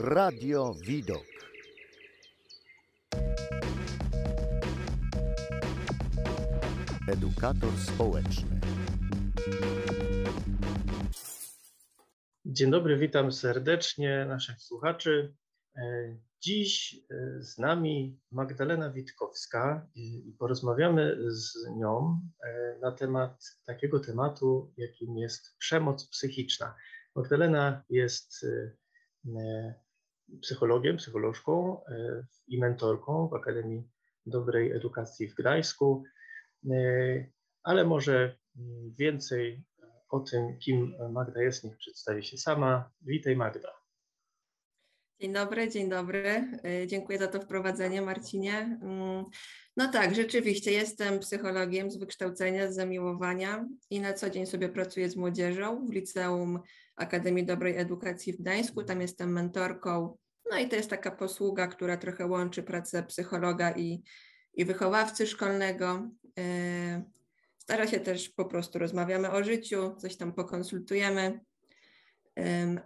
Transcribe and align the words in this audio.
Radio 0.00 0.74
Widok. 0.86 1.24
Edukator 7.08 7.72
społeczny. 7.78 8.60
Dzień 12.44 12.70
dobry, 12.70 12.98
witam 12.98 13.32
serdecznie 13.32 14.26
naszych 14.28 14.62
słuchaczy. 14.62 15.34
E, 15.76 16.16
Dziś 16.40 17.00
e, 17.10 17.42
z 17.42 17.58
nami 17.58 18.20
Magdalena 18.32 18.90
Witkowska 18.90 19.88
i 19.94 20.36
porozmawiamy 20.38 21.16
z 21.28 21.54
nią 21.76 22.20
e, 22.44 22.78
na 22.80 22.92
temat 22.92 23.44
takiego 23.66 24.00
tematu, 24.00 24.72
jakim 24.76 25.18
jest 25.18 25.56
przemoc 25.58 26.08
psychiczna. 26.08 26.74
Magdalena 27.14 27.84
jest 27.88 28.46
psychologiem, 30.42 30.96
psycholożką 30.96 31.80
i 32.48 32.60
mentorką 32.60 33.28
w 33.28 33.34
Akademii 33.34 33.88
Dobrej 34.26 34.72
Edukacji 34.72 35.28
w 35.28 35.34
Gdańsku, 35.34 36.04
ale 37.62 37.84
może 37.84 38.36
więcej 38.98 39.64
o 40.08 40.20
tym, 40.20 40.58
kim 40.58 40.94
Magda 41.10 41.42
jest, 41.42 41.64
niech 41.64 41.76
przedstawi 41.76 42.24
się 42.24 42.38
sama. 42.38 42.90
Witaj 43.00 43.36
Magda. 43.36 43.86
Dzień 45.20 45.32
dobry, 45.32 45.70
dzień 45.70 45.88
dobry. 45.88 46.48
Y, 46.82 46.86
dziękuję 46.86 47.18
za 47.18 47.28
to 47.28 47.40
wprowadzenie, 47.40 48.02
Marcinie. 48.02 48.78
Mm, 48.82 49.24
no 49.76 49.88
tak, 49.92 50.14
rzeczywiście 50.14 50.72
jestem 50.72 51.18
psychologiem 51.18 51.90
z 51.90 51.96
wykształcenia, 51.96 52.72
z 52.72 52.74
zamiłowania 52.74 53.68
i 53.90 54.00
na 54.00 54.12
co 54.12 54.30
dzień 54.30 54.46
sobie 54.46 54.68
pracuję 54.68 55.10
z 55.10 55.16
młodzieżą 55.16 55.86
w 55.86 55.92
Liceum 55.92 56.60
Akademii 56.96 57.46
Dobrej 57.46 57.76
Edukacji 57.76 58.32
w 58.32 58.40
Gdańsku. 58.40 58.84
Tam 58.84 59.00
jestem 59.00 59.32
mentorką. 59.32 60.16
No 60.50 60.58
i 60.58 60.68
to 60.68 60.76
jest 60.76 60.90
taka 60.90 61.10
posługa, 61.10 61.66
która 61.66 61.96
trochę 61.96 62.26
łączy 62.26 62.62
pracę 62.62 63.02
psychologa 63.02 63.72
i, 63.72 64.02
i 64.54 64.64
wychowawcy 64.64 65.26
szkolnego. 65.26 66.10
Y, 66.38 67.02
stara 67.58 67.86
się 67.86 68.00
też 68.00 68.28
po 68.28 68.44
prostu 68.44 68.78
rozmawiamy 68.78 69.30
o 69.30 69.44
życiu, 69.44 69.94
coś 69.98 70.16
tam 70.16 70.32
pokonsultujemy 70.32 71.40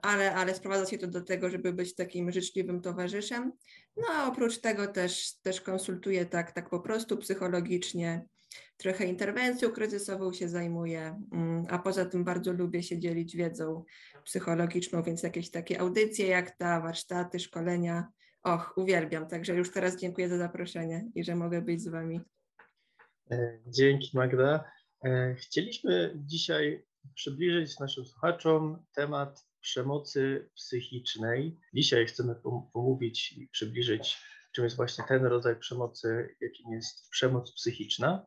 ale, 0.03 0.35
ale 0.35 0.55
sprowadza 0.55 0.91
się 0.91 0.99
to 0.99 1.07
do 1.07 1.21
tego, 1.21 1.51
żeby 1.51 1.73
być 1.73 1.95
takim 1.95 2.33
życzliwym 2.33 2.81
towarzyszem. 2.81 3.53
No 3.97 4.07
a 4.13 4.29
oprócz 4.29 4.59
tego 4.59 4.87
też, 4.87 5.35
też 5.43 5.61
konsultuję 5.61 6.27
tak, 6.27 6.53
tak 6.53 6.71
po 6.71 6.81
prostu 6.81 7.17
psychologicznie, 7.17 8.25
trochę 8.81 9.05
interwencją 9.05 9.71
kryzysową 9.71 10.33
się 10.33 10.49
zajmuję, 10.49 11.23
mm, 11.33 11.67
a 11.71 11.79
poza 11.79 12.05
tym 12.05 12.25
bardzo 12.25 12.53
lubię 12.53 12.83
się 12.83 12.99
dzielić 12.99 13.37
wiedzą 13.37 13.85
psychologiczną, 14.25 15.03
więc 15.03 15.23
jakieś 15.23 15.51
takie 15.51 15.81
audycje 15.81 16.27
jak 16.27 16.57
ta, 16.57 16.81
warsztaty, 16.81 17.41
szkolenia, 17.41 18.09
och, 18.43 18.73
uwielbiam. 18.77 19.29
Także 19.29 19.55
już 19.55 19.73
teraz 19.73 19.97
dziękuję 19.97 20.29
za 20.29 20.39
zaproszenie 20.39 21.11
i 21.15 21.25
że 21.25 21.37
mogę 21.37 21.63
być 21.63 21.83
z 21.83 21.89
Wami. 21.89 22.21
E, 23.31 23.59
dzięki 23.67 24.11
Magda. 24.15 24.65
E, 25.05 25.35
chcieliśmy 25.35 26.13
dzisiaj 26.17 26.85
przybliżyć 27.15 27.79
naszym 27.79 28.05
słuchaczom 28.05 28.85
temat 28.95 29.47
przemocy 29.61 30.51
psychicznej. 30.55 31.61
Dzisiaj 31.75 32.07
chcemy 32.07 32.35
pomówić 32.73 33.33
i 33.33 33.49
przybliżyć, 33.49 34.19
czym 34.53 34.65
jest 34.65 34.77
właśnie 34.77 35.05
ten 35.09 35.25
rodzaj 35.25 35.59
przemocy, 35.59 36.37
jakim 36.41 36.73
jest 36.73 37.11
przemoc 37.11 37.53
psychiczna. 37.53 38.27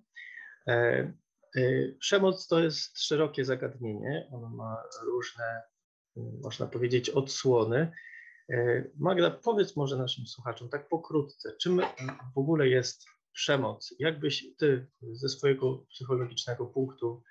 E, 0.68 1.14
e, 1.56 1.62
przemoc 2.00 2.48
to 2.48 2.60
jest 2.60 3.04
szerokie 3.04 3.46
zagadnienie, 3.46 4.30
ono 4.32 4.50
ma 4.50 4.84
różne, 5.06 5.62
można 6.16 6.68
powiedzieć, 6.68 7.10
odsłony. 7.10 7.92
E, 8.50 8.84
Magda, 8.98 9.32
powiedz 9.32 9.76
może 9.76 9.98
naszym 9.98 10.28
słuchaczom 10.28 10.70
tak 10.70 10.90
pokrótce, 10.90 11.56
czym 11.62 11.82
w 12.36 12.38
ogóle 12.38 12.68
jest 12.68 13.06
przemoc? 13.34 13.96
Jakbyś 14.00 14.46
ty 14.58 14.88
ze 15.12 15.30
swojego 15.30 15.78
psychologicznego 15.78 16.66
punktu 16.66 17.24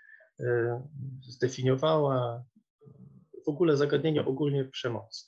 zdefiniowała 1.28 2.44
w 3.44 3.48
ogóle 3.48 3.76
zagadnienie 3.76 4.24
ogólnie 4.24 4.64
przemocy. 4.64 5.26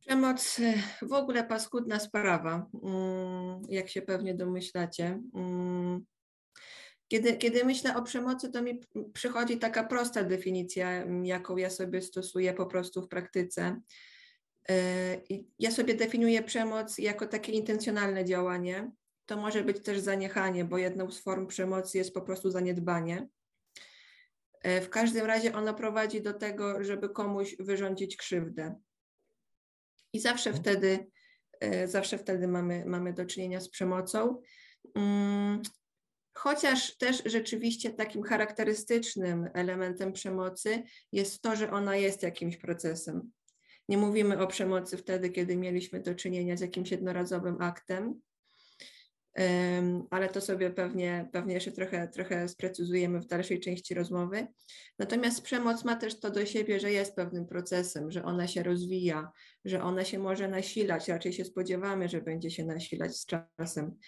Przemoc 0.00 0.60
w 1.02 1.12
ogóle 1.12 1.44
paskudna 1.44 1.98
sprawa, 1.98 2.66
mm, 2.82 3.62
jak 3.68 3.88
się 3.88 4.02
pewnie 4.02 4.34
domyślacie. 4.34 5.20
Mm, 7.06 7.22
kiedy, 7.22 7.36
kiedy 7.36 7.64
myślę 7.64 7.96
o 7.96 8.02
przemocy, 8.02 8.52
to 8.52 8.62
mi 8.62 8.80
przychodzi 9.12 9.58
taka 9.58 9.84
prosta 9.84 10.24
definicja, 10.24 11.04
jaką 11.22 11.56
ja 11.56 11.70
sobie 11.70 12.02
stosuję 12.02 12.54
po 12.54 12.66
prostu 12.66 13.02
w 13.02 13.08
praktyce. 13.08 13.80
E, 14.68 15.20
ja 15.58 15.70
sobie 15.70 15.94
definiuję 15.94 16.42
przemoc 16.42 16.98
jako 16.98 17.26
takie 17.26 17.52
intencjonalne 17.52 18.24
działanie. 18.24 18.90
To 19.26 19.36
może 19.36 19.64
być 19.64 19.82
też 19.82 19.98
zaniechanie, 20.00 20.64
bo 20.64 20.78
jedną 20.78 21.10
z 21.10 21.20
form 21.20 21.46
przemocy 21.46 21.98
jest 21.98 22.14
po 22.14 22.22
prostu 22.22 22.50
zaniedbanie. 22.50 23.28
E, 24.62 24.80
w 24.80 24.90
każdym 24.90 25.26
razie 25.26 25.54
ono 25.54 25.74
prowadzi 25.74 26.22
do 26.22 26.32
tego, 26.32 26.84
żeby 26.84 27.08
komuś 27.08 27.56
wyrządzić 27.58 28.16
krzywdę. 28.16 28.74
I 30.12 30.20
zawsze 30.20 30.50
mhm. 30.50 30.64
wtedy, 30.64 31.10
e, 31.60 31.88
zawsze 31.88 32.18
wtedy 32.18 32.48
mamy, 32.48 32.84
mamy 32.86 33.12
do 33.12 33.26
czynienia 33.26 33.60
z 33.60 33.68
przemocą. 33.68 34.42
Mm, 36.36 36.42
chociaż 36.42 36.96
też 36.96 37.22
rzeczywiście 37.26 37.90
takim 37.90 38.22
charakterystycznym 38.22 39.48
elementem 39.54 40.12
przemocy 40.12 40.82
jest 41.12 41.42
to, 41.42 41.56
że 41.56 41.70
ona 41.70 41.96
jest 41.96 42.22
jakimś 42.22 42.56
procesem. 42.56 43.30
Nie 43.88 43.98
mówimy 43.98 44.38
o 44.38 44.46
przemocy 44.46 44.96
wtedy, 44.96 45.30
kiedy 45.30 45.56
mieliśmy 45.56 46.00
do 46.00 46.14
czynienia 46.14 46.56
z 46.56 46.60
jakimś 46.60 46.90
jednorazowym 46.90 47.56
aktem, 47.60 48.20
ale 50.10 50.28
to 50.28 50.40
sobie 50.40 50.70
pewnie, 50.70 51.28
pewnie 51.32 51.54
jeszcze 51.54 51.72
trochę, 51.72 52.08
trochę 52.08 52.48
sprecyzujemy 52.48 53.20
w 53.20 53.26
dalszej 53.26 53.60
części 53.60 53.94
rozmowy. 53.94 54.46
Natomiast 54.98 55.42
przemoc 55.42 55.84
ma 55.84 55.96
też 55.96 56.20
to 56.20 56.30
do 56.30 56.46
siebie, 56.46 56.80
że 56.80 56.92
jest 56.92 57.14
pewnym 57.14 57.46
procesem, 57.46 58.10
że 58.10 58.24
ona 58.24 58.48
się 58.48 58.62
rozwija, 58.62 59.32
że 59.64 59.82
ona 59.82 60.04
się 60.04 60.18
może 60.18 60.48
nasilać, 60.48 61.08
raczej 61.08 61.32
się 61.32 61.44
spodziewamy, 61.44 62.08
że 62.08 62.20
będzie 62.20 62.50
się 62.50 62.64
nasilać 62.64 63.16
z 63.16 63.26
czasem. 63.26 63.98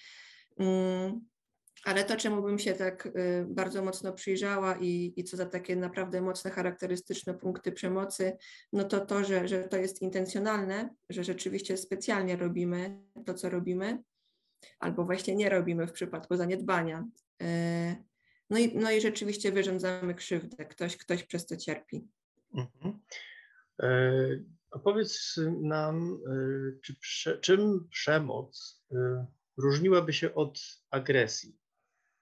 Ale 1.88 2.04
to, 2.04 2.16
czemu 2.16 2.42
bym 2.42 2.58
się 2.58 2.74
tak 2.74 3.06
y, 3.06 3.46
bardzo 3.48 3.82
mocno 3.82 4.12
przyjrzała 4.12 4.76
i, 4.80 5.12
i 5.16 5.24
co 5.24 5.36
za 5.36 5.46
takie 5.46 5.76
naprawdę 5.76 6.20
mocne, 6.20 6.50
charakterystyczne 6.50 7.34
punkty 7.34 7.72
przemocy, 7.72 8.36
no 8.72 8.84
to 8.84 9.06
to, 9.06 9.24
że, 9.24 9.48
że 9.48 9.64
to 9.64 9.76
jest 9.76 10.02
intencjonalne, 10.02 10.94
że 11.10 11.24
rzeczywiście 11.24 11.76
specjalnie 11.76 12.36
robimy 12.36 13.00
to, 13.26 13.34
co 13.34 13.50
robimy, 13.50 14.02
albo 14.78 15.04
właśnie 15.04 15.36
nie 15.36 15.48
robimy 15.48 15.86
w 15.86 15.92
przypadku 15.92 16.36
zaniedbania. 16.36 17.08
E, 17.42 17.96
no 18.50 18.58
i, 18.58 18.76
no 18.78 18.90
i 18.90 19.00
rzeczywiście 19.00 19.52
wyrządzamy 19.52 20.14
krzywdę, 20.14 20.64
ktoś, 20.64 20.96
ktoś 20.96 21.24
przez 21.24 21.46
to 21.46 21.56
cierpi. 21.56 22.08
Mhm. 22.54 22.98
E, 23.82 24.10
opowiedz 24.70 25.40
nam, 25.60 26.18
e, 26.26 26.80
czy 26.82 26.94
prze, 26.94 27.38
czym 27.38 27.88
przemoc 27.90 28.82
e, 28.92 29.26
różniłaby 29.56 30.12
się 30.12 30.34
od 30.34 30.60
agresji? 30.90 31.57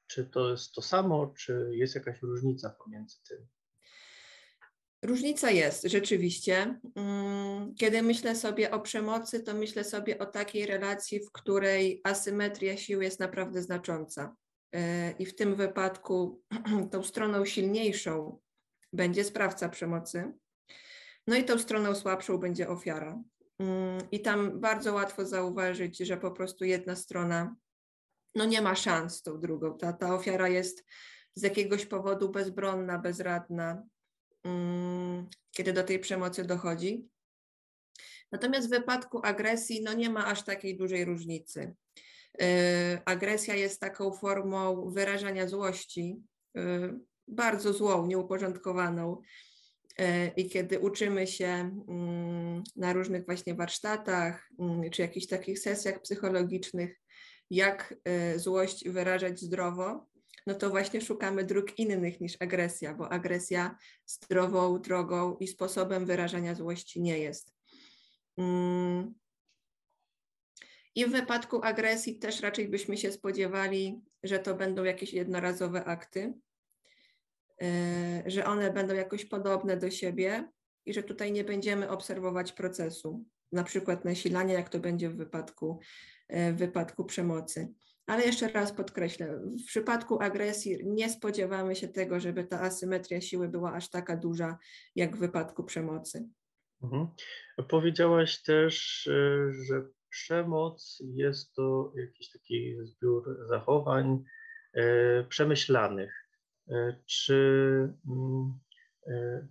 Czy 0.06 0.24
to 0.24 0.50
jest 0.50 0.72
to 0.72 0.82
samo, 0.82 1.26
czy 1.26 1.70
jest 1.72 1.94
jakaś 1.94 2.22
różnica 2.22 2.70
pomiędzy 2.70 3.16
tym? 3.28 3.46
Różnica 5.02 5.50
jest 5.50 5.84
rzeczywiście. 5.84 6.80
Mm, 6.94 7.74
kiedy 7.74 8.02
myślę 8.02 8.36
sobie 8.36 8.70
o 8.70 8.80
przemocy, 8.80 9.40
to 9.40 9.54
myślę 9.54 9.84
sobie 9.84 10.18
o 10.18 10.26
takiej 10.26 10.66
relacji, 10.66 11.20
w 11.20 11.32
której 11.32 12.00
asymetria 12.04 12.76
sił 12.76 13.02
jest 13.02 13.20
naprawdę 13.20 13.62
znacząca. 13.62 14.36
E, 14.72 15.10
I 15.10 15.26
w 15.26 15.34
tym 15.34 15.54
wypadku 15.54 16.42
tą 16.92 17.02
stroną 17.02 17.44
silniejszą 17.44 18.38
będzie 18.92 19.24
sprawca 19.24 19.68
przemocy, 19.68 20.32
no 21.26 21.36
i 21.36 21.44
tą 21.44 21.58
stroną 21.58 21.94
słabszą 21.94 22.38
będzie 22.38 22.68
ofiara. 22.68 23.22
Mm, 23.58 24.00
I 24.12 24.20
tam 24.20 24.60
bardzo 24.60 24.94
łatwo 24.94 25.26
zauważyć, 25.26 25.98
że 25.98 26.16
po 26.16 26.30
prostu 26.30 26.64
jedna 26.64 26.96
strona 26.96 27.56
no 28.36 28.44
nie 28.44 28.62
ma 28.62 28.74
szans 28.74 29.22
tą 29.22 29.40
drugą. 29.40 29.78
Ta, 29.78 29.92
ta 29.92 30.14
ofiara 30.14 30.48
jest 30.48 30.84
z 31.34 31.42
jakiegoś 31.42 31.86
powodu 31.86 32.30
bezbronna, 32.30 32.98
bezradna, 32.98 33.82
Mm, 34.46 35.26
kiedy 35.50 35.72
do 35.72 35.84
tej 35.84 35.98
przemocy 35.98 36.44
dochodzi. 36.44 37.08
Natomiast 38.32 38.66
w 38.66 38.70
wypadku 38.70 39.20
agresji 39.22 39.82
no 39.82 39.92
nie 39.92 40.10
ma 40.10 40.26
aż 40.26 40.44
takiej 40.44 40.76
dużej 40.76 41.04
różnicy. 41.04 41.74
Y, 42.42 42.44
agresja 43.04 43.54
jest 43.54 43.80
taką 43.80 44.12
formą 44.12 44.90
wyrażania 44.90 45.48
złości, 45.48 46.16
y, 46.56 46.60
bardzo 47.28 47.72
złą, 47.72 48.06
nieuporządkowaną. 48.06 49.20
Y, 50.00 50.04
I 50.36 50.48
kiedy 50.48 50.78
uczymy 50.78 51.26
się 51.26 51.46
mm, 51.88 52.62
na 52.76 52.92
różnych 52.92 53.26
właśnie 53.26 53.54
warsztatach 53.54 54.48
mm, 54.58 54.90
czy 54.90 55.02
jakichś 55.02 55.26
takich 55.26 55.58
sesjach 55.58 56.00
psychologicznych, 56.00 57.00
jak 57.50 57.94
złość 58.36 58.88
wyrażać 58.88 59.40
zdrowo, 59.40 60.06
no 60.46 60.54
to 60.54 60.70
właśnie 60.70 61.00
szukamy 61.00 61.44
dróg 61.44 61.78
innych 61.78 62.20
niż 62.20 62.36
agresja, 62.40 62.94
bo 62.94 63.12
agresja 63.12 63.78
zdrową 64.06 64.80
drogą 64.80 65.36
i 65.36 65.48
sposobem 65.48 66.06
wyrażania 66.06 66.54
złości 66.54 67.02
nie 67.02 67.18
jest. 67.18 67.54
Mm. 68.36 69.14
I 70.94 71.06
w 71.06 71.10
wypadku 71.10 71.60
agresji 71.62 72.18
też 72.18 72.40
raczej 72.40 72.68
byśmy 72.68 72.96
się 72.96 73.12
spodziewali, 73.12 74.00
że 74.22 74.38
to 74.38 74.54
będą 74.54 74.84
jakieś 74.84 75.12
jednorazowe 75.12 75.84
akty, 75.84 76.34
e, 77.62 78.22
że 78.26 78.46
one 78.46 78.72
będą 78.72 78.94
jakoś 78.94 79.24
podobne 79.24 79.76
do 79.76 79.90
siebie 79.90 80.48
i 80.86 80.94
że 80.94 81.02
tutaj 81.02 81.32
nie 81.32 81.44
będziemy 81.44 81.88
obserwować 81.88 82.52
procesu, 82.52 83.24
na 83.52 83.64
przykład 83.64 84.04
nasilania, 84.04 84.54
jak 84.54 84.68
to 84.68 84.78
będzie 84.78 85.10
w 85.10 85.16
wypadku, 85.16 85.80
e, 85.80 86.15
w 86.30 86.56
wypadku 86.56 87.04
przemocy. 87.04 87.68
Ale 88.06 88.24
jeszcze 88.24 88.48
raz 88.48 88.72
podkreślę, 88.72 89.40
w 89.64 89.66
przypadku 89.66 90.22
agresji 90.22 90.78
nie 90.84 91.10
spodziewamy 91.10 91.76
się 91.76 91.88
tego, 91.88 92.20
żeby 92.20 92.44
ta 92.44 92.60
asymetria 92.60 93.20
siły 93.20 93.48
była 93.48 93.72
aż 93.72 93.90
taka 93.90 94.16
duża, 94.16 94.58
jak 94.94 95.16
w 95.16 95.20
wypadku 95.20 95.64
przemocy. 95.64 96.28
Mhm. 96.82 97.08
Powiedziałaś 97.68 98.42
też, 98.42 99.06
e, 99.06 99.52
że 99.52 99.88
przemoc 100.10 101.02
jest 101.14 101.54
to 101.54 101.92
jakiś 101.96 102.30
taki 102.30 102.76
zbiór 102.82 103.46
zachowań 103.48 104.24
e, 104.74 105.24
przemyślanych. 105.24 106.28
E, 106.70 106.96
czy, 107.06 107.34
mm, 108.08 108.58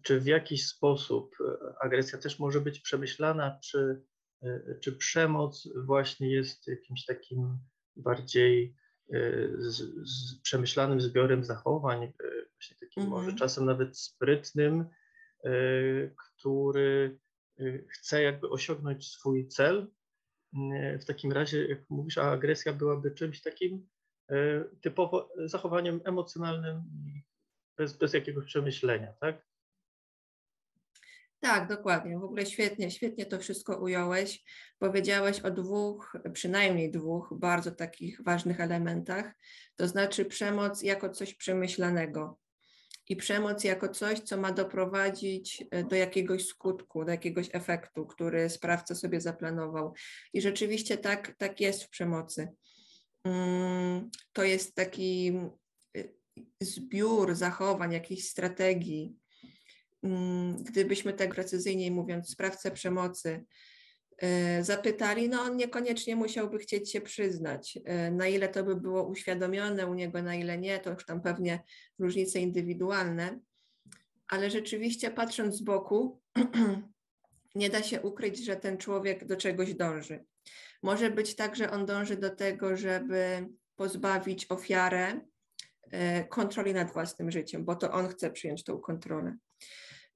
czy 0.01 0.19
w 0.19 0.25
jakiś 0.25 0.67
sposób 0.67 1.35
agresja 1.81 2.19
też 2.19 2.39
może 2.39 2.61
być 2.61 2.79
przemyślana, 2.79 3.59
czy, 3.63 4.01
czy 4.81 4.91
przemoc 4.91 5.69
właśnie 5.75 6.31
jest 6.31 6.67
jakimś 6.67 7.05
takim 7.05 7.57
bardziej 7.95 8.75
z, 9.57 9.75
z 10.09 10.41
przemyślanym 10.41 11.01
zbiorem 11.01 11.43
zachowań, 11.43 12.13
właśnie 12.53 12.77
takim 12.79 13.03
mm 13.03 13.09
-hmm. 13.09 13.15
może 13.15 13.35
czasem 13.35 13.65
nawet 13.65 13.97
sprytnym, 13.97 14.85
który 16.17 17.19
chce 17.87 18.21
jakby 18.21 18.49
osiągnąć 18.49 19.07
swój 19.07 19.47
cel. 19.47 19.87
W 20.99 21.05
takim 21.05 21.31
razie, 21.31 21.67
jak 21.67 21.89
mówisz, 21.89 22.17
a 22.17 22.31
agresja 22.31 22.73
byłaby 22.73 23.11
czymś 23.11 23.41
takim 23.41 23.87
typowo 24.81 25.29
zachowaniem 25.45 26.01
emocjonalnym 26.05 26.83
bez, 27.77 27.97
bez 27.97 28.13
jakiegoś 28.13 28.45
przemyślenia, 28.45 29.13
tak? 29.13 29.54
Tak, 31.39 31.67
dokładnie. 31.69 32.19
W 32.19 32.23
ogóle 32.23 32.45
świetnie, 32.45 32.91
świetnie 32.91 33.25
to 33.25 33.39
wszystko 33.39 33.77
ująłeś. 33.77 34.43
Powiedziałeś 34.79 35.39
o 35.39 35.51
dwóch, 35.51 36.17
przynajmniej 36.33 36.91
dwóch 36.91 37.33
bardzo 37.39 37.71
takich 37.71 38.23
ważnych 38.23 38.59
elementach, 38.59 39.33
to 39.75 39.87
znaczy 39.87 40.25
przemoc 40.25 40.83
jako 40.83 41.09
coś 41.09 41.33
przemyślanego 41.33 42.39
i 43.09 43.15
przemoc 43.15 43.63
jako 43.63 43.89
coś, 43.89 44.19
co 44.19 44.37
ma 44.37 44.51
doprowadzić 44.51 45.63
e, 45.71 45.83
do 45.83 45.95
jakiegoś 45.95 46.45
skutku, 46.45 47.05
do 47.05 47.11
jakiegoś 47.11 47.49
efektu, 47.53 48.05
który 48.05 48.49
sprawca 48.49 48.95
sobie 48.95 49.21
zaplanował. 49.21 49.93
I 50.33 50.41
rzeczywiście 50.41 50.97
tak, 50.97 51.35
tak 51.37 51.59
jest 51.61 51.83
w 51.83 51.89
przemocy. 51.89 52.47
Mm, 53.23 54.09
to 54.33 54.43
jest 54.43 54.75
taki 54.75 55.33
e, 55.97 56.03
zbiór 56.61 57.35
zachowań, 57.35 57.93
jakichś 57.93 58.23
strategii. 58.23 59.15
Mm, 60.05 60.63
gdybyśmy 60.63 61.13
tak 61.13 61.35
precyzyjniej 61.35 61.91
mówiąc, 61.91 62.29
sprawcę 62.29 62.71
przemocy 62.71 63.45
E, 64.17 64.63
zapytali, 64.63 65.29
no 65.29 65.41
on 65.41 65.55
niekoniecznie 65.55 66.15
musiałby 66.15 66.59
chcieć 66.59 66.91
się 66.91 67.01
przyznać. 67.01 67.79
E, 67.85 68.11
na 68.11 68.27
ile 68.27 68.49
to 68.49 68.63
by 68.63 68.75
było 68.75 69.03
uświadomione 69.03 69.87
u 69.87 69.93
niego, 69.93 70.21
na 70.21 70.35
ile 70.35 70.57
nie, 70.57 70.79
to 70.79 70.91
już 70.91 71.05
tam 71.05 71.21
pewnie 71.21 71.59
różnice 71.99 72.39
indywidualne, 72.39 73.39
ale 74.27 74.49
rzeczywiście 74.51 75.11
patrząc 75.11 75.55
z 75.55 75.61
boku, 75.61 76.21
nie 77.55 77.69
da 77.69 77.83
się 77.83 78.01
ukryć, 78.01 78.45
że 78.45 78.55
ten 78.55 78.77
człowiek 78.77 79.25
do 79.25 79.37
czegoś 79.37 79.73
dąży. 79.73 80.25
Może 80.83 81.11
być 81.11 81.35
tak, 81.35 81.55
że 81.55 81.71
on 81.71 81.85
dąży 81.85 82.17
do 82.17 82.29
tego, 82.29 82.77
żeby 82.77 83.47
pozbawić 83.75 84.45
ofiarę 84.51 85.21
e, 85.91 86.23
kontroli 86.23 86.73
nad 86.73 86.93
własnym 86.93 87.31
życiem, 87.31 87.65
bo 87.65 87.75
to 87.75 87.91
on 87.91 88.07
chce 88.07 88.31
przyjąć 88.31 88.63
tą 88.63 88.77
kontrolę 88.77 89.37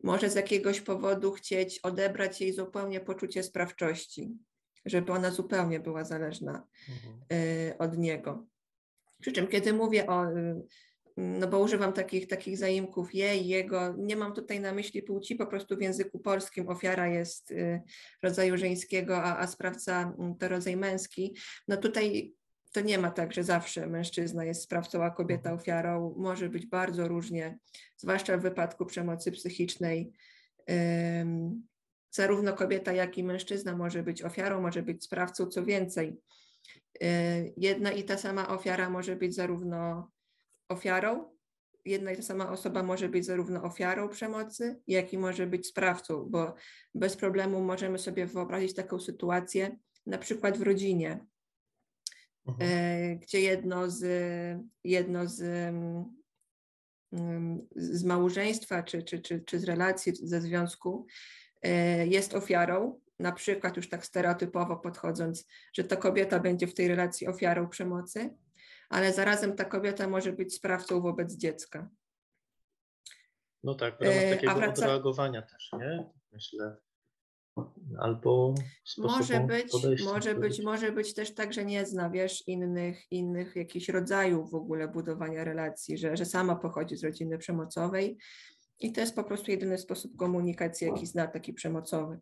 może 0.03 0.29
z 0.29 0.35
jakiegoś 0.35 0.81
powodu 0.81 1.31
chcieć 1.31 1.79
odebrać 1.79 2.41
jej 2.41 2.53
zupełnie 2.53 2.99
poczucie 2.99 3.43
sprawczości, 3.43 4.37
żeby 4.85 5.11
ona 5.11 5.31
zupełnie 5.31 5.79
była 5.79 6.03
zależna 6.03 6.67
mhm. 6.89 7.23
Y, 7.33 7.77
od 7.77 7.97
niego. 7.97 8.47
Przy 9.21 9.31
czym, 9.31 9.47
kiedy 9.47 9.73
mówię 9.73 10.07
o, 10.07 10.31
y, 10.31 10.61
no 11.17 11.47
bo 11.47 11.59
używam 11.59 11.93
takich, 11.93 12.27
takich 12.27 12.57
zaimków 12.57 13.15
jej, 13.15 13.47
jego, 13.47 13.95
nie 13.97 14.15
mam 14.15 14.33
tutaj 14.33 14.59
na 14.59 14.73
myśli 14.73 15.03
płci, 15.03 15.35
po 15.35 15.47
prostu 15.47 15.77
w 15.77 15.81
języku 15.81 16.19
polskim 16.19 16.69
ofiara 16.69 17.07
jest 17.07 17.51
y, 17.51 17.81
rodzaju 18.23 18.57
żeńskiego, 18.57 19.17
a, 19.17 19.37
a 19.37 19.47
sprawca 19.47 20.15
mm, 20.19 20.35
to 20.35 20.47
rodzaj 20.47 20.77
męski. 20.77 21.35
No 21.67 21.77
tutaj 21.77 22.33
to 22.71 22.81
nie 22.81 22.97
ma 22.97 23.11
tak, 23.11 23.33
że 23.33 23.43
zawsze 23.43 23.87
mężczyzna 23.87 24.45
jest 24.45 24.61
sprawcą, 24.61 25.03
a 25.03 25.09
kobieta 25.09 25.49
mhm. 25.49 25.55
ofiarą. 25.55 26.15
Może 26.17 26.49
być 26.49 26.65
bardzo 26.65 27.07
różnie, 27.07 27.59
zwłaszcza 27.97 28.37
w 28.37 28.41
wypadku 28.41 28.85
przemocy 28.85 29.31
psychicznej. 29.31 30.11
Zarówno 32.11 32.53
kobieta, 32.53 32.93
jak 32.93 33.17
i 33.17 33.23
mężczyzna 33.23 33.75
może 33.75 34.03
być 34.03 34.23
ofiarą, 34.23 34.61
może 34.61 34.83
być 34.83 35.03
sprawcą, 35.03 35.45
co 35.47 35.65
więcej. 35.65 36.17
Y, 37.03 37.53
jedna 37.57 37.91
i 37.91 38.03
ta 38.03 38.17
sama 38.17 38.47
ofiara 38.47 38.89
może 38.89 39.15
być 39.15 39.35
zarówno 39.35 40.11
ofiarą, 40.69 41.25
jedna 41.85 42.11
i 42.11 42.15
ta 42.15 42.21
sama 42.21 42.51
osoba 42.51 42.83
może 42.83 43.09
być 43.09 43.25
zarówno 43.25 43.63
ofiarą 43.63 44.09
przemocy, 44.09 44.81
jak 44.87 45.13
i 45.13 45.17
może 45.17 45.47
być 45.47 45.67
sprawcą, 45.67 46.27
bo 46.29 46.55
bez 46.95 47.15
problemu 47.15 47.61
możemy 47.61 47.99
sobie 47.99 48.25
wyobrazić 48.25 48.75
taką 48.75 48.99
sytuację, 48.99 49.77
na 50.05 50.17
przykład 50.17 50.57
w 50.57 50.61
rodzinie, 50.61 51.25
Mhm. 52.49 52.71
E, 52.71 53.15
gdzie 53.15 53.41
jedno 53.41 53.89
z, 53.89 54.03
jedno 54.83 55.27
z, 55.27 55.41
mm, 57.11 57.67
z 57.75 58.03
małżeństwa 58.03 58.83
czy, 58.83 59.03
czy, 59.03 59.19
czy, 59.19 59.41
czy 59.41 59.59
z 59.59 59.63
relacji, 59.63 60.13
ze 60.15 60.41
związku 60.41 61.07
e, 61.61 62.07
jest 62.07 62.33
ofiarą, 62.33 62.99
na 63.19 63.31
przykład 63.31 63.77
już 63.77 63.89
tak 63.89 64.05
stereotypowo 64.05 64.77
podchodząc, 64.77 65.47
że 65.73 65.83
ta 65.83 65.95
kobieta 65.95 66.39
będzie 66.39 66.67
w 66.67 66.73
tej 66.73 66.87
relacji 66.87 67.27
ofiarą 67.27 67.69
przemocy, 67.69 68.35
ale 68.89 69.13
zarazem 69.13 69.55
ta 69.55 69.65
kobieta 69.65 70.07
może 70.07 70.33
być 70.33 70.55
sprawcą 70.55 71.01
wobec 71.01 71.33
dziecka. 71.33 71.89
No 73.63 73.75
tak, 73.75 73.97
w 73.97 74.01
ramach 74.01 74.23
e, 74.23 74.35
takiego 74.35 74.55
wraca... 74.55 74.83
odreagowania 74.83 75.41
też, 75.41 75.71
nie? 75.73 76.05
Myślę 76.31 76.77
albo 77.99 78.55
może 78.97 79.39
być, 79.39 79.73
może 80.03 80.35
być, 80.35 80.61
może 80.61 80.91
być 80.91 81.13
też 81.13 81.33
tak, 81.33 81.53
że 81.53 81.65
nie 81.65 81.85
zna, 81.85 82.09
wiesz, 82.09 82.47
innych, 82.47 83.11
innych 83.11 83.55
jakichś 83.55 83.89
rodzajów 83.89 84.51
w 84.51 84.55
ogóle 84.55 84.87
budowania 84.87 85.43
relacji, 85.43 85.97
że, 85.97 86.17
że 86.17 86.25
sama 86.25 86.55
pochodzi 86.55 86.95
z 86.95 87.03
rodziny 87.03 87.37
przemocowej 87.37 88.17
i 88.79 88.91
to 88.91 89.01
jest 89.01 89.15
po 89.15 89.23
prostu 89.23 89.51
jedyny 89.51 89.77
sposób 89.77 90.15
komunikacji, 90.15 90.87
jaki 90.87 91.05
zna 91.05 91.27
taki 91.27 91.53
przemocowy. 91.53 92.19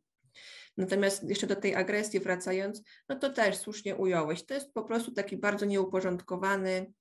Natomiast 0.78 1.30
jeszcze 1.30 1.48
do 1.48 1.56
tej 1.56 1.76
agresji 1.76 2.20
wracając, 2.20 2.84
no 3.10 3.20
to 3.20 3.30
też 3.30 3.58
słusznie 3.58 3.96
ująłeś. 3.96 4.46
To 4.46 4.54
jest 4.54 4.74
po 4.74 4.84
prostu 4.84 5.12
taki 5.12 5.38
bardzo 5.38 5.66
nieuporządkowany 5.66 6.94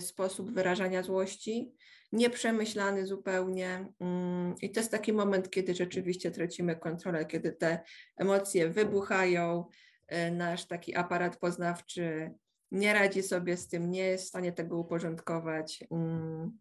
sposób 0.00 0.50
wyrażania 0.50 1.02
złości, 1.02 1.74
nieprzemyślany 2.12 3.06
zupełnie. 3.06 3.86
Mm, 4.00 4.54
I 4.62 4.70
to 4.70 4.80
jest 4.80 4.90
taki 4.90 5.12
moment, 5.12 5.50
kiedy 5.50 5.74
rzeczywiście 5.74 6.30
tracimy 6.30 6.76
kontrolę, 6.76 7.26
kiedy 7.26 7.52
te 7.52 7.80
emocje 8.16 8.68
wybuchają, 8.68 9.64
e, 10.08 10.30
nasz 10.30 10.64
taki 10.64 10.96
aparat 10.96 11.36
poznawczy 11.36 12.34
nie 12.72 12.92
radzi 12.92 13.22
sobie 13.22 13.56
z 13.56 13.68
tym, 13.68 13.90
nie 13.90 14.04
jest 14.04 14.24
w 14.24 14.28
stanie 14.28 14.52
tego 14.52 14.78
uporządkować. 14.78 15.84
Mm. 15.90 16.58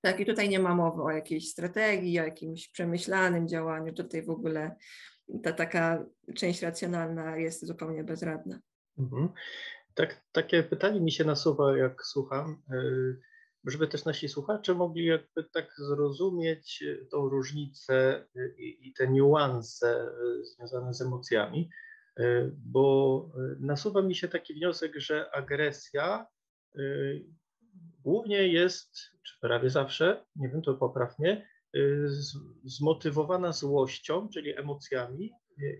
Tak, 0.00 0.20
i 0.20 0.26
tutaj 0.26 0.48
nie 0.48 0.58
ma 0.58 0.74
mowy 0.74 1.02
o 1.02 1.10
jakiejś 1.10 1.50
strategii, 1.50 2.20
o 2.20 2.24
jakimś 2.24 2.68
przemyślanym 2.68 3.48
działaniu. 3.48 3.92
Tutaj 3.92 4.22
w 4.22 4.30
ogóle 4.30 4.76
ta 5.42 5.52
taka 5.52 6.04
część 6.34 6.62
racjonalna 6.62 7.36
jest 7.36 7.66
zupełnie 7.66 8.04
bezradna. 8.04 8.60
Mhm. 8.98 9.28
Tak, 9.98 10.24
takie 10.32 10.62
pytanie 10.62 11.00
mi 11.00 11.12
się 11.12 11.24
nasuwa, 11.24 11.76
jak 11.76 12.06
słucham. 12.06 12.62
Y, 12.72 13.20
żeby 13.64 13.88
też 13.88 14.04
nasi 14.04 14.28
słuchacze 14.28 14.74
mogli 14.74 15.04
jakby 15.04 15.44
tak 15.44 15.74
zrozumieć 15.76 16.82
e, 16.82 17.06
tą 17.06 17.28
różnicę 17.28 18.26
e, 18.36 18.48
i, 18.58 18.88
i 18.88 18.92
te 18.92 19.08
niuanse 19.08 20.10
związane 20.42 20.94
z 20.94 21.02
emocjami, 21.02 21.70
bo 22.56 23.32
nasuwa 23.60 24.02
mi 24.02 24.14
się 24.14 24.28
taki 24.28 24.54
wniosek, 24.54 24.92
że 24.96 25.30
agresja 25.30 26.26
głównie 28.02 28.48
jest, 28.48 28.96
czy 29.26 29.40
prawie 29.40 29.70
zawsze, 29.70 30.24
nie 30.36 30.48
wiem, 30.48 30.62
to 30.62 30.74
poprawnie, 30.74 31.48
zmotywowana 32.64 33.52
złością, 33.52 34.28
czyli 34.28 34.58
emocjami 34.58 35.32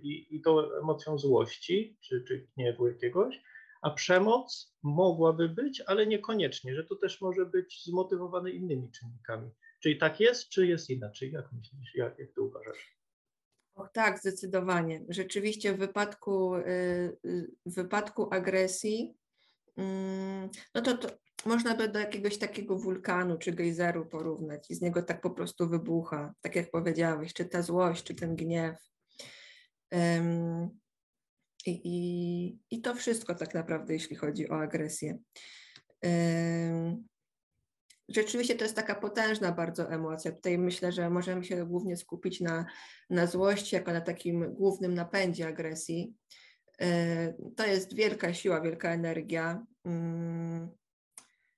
i, 0.02 0.26
i 0.30 0.40
tą 0.40 0.72
emocją 0.72 1.18
złości, 1.18 1.98
czy, 2.00 2.24
czy 2.28 2.46
gniewu 2.56 2.88
jakiegoś, 2.88 3.40
a 3.82 3.90
przemoc 3.90 4.74
mogłaby 4.82 5.48
być, 5.48 5.82
ale 5.86 6.06
niekoniecznie, 6.06 6.74
że 6.74 6.84
to 6.84 6.96
też 6.96 7.20
może 7.20 7.46
być 7.46 7.84
zmotywowane 7.84 8.50
innymi 8.50 8.90
czynnikami. 8.90 9.50
Czyli 9.82 9.98
tak 9.98 10.20
jest, 10.20 10.48
czy 10.48 10.66
jest 10.66 10.90
inaczej? 10.90 11.32
Jak 11.32 11.52
myślisz, 11.52 11.94
jak, 11.94 12.18
jak 12.18 12.32
to 12.32 12.42
uważasz? 12.42 12.98
Och, 13.74 13.88
tak, 13.92 14.18
zdecydowanie. 14.18 15.04
Rzeczywiście 15.08 15.74
w 15.74 15.78
wypadku, 15.78 16.56
y, 16.56 16.62
y, 17.24 17.50
w 17.66 17.74
wypadku 17.74 18.28
agresji, 18.34 19.16
mm, 19.76 20.48
no 20.74 20.82
to, 20.82 20.96
to 20.96 21.08
można 21.46 21.74
by 21.74 21.88
do 21.88 21.98
jakiegoś 21.98 22.38
takiego 22.38 22.78
wulkanu 22.78 23.38
czy 23.38 23.52
gejzeru 23.52 24.06
porównać 24.06 24.70
i 24.70 24.74
z 24.74 24.80
niego 24.80 25.02
tak 25.02 25.20
po 25.20 25.30
prostu 25.30 25.68
wybucha, 25.68 26.34
tak 26.40 26.56
jak 26.56 26.70
powiedziałeś, 26.70 27.32
czy 27.32 27.44
ta 27.44 27.62
złość, 27.62 28.04
czy 28.04 28.14
ten 28.14 28.36
gniew. 28.36 28.76
I, 31.68 31.80
i, 31.84 32.58
I 32.70 32.80
to 32.80 32.94
wszystko 32.94 33.34
tak 33.34 33.54
naprawdę, 33.54 33.92
jeśli 33.92 34.16
chodzi 34.16 34.50
o 34.50 34.60
agresję. 34.60 35.18
Rzeczywiście 38.08 38.54
to 38.54 38.64
jest 38.64 38.76
taka 38.76 38.94
potężna 38.94 39.52
bardzo 39.52 39.90
emocja. 39.90 40.32
Tutaj 40.32 40.58
myślę, 40.58 40.92
że 40.92 41.10
możemy 41.10 41.44
się 41.44 41.66
głównie 41.66 41.96
skupić 41.96 42.40
na, 42.40 42.66
na 43.10 43.26
złości, 43.26 43.76
jako 43.76 43.92
na 43.92 44.00
takim 44.00 44.54
głównym 44.54 44.94
napędzie 44.94 45.48
agresji. 45.48 46.14
To 47.56 47.66
jest 47.66 47.94
wielka 47.94 48.34
siła, 48.34 48.60
wielka 48.60 48.90
energia. 48.90 49.66
Mm, 49.84 50.68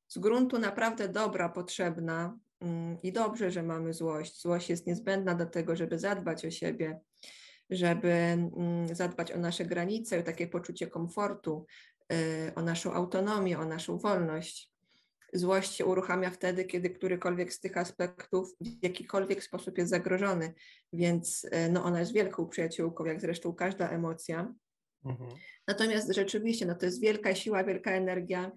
z 0.09 0.19
gruntu 0.19 0.59
naprawdę 0.59 1.09
dobra, 1.09 1.49
potrzebna 1.49 2.39
mm, 2.61 2.99
i 3.03 3.13
dobrze, 3.13 3.51
że 3.51 3.63
mamy 3.63 3.95
złość. 3.95 4.43
Złość 4.43 4.71
jest 4.71 4.87
niezbędna 4.87 5.35
do 5.35 5.47
tego, 5.47 5.77
żeby 5.77 5.99
zadbać 5.99 6.45
o 6.45 6.51
siebie, 6.51 7.01
żeby 7.71 8.09
mm, 8.09 8.95
zadbać 8.95 9.33
o 9.33 9.39
nasze 9.39 9.65
granice, 9.65 10.19
o 10.19 10.23
takie 10.23 10.47
poczucie 10.47 10.87
komfortu, 10.87 11.67
e, 12.13 12.55
o 12.55 12.63
naszą 12.63 12.93
autonomię, 12.93 13.59
o 13.59 13.65
naszą 13.65 13.99
wolność. 13.99 14.71
Złość 15.33 15.75
się 15.75 15.85
uruchamia 15.85 16.31
wtedy, 16.31 16.65
kiedy 16.65 16.91
którykolwiek 16.91 17.53
z 17.53 17.61
tych 17.61 17.77
aspektów 17.77 18.55
w 18.61 18.85
jakikolwiek 18.85 19.45
sposób 19.45 19.79
jest 19.79 19.91
zagrożony, 19.91 20.55
więc 20.93 21.47
e, 21.51 21.69
no, 21.69 21.85
ona 21.85 22.01
jest 22.01 22.13
wielką 22.13 22.49
przyjaciółką, 22.49 23.05
jak 23.05 23.21
zresztą 23.21 23.55
każda 23.55 23.89
emocja. 23.89 24.55
Mhm. 25.05 25.31
Natomiast 25.67 26.15
rzeczywiście 26.15 26.67
no, 26.67 26.75
to 26.75 26.87
jest 26.87 27.01
wielka 27.01 27.35
siła, 27.35 27.65
wielka 27.65 27.91
energia, 27.91 28.51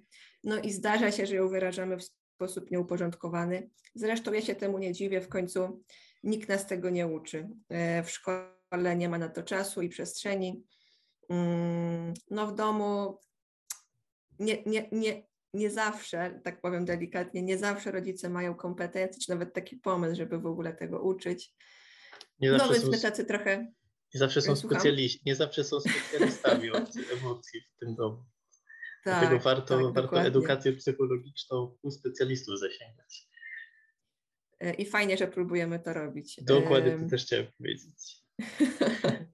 no 0.44 0.60
i 0.60 0.72
zdarza 0.72 1.12
się, 1.12 1.26
że 1.26 1.36
ją 1.36 1.50
wyrażamy 1.50 1.98
w 1.98 2.04
sposób 2.36 2.72
nieuporządkowany. 2.72 3.70
Zresztą 3.96 4.34
ja 4.34 4.42
się 4.42 4.56
temu 4.56 4.78
nie 4.78 4.94
dziwię, 4.94 5.22
w 5.22 5.30
końcu 5.30 5.84
nikt 6.24 6.50
nas 6.50 6.68
tego 6.68 6.90
nie 6.90 7.08
uczy. 7.08 7.50
E, 7.70 8.04
w 8.04 8.12
szkole 8.12 8.63
nie 8.78 9.10
ma 9.10 9.18
na 9.18 9.30
to 9.30 9.44
czasu 9.44 9.82
i 9.82 9.90
przestrzeni. 9.90 10.64
Mm, 11.30 12.14
no 12.32 12.48
w 12.48 12.56
domu 12.56 13.20
nie, 14.40 14.64
nie, 14.66 14.90
nie, 14.92 15.28
nie 15.54 15.70
zawsze, 15.70 16.42
tak 16.44 16.62
powiem 16.62 16.86
delikatnie, 16.86 17.42
nie 17.42 17.58
zawsze 17.58 17.92
rodzice 17.92 18.30
mają 18.30 18.56
kompetencje, 18.56 19.22
czy 19.22 19.32
nawet 19.32 19.54
taki 19.54 19.78
pomysł, 19.78 20.16
żeby 20.16 20.40
w 20.40 20.46
ogóle 20.46 20.74
tego 20.74 21.02
uczyć. 21.02 21.54
Nie 22.40 22.52
no 22.52 22.70
więc 22.74 22.86
my 22.86 23.00
tacy 23.00 23.26
trochę... 23.26 23.72
Nie 24.14 24.20
zawsze 24.20 24.42
są 24.42 24.56
specjaliści, 24.56 25.22
nie 25.26 25.36
zawsze 25.36 25.64
są 25.64 25.80
specjalistami 25.80 26.72
od 26.72 26.90
emocji 27.12 27.62
w 27.76 27.80
tym 27.80 27.96
domu. 27.96 28.26
Tak, 29.04 29.20
Dlatego 29.20 29.40
warto, 29.40 29.92
tak, 29.92 29.94
warto 29.94 30.22
edukację 30.22 30.74
psychologiczną 30.74 31.78
u 31.82 31.92
specjalistów 31.92 32.60
zasięgać. 32.60 33.28
E, 34.60 34.74
I 34.74 34.86
fajnie, 34.86 35.18
że 35.18 35.28
próbujemy 35.28 35.80
to 35.80 35.94
robić. 35.94 36.40
Dokładnie, 36.44 37.00
to 37.00 37.10
też 37.10 37.26
chciałem 37.26 37.48
powiedzieć. 37.58 38.23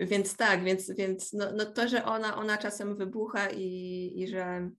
Więc 0.00 0.36
tak, 0.36 0.64
więc, 0.64 0.90
więc 0.90 1.32
no, 1.32 1.52
no 1.56 1.64
to, 1.66 1.88
że 1.88 2.04
ona, 2.04 2.36
ona 2.36 2.58
czasem 2.58 2.96
wybucha 2.96 3.50
i, 3.50 4.12
i 4.16 4.28
że 4.28 4.70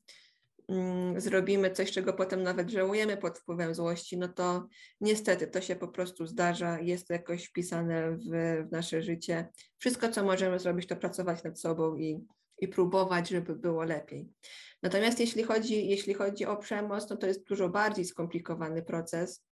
mm, 0.68 1.22
zrobimy 1.22 1.72
coś, 1.72 1.92
czego 1.92 2.14
potem 2.14 2.44
nawet 2.44 2.70
żałujemy 2.70 3.18
pod 3.18 3.40
wpływem 3.40 3.76
złości, 3.76 4.18
no 4.18 4.28
to 4.28 4.68
niestety 5.02 5.48
to 5.48 5.62
się 5.62 5.76
po 5.76 5.88
prostu 5.88 6.26
zdarza, 6.28 6.80
jest 6.80 7.08
to 7.08 7.14
jakoś 7.14 7.46
wpisane 7.46 8.12
w, 8.12 8.24
w 8.68 8.72
nasze 8.72 9.02
życie. 9.02 9.48
Wszystko, 9.78 10.10
co 10.10 10.24
możemy 10.24 10.60
zrobić, 10.60 10.88
to 10.88 10.96
pracować 10.96 11.44
nad 11.44 11.60
sobą 11.60 11.96
i, 11.96 12.26
i 12.60 12.68
próbować, 12.68 13.30
żeby 13.30 13.56
było 13.56 13.84
lepiej. 13.84 14.30
Natomiast 14.84 15.20
jeśli 15.20 15.44
chodzi, 15.44 15.88
jeśli 15.88 16.14
chodzi 16.14 16.46
o 16.46 16.58
przemoc, 16.58 17.10
no 17.10 17.18
to 17.18 17.28
jest 17.28 17.48
dużo 17.48 17.70
bardziej 17.70 18.06
skomplikowany 18.06 18.84
proces. 18.84 19.44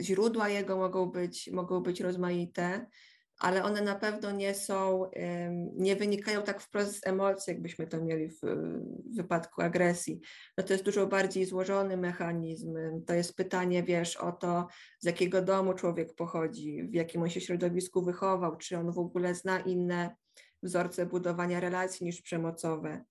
Źródła 0.00 0.48
jego 0.48 0.76
mogą 0.76 1.06
być, 1.06 1.50
mogą 1.52 1.80
być 1.80 2.00
rozmaite, 2.00 2.86
ale 3.40 3.64
one 3.64 3.82
na 3.82 3.94
pewno 3.94 4.30
nie 4.30 4.54
są, 4.54 5.10
nie 5.76 5.96
wynikają 5.96 6.42
tak 6.42 6.60
wprost 6.60 7.00
z 7.00 7.06
emocji, 7.06 7.50
jakbyśmy 7.52 7.86
to 7.86 8.00
mieli 8.00 8.28
w, 8.28 8.40
w 9.12 9.16
wypadku 9.16 9.62
agresji. 9.62 10.20
No 10.58 10.64
to 10.64 10.72
jest 10.72 10.84
dużo 10.84 11.06
bardziej 11.06 11.46
złożony 11.46 11.96
mechanizm. 11.96 12.78
To 13.06 13.14
jest 13.14 13.36
pytanie, 13.36 13.82
wiesz, 13.82 14.16
o 14.16 14.32
to, 14.32 14.66
z 14.98 15.06
jakiego 15.06 15.42
domu 15.42 15.74
człowiek 15.74 16.14
pochodzi, 16.14 16.82
w 16.82 16.94
jakim 16.94 17.22
on 17.22 17.30
się 17.30 17.40
środowisku 17.40 18.02
wychował, 18.02 18.56
czy 18.56 18.78
on 18.78 18.92
w 18.92 18.98
ogóle 18.98 19.34
zna 19.34 19.60
inne 19.60 20.16
wzorce 20.62 21.06
budowania 21.06 21.60
relacji 21.60 22.06
niż 22.06 22.22
przemocowe 22.22 23.04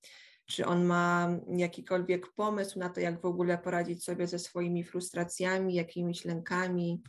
czy 0.49 0.65
on 0.65 0.85
ma 0.85 1.29
jakikolwiek 1.47 2.33
pomysł 2.33 2.79
na 2.79 2.89
to, 2.89 2.99
jak 2.99 3.21
w 3.21 3.25
ogóle 3.25 3.57
poradzić 3.57 4.03
sobie 4.03 4.27
ze 4.27 4.39
swoimi 4.39 4.83
frustracjami, 4.83 5.73
jakimiś 5.73 6.25
lękami, 6.25 7.03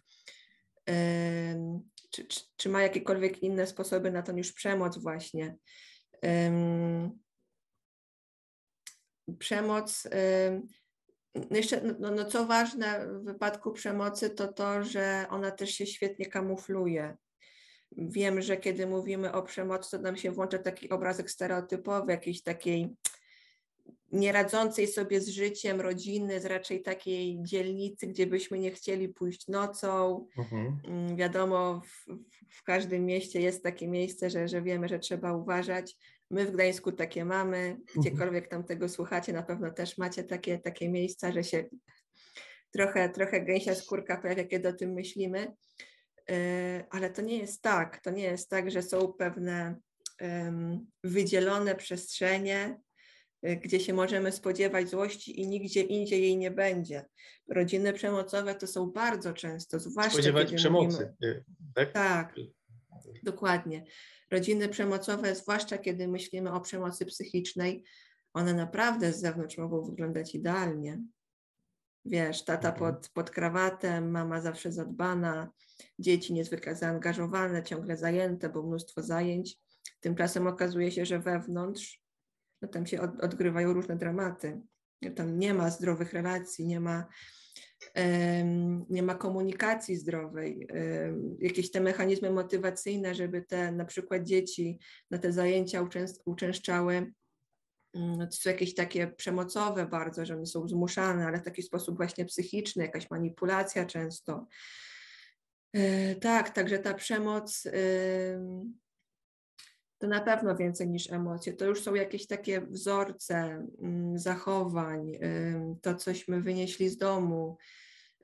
czy, 2.10 2.24
czy, 2.28 2.40
czy 2.56 2.68
ma 2.68 2.82
jakiekolwiek 2.82 3.42
inne 3.42 3.66
sposoby 3.66 4.10
na 4.10 4.22
to 4.22 4.32
niż 4.32 4.52
przemoc 4.52 4.98
właśnie. 4.98 5.56
Przemoc, 9.38 10.08
no 11.34 11.56
jeszcze, 11.56 11.80
no, 11.80 11.94
no, 11.98 12.10
no 12.10 12.24
co 12.24 12.46
ważne 12.46 13.06
w 13.06 13.24
wypadku 13.24 13.72
przemocy, 13.72 14.30
to 14.30 14.52
to, 14.52 14.84
że 14.84 15.26
ona 15.30 15.50
też 15.50 15.70
się 15.70 15.86
świetnie 15.86 16.26
kamufluje. 16.26 17.16
Wiem, 17.96 18.42
że 18.42 18.56
kiedy 18.56 18.86
mówimy 18.86 19.32
o 19.32 19.42
przemocy, 19.42 19.90
to 19.90 19.98
nam 19.98 20.16
się 20.16 20.30
włącza 20.30 20.58
taki 20.58 20.90
obrazek 20.90 21.30
stereotypowy, 21.30 22.12
jakiejś 22.12 22.42
takiej 22.42 22.96
nieradzącej 24.12 24.86
sobie 24.86 25.20
z 25.20 25.28
życiem 25.28 25.80
rodziny, 25.80 26.40
z 26.40 26.44
raczej 26.44 26.82
takiej 26.82 27.38
dzielnicy, 27.42 28.06
gdzie 28.06 28.26
byśmy 28.26 28.58
nie 28.58 28.70
chcieli 28.70 29.08
pójść 29.08 29.48
nocą. 29.48 30.26
Mhm. 30.38 30.80
Mm, 30.84 31.16
wiadomo, 31.16 31.82
w, 31.84 32.06
w, 32.48 32.62
każdym 32.62 33.06
mieście 33.06 33.40
jest 33.40 33.62
takie 33.62 33.88
miejsce, 33.88 34.30
że, 34.30 34.48
że 34.48 34.62
wiemy, 34.62 34.88
że 34.88 34.98
trzeba 34.98 35.32
uważać. 35.32 35.96
My 36.30 36.46
w 36.46 36.50
Gdańsku 36.50 36.92
takie 36.92 37.24
mamy, 37.24 37.58
mhm. 37.58 37.86
gdziekolwiek 37.96 38.48
tam 38.48 38.64
tego 38.64 38.88
słuchacie, 38.88 39.32
na 39.32 39.42
pewno 39.42 39.70
też 39.70 39.98
macie 39.98 40.24
takie, 40.24 40.58
takie 40.58 40.88
miejsca, 40.88 41.32
że 41.32 41.44
się 41.44 41.64
trochę, 42.70 43.08
trochę 43.08 43.40
gęsia 43.40 43.74
skórka 43.74 44.16
pojawia, 44.16 44.44
kiedy 44.44 44.68
o 44.68 44.72
tym 44.72 44.92
myślimy. 44.92 45.54
E, 46.30 46.84
ale 46.90 47.10
to 47.10 47.22
nie 47.22 47.38
jest 47.38 47.62
tak. 47.62 48.00
To 48.02 48.10
nie 48.10 48.22
jest 48.22 48.50
tak, 48.50 48.70
że 48.70 48.82
są 48.82 49.12
pewne 49.12 49.76
wydzielone 51.04 51.74
przestrzenie, 51.74 52.80
gdzie 53.42 53.80
się 53.80 53.92
możemy 53.92 54.32
spodziewać 54.32 54.88
złości 54.88 55.40
i 55.40 55.48
nigdzie 55.48 55.80
indziej 55.80 56.22
jej 56.22 56.36
nie 56.36 56.50
będzie. 56.50 57.04
Rodziny 57.48 57.92
przemocowe 57.92 58.54
to 58.54 58.66
są 58.66 58.90
bardzo 58.90 59.32
często, 59.32 59.78
zwłaszcza 59.78 60.12
spodziewać 60.12 60.52
przemocy, 60.52 60.96
mówimy, 60.96 61.14
y, 61.24 61.44
tak? 61.74 61.92
Tak, 61.92 62.34
dokładnie. 63.22 63.84
Rodziny 64.30 64.68
przemocowe, 64.68 65.34
zwłaszcza 65.34 65.78
kiedy 65.78 66.08
myślimy 66.08 66.52
o 66.52 66.60
przemocy 66.60 67.06
psychicznej, 67.06 67.84
one 68.32 68.54
naprawdę 68.54 69.12
z 69.12 69.20
zewnątrz 69.20 69.58
mogą 69.58 69.82
wyglądać 69.82 70.34
idealnie. 70.34 71.02
Wiesz, 72.04 72.44
tata 72.44 72.68
mhm. 72.68 72.94
pod, 72.94 73.08
pod 73.08 73.30
krawatem, 73.30 74.10
mama 74.10 74.40
zawsze 74.40 74.72
zadbana, 74.72 75.50
dzieci 75.98 76.32
niezwykle 76.32 76.76
zaangażowane, 76.76 77.62
ciągle 77.62 77.96
zajęte, 77.96 78.48
bo 78.48 78.62
mnóstwo 78.62 79.02
zajęć. 79.02 79.56
Tymczasem 80.00 80.46
okazuje 80.46 80.90
się, 80.90 81.06
że 81.06 81.18
wewnątrz 81.18 81.99
no 82.62 82.68
tam 82.68 82.86
się 82.86 83.00
od, 83.00 83.20
odgrywają 83.20 83.72
różne 83.72 83.96
dramaty. 83.96 84.60
Tam 85.16 85.38
nie 85.38 85.54
ma 85.54 85.70
zdrowych 85.70 86.12
relacji, 86.12 86.66
nie 86.66 86.80
ma, 86.80 87.06
um, 87.96 88.86
nie 88.90 89.02
ma 89.02 89.14
komunikacji 89.14 89.96
zdrowej, 89.96 90.68
um, 90.72 91.36
jakieś 91.40 91.70
te 91.70 91.80
mechanizmy 91.80 92.30
motywacyjne, 92.30 93.14
żeby 93.14 93.42
te 93.42 93.72
na 93.72 93.84
przykład 93.84 94.24
dzieci 94.24 94.78
na 95.10 95.18
te 95.18 95.32
zajęcia 95.32 95.82
uczęst, 95.82 96.22
uczęszczały. 96.24 97.12
Um, 97.94 98.18
to 98.18 98.36
są 98.36 98.50
jakieś 98.50 98.74
takie 98.74 99.06
przemocowe 99.06 99.86
bardzo, 99.86 100.24
że 100.24 100.34
one 100.34 100.46
są 100.46 100.68
zmuszane, 100.68 101.26
ale 101.26 101.38
w 101.38 101.44
taki 101.44 101.62
sposób 101.62 101.96
właśnie 101.96 102.24
psychiczny, 102.24 102.82
jakaś 102.82 103.10
manipulacja 103.10 103.86
często. 103.86 104.46
E, 105.72 106.14
tak, 106.14 106.50
także 106.50 106.78
ta 106.78 106.94
przemoc 106.94 107.68
to 110.00 110.06
na 110.06 110.20
pewno 110.20 110.56
więcej 110.56 110.88
niż 110.88 111.12
emocje. 111.12 111.52
To 111.52 111.64
już 111.64 111.82
są 111.82 111.94
jakieś 111.94 112.26
takie 112.26 112.60
wzorce 112.60 113.66
mm, 113.82 114.18
zachowań, 114.18 115.12
to 115.82 115.94
cośmy 115.94 116.40
wynieśli 116.40 116.88
z 116.88 116.96
domu, 116.96 117.56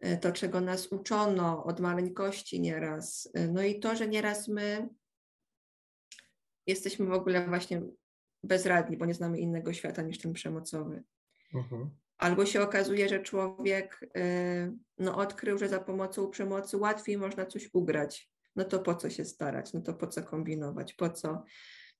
y, 0.06 0.16
to 0.16 0.32
czego 0.32 0.60
nas 0.60 0.86
uczono 0.92 1.64
od 1.64 1.80
maleńkości 1.80 2.60
nieraz. 2.60 3.28
Y, 3.38 3.48
no 3.52 3.62
i 3.62 3.80
to, 3.80 3.96
że 3.96 4.08
nieraz 4.08 4.48
my 4.48 4.88
jesteśmy 6.66 7.06
w 7.06 7.12
ogóle 7.12 7.46
właśnie 7.46 7.82
bezradni, 8.42 8.96
bo 8.96 9.06
nie 9.06 9.14
znamy 9.14 9.38
innego 9.38 9.72
świata 9.72 10.02
niż 10.02 10.18
ten 10.18 10.32
przemocowy. 10.32 11.02
Uh-huh. 11.54 11.88
Albo 12.18 12.46
się 12.46 12.62
okazuje, 12.62 13.08
że 13.08 13.22
człowiek 13.22 14.10
y, 14.16 14.72
no, 14.98 15.16
odkrył, 15.16 15.58
że 15.58 15.68
za 15.68 15.80
pomocą 15.80 16.30
przemocy 16.30 16.76
łatwiej 16.76 17.18
można 17.18 17.46
coś 17.46 17.70
ugrać. 17.72 18.35
No 18.56 18.64
to 18.64 18.78
po 18.78 18.94
co 18.94 19.10
się 19.10 19.24
starać? 19.24 19.72
No 19.72 19.80
to 19.80 19.94
po 19.94 20.06
co 20.06 20.22
kombinować? 20.22 20.94
Po 20.94 21.10
co 21.10 21.44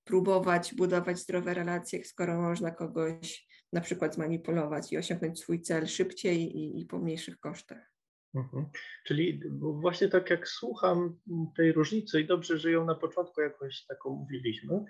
próbować 0.04 0.74
budować 0.74 1.18
zdrowe 1.18 1.54
relacje, 1.54 2.04
skoro 2.04 2.42
można 2.42 2.70
kogoś 2.70 3.46
na 3.72 3.80
przykład 3.80 4.14
zmanipulować 4.14 4.92
i 4.92 4.98
osiągnąć 4.98 5.40
swój 5.40 5.60
cel 5.60 5.86
szybciej 5.86 6.56
i, 6.56 6.80
i 6.80 6.86
po 6.86 6.98
mniejszych 6.98 7.38
kosztach? 7.38 7.92
Mhm. 8.34 8.66
Czyli 9.06 9.40
właśnie 9.58 10.08
tak 10.08 10.30
jak 10.30 10.48
słucham 10.48 11.18
tej 11.56 11.72
różnicy 11.72 12.20
i 12.20 12.26
dobrze, 12.26 12.58
że 12.58 12.70
ją 12.70 12.84
na 12.84 12.94
początku 12.94 13.40
jakoś 13.40 13.84
taką 13.84 14.10
mówiliśmy, 14.10 14.84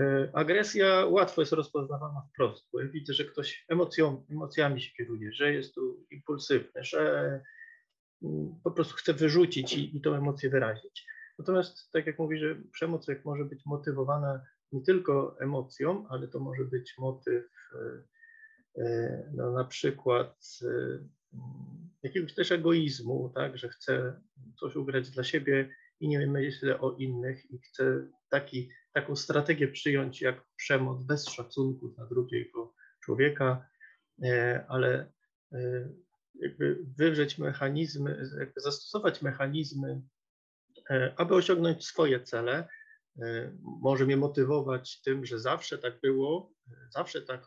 e, 0.00 0.30
agresja 0.34 1.06
łatwo 1.06 1.42
jest 1.42 1.52
rozpoznawana 1.52 2.22
wprost, 2.32 2.68
bo 2.72 2.80
ja 2.80 2.88
widzę, 2.88 3.12
że 3.12 3.24
ktoś 3.24 3.64
emocją, 3.68 4.26
emocjami 4.30 4.80
się 4.80 4.92
kieruje, 4.92 5.32
że 5.32 5.52
jest 5.52 5.74
tu 5.74 6.06
impulsywny, 6.10 6.84
że 6.84 7.42
po 8.64 8.70
prostu 8.70 8.94
chce 8.94 9.14
wyrzucić 9.14 9.72
i, 9.76 9.96
i 9.96 10.00
tą 10.00 10.14
emocję 10.14 10.50
wyrazić. 10.50 11.06
Natomiast 11.38 11.92
tak 11.92 12.06
jak 12.06 12.18
mówi, 12.18 12.38
że 12.38 12.56
przemoc 12.72 13.08
jak 13.08 13.24
może 13.24 13.44
być 13.44 13.66
motywowana 13.66 14.42
nie 14.72 14.82
tylko 14.82 15.36
emocją, 15.40 16.06
ale 16.08 16.28
to 16.28 16.40
może 16.40 16.64
być 16.64 16.94
motyw 16.98 17.44
e, 17.74 18.02
e, 18.82 19.30
no, 19.34 19.52
na 19.52 19.64
przykład 19.64 20.58
jakiegoś 22.02 22.34
też 22.34 22.52
egoizmu, 22.52 23.32
tak, 23.34 23.58
że 23.58 23.68
chcę 23.68 24.20
coś 24.60 24.76
ugrać 24.76 25.10
dla 25.10 25.24
siebie 25.24 25.70
i 26.00 26.08
nie 26.08 26.26
myślę 26.26 26.80
o 26.80 26.92
innych 26.92 27.50
i 27.50 27.58
chcę 27.58 28.06
taki, 28.28 28.70
taką 28.92 29.16
strategię 29.16 29.68
przyjąć 29.68 30.20
jak 30.20 30.44
przemoc 30.56 31.04
bez 31.04 31.28
szacunku 31.28 31.88
dla 31.88 32.06
drugiego 32.06 32.74
człowieka, 33.04 33.66
e, 34.24 34.64
ale 34.68 35.12
e, 35.52 35.88
jakby 36.42 36.78
wywrzeć 36.96 37.38
mechanizmy, 37.38 38.28
jakby 38.38 38.60
zastosować 38.60 39.22
mechanizmy, 39.22 40.02
e, 40.90 41.14
aby 41.16 41.34
osiągnąć 41.34 41.86
swoje 41.86 42.20
cele. 42.20 42.68
Może 43.62 44.06
mnie 44.06 44.16
motywować 44.16 45.00
tym, 45.02 45.26
że 45.26 45.38
zawsze 45.38 45.78
tak 45.78 46.00
było, 46.00 46.52
zawsze 46.90 47.22
tak 47.22 47.46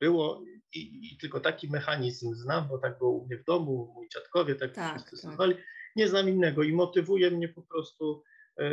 było 0.00 0.44
i, 0.74 1.12
i, 1.12 1.18
tylko 1.18 1.40
taki 1.40 1.70
mechanizm 1.70 2.34
znam, 2.34 2.68
bo 2.68 2.78
tak 2.78 2.98
było 2.98 3.10
u 3.10 3.26
mnie 3.26 3.36
w 3.36 3.44
domu, 3.44 3.92
moi 3.94 4.08
dziadkowie 4.08 4.54
tak, 4.54 4.74
tak 4.74 5.00
stosowali. 5.00 5.54
Tak. 5.54 5.64
Nie 5.96 6.08
znam 6.08 6.28
innego 6.28 6.62
i 6.62 6.72
motywuje 6.72 7.30
mnie 7.30 7.48
po 7.48 7.62
prostu 7.62 8.22
e, 8.56 8.64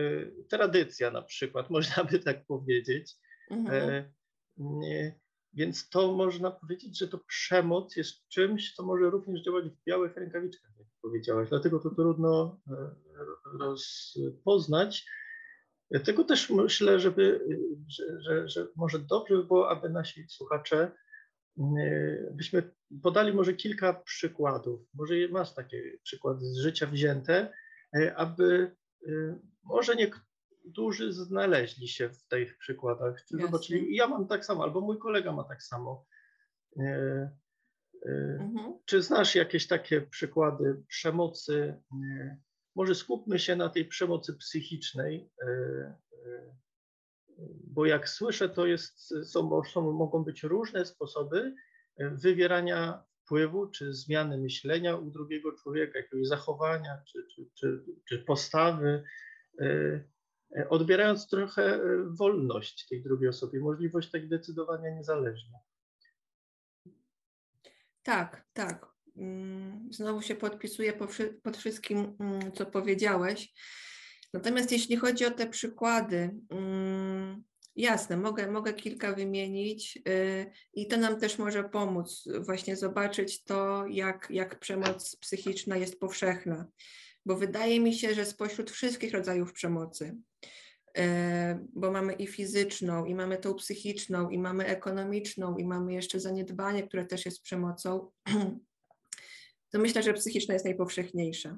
tradycja 0.50 1.12
na 1.12 1.22
przykład, 1.22 1.70
można 1.76 2.04
by 2.04 2.20
tak 2.20 2.46
powiedzieć. 2.46 3.16
Mhm. 3.52 3.90
E, 3.90 4.12
nie, 4.58 5.20
więc 5.56 5.90
to 5.90 6.12
można 6.14 6.52
powiedzieć, 6.52 7.00
że 7.00 7.08
to 7.08 7.18
przemoc 7.18 7.96
jest 7.96 8.28
czymś, 8.28 8.74
co 8.74 8.84
może 8.84 9.10
również 9.10 9.44
działać 9.44 9.66
w 9.66 9.84
białych 9.88 10.16
rękawiczkach, 10.16 10.72
jak 10.80 10.88
powiedziałaś. 11.02 11.50
Dlatego 11.50 11.80
to 11.80 11.90
trudno 11.90 12.62
e, 12.68 12.92
rozpoznać. 13.60 15.06
Dlatego 15.92 16.24
też 16.24 16.50
myślę, 16.50 17.00
żeby, 17.00 17.48
że, 17.88 18.22
że, 18.22 18.50
że 18.50 18.68
może 18.76 19.00
dobrze 19.00 19.38
by 19.38 19.44
było, 19.44 19.70
aby 19.70 19.90
nasi 19.90 20.26
słuchacze 20.30 20.92
Yy, 21.58 22.32
byśmy 22.34 22.72
podali 23.04 23.34
może 23.34 23.54
kilka 23.54 23.94
przykładów, 23.94 24.82
może 24.94 25.16
masz 25.30 25.54
takie 25.54 25.98
przykłady 26.04 26.46
z 26.46 26.58
życia 26.58 26.88
wzięte, 26.88 27.54
yy, 27.94 28.16
aby 28.16 28.76
może 29.64 29.96
niektórzy 30.66 31.14
znaleźli 31.14 31.88
się 31.88 32.10
w 32.10 32.24
tych 32.28 32.58
przykładach, 32.58 33.26
czy 33.26 33.38
zobaczyli, 33.38 33.96
ja 33.96 34.08
mam 34.08 34.28
tak 34.28 34.46
samo, 34.46 34.64
albo 34.64 34.82
mój 34.82 34.98
kolega 34.98 35.32
ma 35.32 35.44
tak 35.44 35.64
samo. 35.64 36.06
Mhm. 38.06 38.80
Czy 38.86 39.02
znasz 39.02 39.36
jakieś 39.36 39.68
takie 39.68 40.02
przykłady 40.02 40.84
przemocy? 40.88 41.82
Może 42.76 42.96
skupmy 42.96 43.40
się 43.40 43.56
na 43.56 43.70
tej 43.70 43.86
przemocy 43.86 44.34
psychicznej, 44.34 45.30
bo 47.64 47.86
jak 47.86 48.10
słyszę, 48.10 48.50
to 48.50 48.66
jest, 48.66 49.14
są, 49.32 49.64
są, 49.64 49.92
mogą 49.92 50.24
być 50.24 50.44
różne 50.44 50.86
sposoby 50.86 51.56
e, 51.98 52.10
wywierania 52.10 53.04
wpływu 53.26 53.68
czy 53.68 53.94
zmiany 53.94 54.38
myślenia 54.38 54.96
u 54.96 55.12
drugiego 55.12 55.52
człowieka, 55.52 56.00
jakiegoś 56.00 56.28
zachowania 56.28 57.02
czy, 57.08 57.28
czy, 57.36 57.50
czy, 57.54 57.84
czy 58.10 58.20
postawy, 58.20 59.04
e, 59.62 59.66
e, 59.66 60.04
odbierając 60.70 61.28
trochę 61.28 61.80
wolność 62.06 62.88
tej 62.88 63.04
drugiej 63.04 63.30
osobie, 63.30 63.60
możliwość 63.60 64.12
tak 64.12 64.28
decydowania 64.28 64.90
niezależnie. 64.90 65.60
Tak, 68.04 68.46
tak. 68.54 68.86
Mm, 69.18 69.88
znowu 69.92 70.22
się 70.22 70.36
podpisuję 70.36 70.94
pod 71.44 71.58
wszystkim, 71.58 72.16
mm, 72.20 72.52
co 72.52 72.66
powiedziałeś. 72.66 73.54
Natomiast 74.34 74.72
jeśli 74.72 74.96
chodzi 74.96 75.26
o 75.26 75.32
te 75.32 75.48
przykłady, 75.48 76.40
mm, 76.50 77.44
jasne, 77.76 78.18
mogę, 78.18 78.52
mogę 78.52 78.74
kilka 78.74 79.14
wymienić 79.14 80.00
y, 80.08 80.52
i 80.74 80.88
to 80.88 80.98
nam 80.98 81.20
też 81.20 81.38
może 81.38 81.64
pomóc 81.64 82.28
właśnie 82.40 82.76
zobaczyć 82.76 83.44
to, 83.44 83.86
jak, 83.88 84.28
jak 84.30 84.60
przemoc 84.60 85.16
psychiczna 85.16 85.78
jest 85.78 86.00
powszechna. 86.00 86.66
Bo 87.26 87.36
wydaje 87.36 87.80
mi 87.80 87.94
się, 87.94 88.14
że 88.14 88.26
spośród 88.26 88.72
wszystkich 88.72 89.14
rodzajów 89.14 89.54
przemocy, 89.54 90.18
y, 90.98 91.02
bo 91.74 91.92
mamy 91.92 92.14
i 92.14 92.28
fizyczną, 92.28 93.06
i 93.06 93.16
mamy 93.16 93.38
tą 93.38 93.54
psychiczną, 93.54 94.30
i 94.30 94.40
mamy 94.40 94.66
ekonomiczną, 94.66 95.58
i 95.58 95.66
mamy 95.66 95.94
jeszcze 95.94 96.20
zaniedbanie, 96.20 96.88
które 96.88 97.06
też 97.06 97.26
jest 97.26 97.42
przemocą, 97.42 98.12
to 99.72 99.80
myślę, 99.80 100.04
że 100.04 100.14
psychiczna 100.14 100.54
jest 100.54 100.66
najpowszechniejsza. 100.66 101.58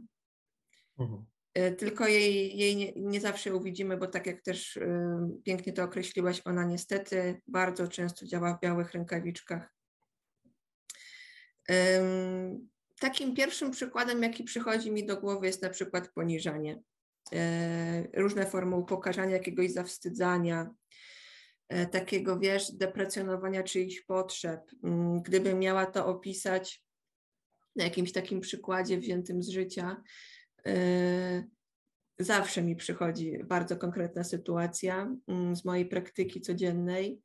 Mhm. 1.00 1.26
E, 1.54 1.72
tylko 1.72 2.08
jej, 2.08 2.58
jej 2.58 2.76
nie, 2.76 2.94
nie, 2.96 3.22
zawsze 3.22 3.56
uwidzimy, 3.56 3.98
bo 3.98 4.08
tak 4.08 4.28
jak 4.28 4.42
też 4.42 4.78
y, 4.78 4.90
pięknie 5.44 5.74
to 5.74 5.84
określiłaś, 5.84 6.42
ona 6.46 6.64
niestety 6.64 7.42
bardzo 7.48 7.88
często 7.88 8.26
działa 8.26 8.58
w 8.58 8.62
białych 8.62 8.92
rękawiczkach. 8.92 9.74
Takim 13.00 13.36
pierwszym 13.36 13.72
przykładem, 13.72 14.24
jaki 14.24 14.44
przychodzi 14.44 14.92
mi 14.92 15.06
do 15.06 15.18
głowy, 15.18 15.48
jest 15.48 15.62
na 15.62 15.70
przykład 15.70 16.08
poniżanie. 16.08 16.82
Y, 17.34 17.38
różne 18.14 18.46
formy 18.46 18.76
upokarzania, 18.76 19.34
jakiegoś 19.34 19.72
zawstydzania, 19.72 20.70
y, 21.74 21.88
takiego, 21.88 22.40
wiesz, 22.40 22.72
deprecjonowania 22.72 23.64
czyichś 23.64 24.02
potrzeb. 24.02 24.62
Mm, 24.84 25.22
gdybym 25.22 25.60
miała 25.60 25.86
to 25.86 26.08
opisać 26.08 26.84
na 27.76 27.84
jakimś 27.84 28.12
takim 28.12 28.40
przykładzie 28.40 28.98
wziętym 28.98 29.44
z 29.44 29.50
życia, 29.50 30.04
Y, 30.68 31.50
zawsze 32.20 32.62
mi 32.62 32.76
przychodzi 32.76 33.40
bardzo 33.44 33.78
konkretna 33.78 34.24
sytuacja 34.24 35.16
mm, 35.28 35.56
z 35.56 35.66
mojej 35.66 35.86
praktyki 35.86 36.42
codziennej. 36.42 37.22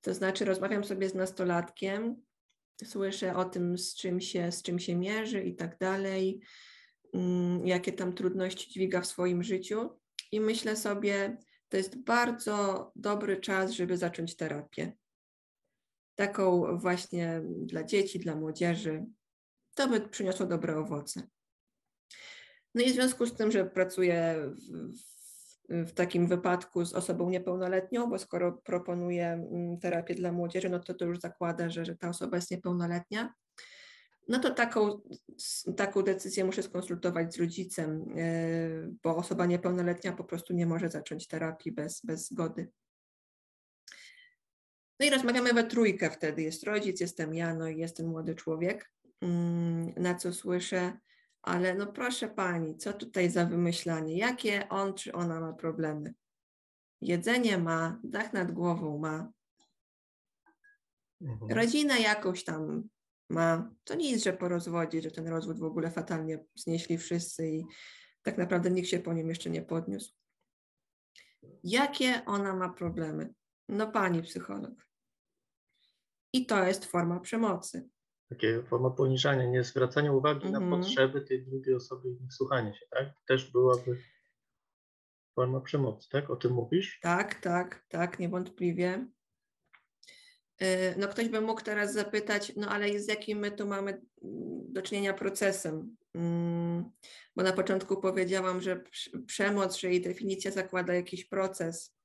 To 0.00 0.14
znaczy, 0.14 0.44
rozmawiam 0.44 0.84
sobie 0.84 1.08
z 1.08 1.14
nastolatkiem, 1.14 2.22
słyszę 2.84 3.36
o 3.36 3.44
tym, 3.44 3.78
z 3.78 3.94
czym 3.94 4.20
się, 4.20 4.52
z 4.52 4.62
czym 4.62 4.78
się 4.78 4.96
mierzy 4.96 5.42
i 5.42 5.54
tak 5.54 5.78
dalej, 5.78 6.40
mm, 7.14 7.66
jakie 7.66 7.92
tam 7.92 8.12
trudności 8.12 8.70
dźwiga 8.70 9.00
w 9.00 9.06
swoim 9.06 9.42
życiu, 9.42 9.90
i 10.32 10.40
myślę 10.40 10.76
sobie, 10.76 11.36
to 11.68 11.76
jest 11.76 11.98
bardzo 11.98 12.92
dobry 12.96 13.40
czas, 13.40 13.70
żeby 13.70 13.96
zacząć 13.96 14.36
terapię. 14.36 14.92
Taką 16.14 16.78
właśnie 16.78 17.42
dla 17.44 17.84
dzieci, 17.84 18.18
dla 18.18 18.36
młodzieży. 18.36 19.06
To 19.74 19.88
by 19.88 20.08
przyniosło 20.08 20.46
dobre 20.46 20.78
owoce. 20.78 21.22
No 22.74 22.82
i 22.82 22.90
w 22.90 22.94
związku 22.94 23.26
z 23.26 23.34
tym, 23.34 23.50
że 23.50 23.64
pracuję 23.64 24.36
w, 24.70 25.15
w 25.68 25.92
takim 25.92 26.26
wypadku 26.26 26.84
z 26.84 26.94
osobą 26.94 27.30
niepełnoletnią, 27.30 28.10
bo 28.10 28.18
skoro 28.18 28.52
proponuję 28.52 29.26
mm, 29.26 29.78
terapię 29.78 30.14
dla 30.14 30.32
młodzieży, 30.32 30.68
no 30.68 30.78
to 30.78 30.94
to 30.94 31.04
już 31.04 31.18
zakłada, 31.18 31.70
że, 31.70 31.84
że 31.84 31.96
ta 31.96 32.08
osoba 32.08 32.36
jest 32.36 32.50
niepełnoletnia. 32.50 33.34
No 34.28 34.38
to 34.38 34.50
taką, 34.50 35.00
taką 35.76 36.02
decyzję 36.02 36.44
muszę 36.44 36.62
skonsultować 36.62 37.34
z 37.34 37.38
rodzicem, 37.38 38.16
yy, 38.16 38.94
bo 39.02 39.16
osoba 39.16 39.46
niepełnoletnia 39.46 40.12
po 40.12 40.24
prostu 40.24 40.54
nie 40.54 40.66
może 40.66 40.90
zacząć 40.90 41.26
terapii 41.26 41.72
bez, 41.72 42.00
bez 42.04 42.28
zgody. 42.28 42.68
No 45.00 45.06
i 45.06 45.10
rozmawiamy 45.10 45.52
we 45.52 45.64
trójkę 45.64 46.10
wtedy. 46.10 46.42
Jest 46.42 46.64
rodzic, 46.64 47.00
jestem 47.00 47.34
ja, 47.34 47.54
no 47.54 47.68
i 47.68 47.78
jest 47.78 47.96
ten 47.96 48.06
młody 48.06 48.34
człowiek. 48.34 48.90
Mm, 49.20 49.92
na 49.96 50.14
co 50.14 50.32
słyszę, 50.32 50.98
ale 51.46 51.74
no 51.74 51.86
proszę 51.86 52.28
pani, 52.28 52.76
co 52.76 52.92
tutaj 52.92 53.30
za 53.30 53.44
wymyślanie? 53.44 54.16
Jakie 54.16 54.68
on 54.68 54.94
czy 54.94 55.12
ona 55.12 55.40
ma 55.40 55.52
problemy? 55.52 56.14
Jedzenie 57.00 57.58
ma, 57.58 58.00
dach 58.04 58.32
nad 58.32 58.52
głową 58.52 58.98
ma, 58.98 59.32
mhm. 61.20 61.50
rodzinę 61.50 62.00
jakąś 62.00 62.44
tam 62.44 62.88
ma. 63.30 63.70
To 63.84 63.94
nic, 63.94 64.24
że 64.24 64.32
po 64.32 64.48
rozwodzie, 64.48 65.02
że 65.02 65.10
ten 65.10 65.28
rozwód 65.28 65.58
w 65.58 65.64
ogóle 65.64 65.90
fatalnie 65.90 66.44
znieśli 66.54 66.98
wszyscy 66.98 67.48
i 67.48 67.64
tak 68.22 68.38
naprawdę 68.38 68.70
nikt 68.70 68.88
się 68.88 68.98
po 68.98 69.12
nim 69.12 69.28
jeszcze 69.28 69.50
nie 69.50 69.62
podniósł. 69.62 70.14
Jakie 71.64 72.22
ona 72.24 72.54
ma 72.54 72.68
problemy? 72.68 73.34
No 73.68 73.90
pani 73.92 74.22
psycholog. 74.22 74.86
I 76.32 76.46
to 76.46 76.64
jest 76.64 76.84
forma 76.84 77.20
przemocy. 77.20 77.88
Takie 78.28 78.62
forma 78.62 78.90
poniżania, 78.90 79.46
nie 79.46 79.64
zwracania 79.64 80.12
uwagi 80.12 80.46
Mhm. 80.46 80.70
na 80.70 80.76
potrzeby 80.76 81.20
tej 81.20 81.44
drugiej 81.46 81.74
osoby 81.74 82.08
i 82.08 82.12
nie 82.22 82.30
słuchania 82.30 82.74
się, 82.74 82.86
tak? 82.90 83.08
Też 83.28 83.50
byłaby 83.50 83.98
forma 85.34 85.60
przemocy, 85.60 86.08
tak? 86.10 86.30
O 86.30 86.36
tym 86.36 86.52
mówisz? 86.52 86.98
Tak, 87.02 87.34
tak, 87.34 87.84
tak, 87.88 88.18
niewątpliwie. 88.18 89.06
Y, 90.62 90.94
No 90.98 91.08
ktoś 91.08 91.28
by 91.28 91.40
mógł 91.40 91.62
teraz 91.62 91.92
zapytać, 91.92 92.52
no 92.56 92.68
ale 92.68 92.98
z 92.98 93.08
jakim 93.08 93.38
my 93.38 93.50
tu 93.50 93.66
mamy 93.66 93.90
mm, 93.90 94.72
do 94.72 94.82
czynienia 94.82 95.14
procesem? 95.14 95.96
Mm, 96.14 96.90
Bo 97.36 97.42
na 97.42 97.52
początku 97.52 97.96
powiedziałam, 98.00 98.60
że 98.60 98.76
prz- 98.76 99.24
przemoc, 99.26 99.76
że 99.76 99.88
jej 99.88 100.00
definicja 100.00 100.50
zakłada 100.50 100.94
jakiś 100.94 101.24
proces. 101.24 101.95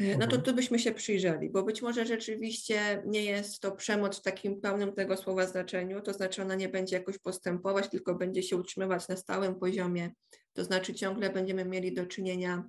No 0.00 0.18
to 0.18 0.24
Mhm. 0.24 0.42
tu 0.42 0.54
byśmy 0.54 0.78
się 0.78 0.92
przyjrzeli, 0.92 1.50
bo 1.50 1.62
być 1.62 1.82
może 1.82 2.06
rzeczywiście 2.06 3.02
nie 3.06 3.24
jest 3.24 3.60
to 3.60 3.72
przemoc 3.72 4.18
w 4.18 4.22
takim 4.22 4.60
pełnym 4.60 4.92
tego 4.92 5.16
słowa 5.16 5.46
znaczeniu, 5.46 6.00
to 6.00 6.12
znaczy 6.12 6.42
ona 6.42 6.54
nie 6.54 6.68
będzie 6.68 6.96
jakoś 6.96 7.18
postępować, 7.18 7.88
tylko 7.88 8.14
będzie 8.14 8.42
się 8.42 8.56
utrzymywać 8.56 9.08
na 9.08 9.16
stałym 9.16 9.54
poziomie, 9.54 10.10
to 10.52 10.64
znaczy 10.64 10.94
ciągle 10.94 11.30
będziemy 11.30 11.64
mieli 11.64 11.94
do 11.94 12.06
czynienia 12.06 12.64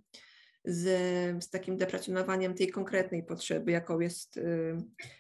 z, 0.65 0.83
z 1.43 1.49
takim 1.49 1.77
deprecjonowaniem 1.77 2.53
tej 2.53 2.69
konkretnej 2.71 3.23
potrzeby, 3.23 3.71
jaką 3.71 3.99
jest 3.99 4.37
y, 4.37 4.77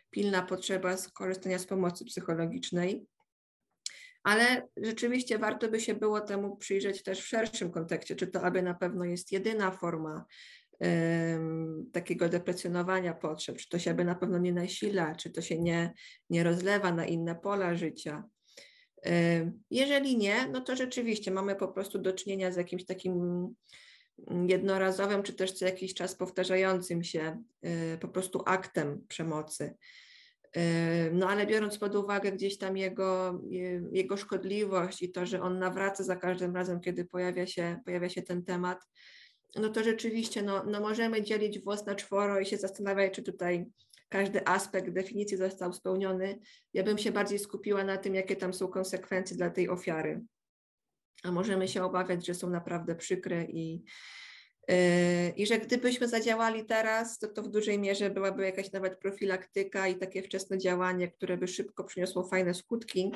pilna 0.09 0.41
potrzeba 0.41 0.97
skorzystania 0.97 1.59
z 1.59 1.65
pomocy 1.65 2.05
psychologicznej. 2.05 3.05
Ale 4.23 4.67
rzeczywiście 4.77 5.37
warto 5.37 5.69
by 5.69 5.79
się 5.79 5.93
było 5.95 6.21
temu 6.21 6.57
przyjrzeć 6.57 7.03
też 7.03 7.21
w 7.21 7.27
szerszym 7.27 7.71
kontekście, 7.71 8.15
czy 8.15 8.27
to 8.27 8.41
aby 8.41 8.61
na 8.61 8.73
pewno 8.73 9.05
jest 9.05 9.31
jedyna 9.31 9.71
forma 9.71 10.25
takiego 11.91 12.29
deprecjonowania 12.29 13.13
potrzeb, 13.13 13.57
czy 13.57 13.69
to 13.69 13.79
się 13.79 13.91
aby 13.91 14.05
na 14.05 14.15
pewno 14.15 14.37
nie 14.37 14.53
nasila, 14.53 15.15
czy 15.15 15.29
to 15.29 15.41
się 15.41 15.59
nie, 15.59 15.93
nie 16.29 16.43
rozlewa 16.43 16.91
na 16.91 17.05
inne 17.05 17.35
pola 17.35 17.75
życia. 17.75 18.23
Jeżeli 19.71 20.17
nie, 20.17 20.47
no 20.47 20.61
to 20.61 20.75
rzeczywiście 20.75 21.31
mamy 21.31 21.55
po 21.55 21.67
prostu 21.67 21.99
do 21.99 22.13
czynienia 22.13 22.51
z 22.51 22.57
jakimś 22.57 22.85
takim 22.85 23.13
mm, 24.27 24.49
jednorazowym, 24.49 25.23
czy 25.23 25.33
też 25.33 25.51
co 25.51 25.65
jakiś 25.65 25.93
czas 25.93 26.15
powtarzającym 26.15 27.03
się 27.03 27.43
y, 27.65 27.97
po 28.01 28.07
prostu 28.07 28.43
aktem 28.45 29.05
przemocy. 29.07 29.75
No 31.11 31.29
ale 31.29 31.47
biorąc 31.47 31.77
pod 31.77 31.95
uwagę 31.95 32.31
gdzieś 32.31 32.57
tam 32.57 32.77
jego, 32.77 33.41
je- 33.49 33.83
jego 33.91 34.17
szkodliwość 34.17 35.01
i 35.01 35.11
to, 35.11 35.25
że 35.25 35.41
on 35.41 35.59
nawraca 35.59 36.03
za 36.03 36.15
każdym 36.15 36.55
razem, 36.55 36.79
kiedy 36.79 37.05
pojawia 37.05 37.47
się, 37.47 37.79
pojawia 37.85 38.09
się 38.09 38.21
ten 38.21 38.43
temat, 38.43 38.79
no 39.55 39.69
to 39.69 39.83
rzeczywiście 39.83 40.41
no, 40.41 40.63
no 40.63 40.79
możemy 40.79 41.21
dzielić 41.21 41.59
włos 41.59 41.85
na 41.85 41.95
czworo 41.95 42.39
i 42.39 42.45
się 42.45 42.57
zastanawiać, 42.57 43.13
czy 43.13 43.23
tutaj 43.23 43.65
każdy 44.09 44.47
aspekt 44.47 44.89
definicji 44.89 45.37
został 45.37 45.73
spełniony. 45.73 46.39
Ja 46.73 46.83
bym 46.83 46.97
się 46.97 47.11
bardziej 47.11 47.39
skupiła 47.39 47.83
na 47.83 47.97
tym, 47.97 48.15
jakie 48.15 48.35
tam 48.35 48.53
są 48.53 48.67
konsekwencje 48.67 49.37
dla 49.37 49.49
tej 49.49 49.69
ofiary. 49.69 50.21
A 51.23 51.31
możemy 51.31 51.67
się 51.67 51.83
obawiać, 51.83 52.25
że 52.25 52.33
są 52.33 52.49
naprawdę 52.49 52.95
przykre 52.95 53.45
i, 53.45 53.83
yy, 54.67 54.75
i 55.35 55.47
że 55.47 55.57
gdybyśmy 55.57 56.07
zadziałali 56.07 56.65
teraz, 56.65 57.19
to 57.19 57.27
to 57.27 57.43
w 57.43 57.49
dużej 57.49 57.79
mierze 57.79 58.09
byłaby 58.09 58.45
jakaś 58.45 58.71
nawet 58.71 58.99
profilaktyka 58.99 59.87
i 59.87 59.95
takie 59.95 60.23
wczesne 60.23 60.57
działanie, 60.57 61.07
które 61.11 61.37
by 61.37 61.47
szybko 61.47 61.83
przyniosło 61.83 62.23
fajne 62.23 62.53
skutki. 62.53 63.11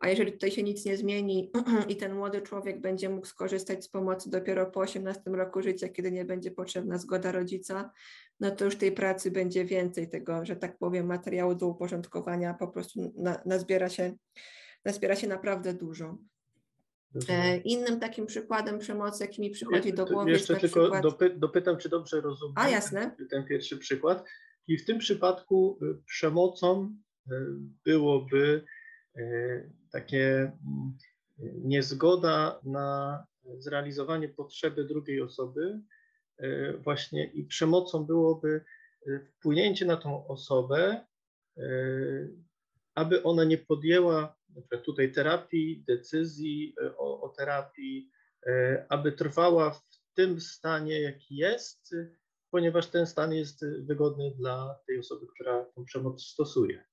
A 0.00 0.08
jeżeli 0.08 0.32
tutaj 0.32 0.50
się 0.50 0.62
nic 0.62 0.84
nie 0.84 0.96
zmieni 0.96 1.52
i 1.88 1.96
ten 1.96 2.14
młody 2.14 2.42
człowiek 2.42 2.80
będzie 2.80 3.08
mógł 3.08 3.26
skorzystać 3.26 3.84
z 3.84 3.88
pomocy 3.88 4.30
dopiero 4.30 4.66
po 4.66 4.80
18 4.80 5.22
roku 5.26 5.62
życia, 5.62 5.88
kiedy 5.88 6.12
nie 6.12 6.24
będzie 6.24 6.50
potrzebna 6.50 6.98
zgoda 6.98 7.32
rodzica, 7.32 7.90
no 8.40 8.50
to 8.50 8.64
już 8.64 8.76
tej 8.76 8.92
pracy 8.92 9.30
będzie 9.30 9.64
więcej 9.64 10.08
tego, 10.10 10.44
że 10.44 10.56
tak 10.56 10.78
powiem, 10.78 11.06
materiału 11.06 11.54
do 11.54 11.66
uporządkowania 11.66 12.54
po 12.54 12.68
prostu 12.68 13.12
na, 13.16 13.42
nazbiera, 13.46 13.88
się, 13.88 14.16
nazbiera 14.84 15.16
się 15.16 15.28
naprawdę 15.28 15.74
dużo. 15.74 16.18
E, 17.28 17.56
innym 17.56 18.00
takim 18.00 18.26
przykładem 18.26 18.78
przemocy, 18.78 19.24
jaki 19.24 19.40
mi 19.40 19.50
przychodzi 19.50 19.92
do 19.92 20.06
głowy, 20.06 20.30
jest 20.30 20.40
Jeszcze 20.40 20.52
na 20.52 20.60
tylko 20.60 20.80
przykład... 20.80 21.02
dopy, 21.02 21.30
dopytam, 21.36 21.78
czy 21.78 21.88
dobrze 21.88 22.20
rozumiem 22.20 22.54
A, 22.56 22.68
jasne. 22.68 23.16
ten 23.30 23.46
pierwszy 23.46 23.78
przykład. 23.78 24.24
I 24.68 24.78
w 24.78 24.84
tym 24.84 24.98
przypadku 24.98 25.78
y, 25.82 26.02
przemocą 26.06 26.96
y, 27.26 27.34
byłoby 27.84 28.64
takie 29.92 30.52
mm, 30.66 30.98
niezgoda 31.64 32.60
na 32.64 33.26
zrealizowanie 33.58 34.28
potrzeby 34.28 34.84
drugiej 34.84 35.22
osoby, 35.22 35.80
y, 36.42 36.78
właśnie 36.84 37.24
i 37.24 37.44
przemocą 37.44 38.04
byłoby 38.04 38.64
y, 39.06 39.20
wpłynięcie 39.20 39.86
na 39.86 39.96
tą 39.96 40.26
osobę, 40.26 41.06
y, 41.58 42.34
aby 42.94 43.22
ona 43.22 43.44
nie 43.44 43.58
podjęła 43.58 44.36
tutaj 44.84 45.12
terapii, 45.12 45.84
decyzji 45.86 46.74
y, 46.82 46.96
o, 46.96 47.20
o 47.22 47.28
terapii, 47.28 48.10
y, 48.46 48.86
aby 48.88 49.12
trwała 49.12 49.70
w 49.70 49.82
tym 50.14 50.40
stanie, 50.40 51.00
jaki 51.00 51.36
jest, 51.36 51.92
y, 51.92 52.16
ponieważ 52.50 52.86
ten 52.86 53.06
stan 53.06 53.32
jest 53.32 53.62
y, 53.62 53.82
wygodny 53.82 54.34
dla 54.36 54.78
tej 54.86 54.98
osoby, 54.98 55.26
która 55.34 55.64
tą 55.64 55.84
przemoc 55.84 56.22
stosuje. 56.22 56.84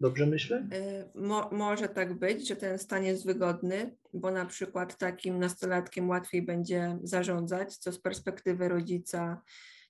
Dobrze 0.00 0.26
myślę? 0.26 0.68
Y, 0.72 1.18
Mo, 1.20 1.50
może 1.52 1.88
tak 1.88 2.14
być, 2.14 2.48
że 2.48 2.56
ten 2.56 2.78
stan 2.78 3.04
jest 3.04 3.26
wygodny, 3.26 3.96
bo 4.14 4.30
na 4.30 4.46
przykład 4.46 4.98
takim 4.98 5.38
nastolatkiem 5.38 6.08
łatwiej 6.08 6.42
będzie 6.42 6.98
zarządzać, 7.02 7.76
co 7.76 7.92
z 7.92 8.00
perspektywy 8.00 8.68
rodzica, 8.68 9.42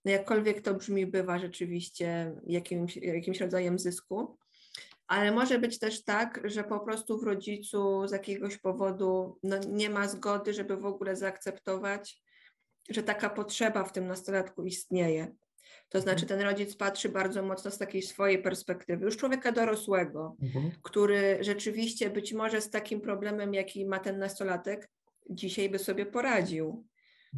no 0.04 0.12
jakkolwiek 0.12 0.60
to 0.60 0.74
brzmi, 0.74 1.06
bywa 1.06 1.38
rzeczywiście 1.38 2.32
jakimś, 2.46 2.96
jakimś 2.96 3.40
rodzajem 3.40 3.78
zysku. 3.78 4.38
Ale 5.06 5.32
może 5.32 5.58
być 5.58 5.78
też 5.78 6.04
tak, 6.04 6.40
że 6.44 6.64
po 6.64 6.80
prostu 6.80 7.18
w 7.18 7.22
rodzicu 7.22 8.08
z 8.08 8.12
jakiegoś 8.12 8.58
powodu 8.58 9.38
no, 9.42 9.56
nie 9.68 9.90
ma 9.90 10.08
zgody, 10.08 10.54
żeby 10.54 10.76
w 10.76 10.86
ogóle 10.86 11.16
zaakceptować, 11.16 12.22
że 12.90 13.02
taka 13.02 13.30
potrzeba 13.30 13.84
w 13.84 13.92
tym 13.92 14.06
nastolatku 14.06 14.64
istnieje. 14.64 15.34
To 15.88 16.00
znaczy, 16.00 16.26
ten 16.26 16.40
rodzic 16.40 16.76
patrzy 16.76 17.08
bardzo 17.08 17.42
mocno 17.42 17.70
z 17.70 17.78
takiej 17.78 18.02
swojej 18.02 18.42
perspektywy, 18.42 19.04
już 19.04 19.16
człowieka 19.16 19.52
dorosłego, 19.52 20.36
który 20.82 21.38
rzeczywiście 21.40 22.10
być 22.10 22.32
może 22.32 22.60
z 22.60 22.70
takim 22.70 23.00
problemem, 23.00 23.54
jaki 23.54 23.86
ma 23.86 23.98
ten 23.98 24.18
nastolatek, 24.18 24.88
dzisiaj 25.30 25.70
by 25.70 25.78
sobie 25.78 26.06
poradził. 26.06 26.86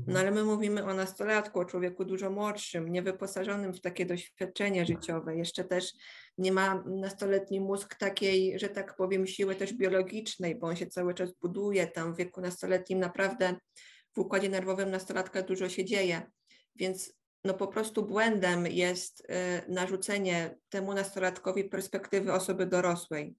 No 0.07 0.21
ale 0.21 0.31
my 0.31 0.45
mówimy 0.45 0.85
o 0.85 0.95
nastolatku, 0.95 1.59
o 1.59 1.65
człowieku 1.65 2.05
dużo 2.05 2.31
młodszym, 2.31 2.93
niewyposażonym 2.93 3.75
w 3.75 3.81
takie 3.81 4.07
doświadczenie 4.07 4.87
życiowe. 4.87 5.37
Jeszcze 5.37 5.65
też 5.65 5.93
nie 6.39 6.53
ma 6.53 6.85
nastoletni 6.87 7.61
mózg 7.61 7.95
takiej, 7.95 8.59
że 8.59 8.69
tak 8.69 8.97
powiem, 8.97 9.27
siły 9.27 9.55
też 9.55 9.73
biologicznej, 9.73 10.55
bo 10.55 10.67
on 10.67 10.77
się 10.77 10.87
cały 10.87 11.15
czas 11.15 11.33
buduje. 11.33 11.87
Tam 11.87 12.15
w 12.15 12.17
wieku 12.17 12.41
nastoletnim 12.41 12.99
naprawdę 12.99 13.57
w 14.15 14.19
układzie 14.19 14.49
nerwowym 14.49 14.91
nastolatka 14.91 15.43
dużo 15.43 15.69
się 15.69 15.85
dzieje. 15.85 16.23
Więc 16.77 17.15
no 17.45 17.55
po 17.55 17.67
prostu 17.67 18.07
błędem 18.07 18.67
jest 18.67 19.21
y, 19.21 19.25
narzucenie 19.73 20.57
temu 20.69 20.95
nastolatkowi 20.95 21.65
perspektywy 21.65 22.33
osoby 22.33 22.67
dorosłej. 22.67 23.35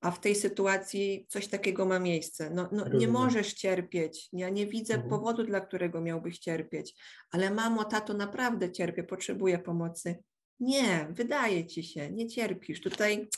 A 0.00 0.10
w 0.10 0.20
tej 0.20 0.34
sytuacji 0.34 1.26
coś 1.28 1.48
takiego 1.48 1.86
ma 1.86 1.98
miejsce. 1.98 2.50
No, 2.50 2.68
no 2.72 2.88
nie 2.88 3.08
możesz 3.08 3.54
cierpieć. 3.54 4.28
Ja 4.32 4.48
nie 4.50 4.66
widzę 4.66 4.94
Mhm. 4.94 5.10
powodu, 5.10 5.44
dla 5.44 5.60
którego 5.60 6.00
miałbyś 6.00 6.38
cierpieć. 6.38 6.94
Ale 7.30 7.50
mamo, 7.50 7.84
tato, 7.84 8.14
naprawdę 8.14 8.72
cierpię, 8.72 9.04
potrzebuję 9.04 9.58
pomocy. 9.58 10.22
Nie, 10.60 11.08
wydaje 11.10 11.66
ci 11.66 11.82
się, 11.82 12.10
nie 12.10 12.28
cierpisz. 12.28 12.80
Tutaj 12.80 13.28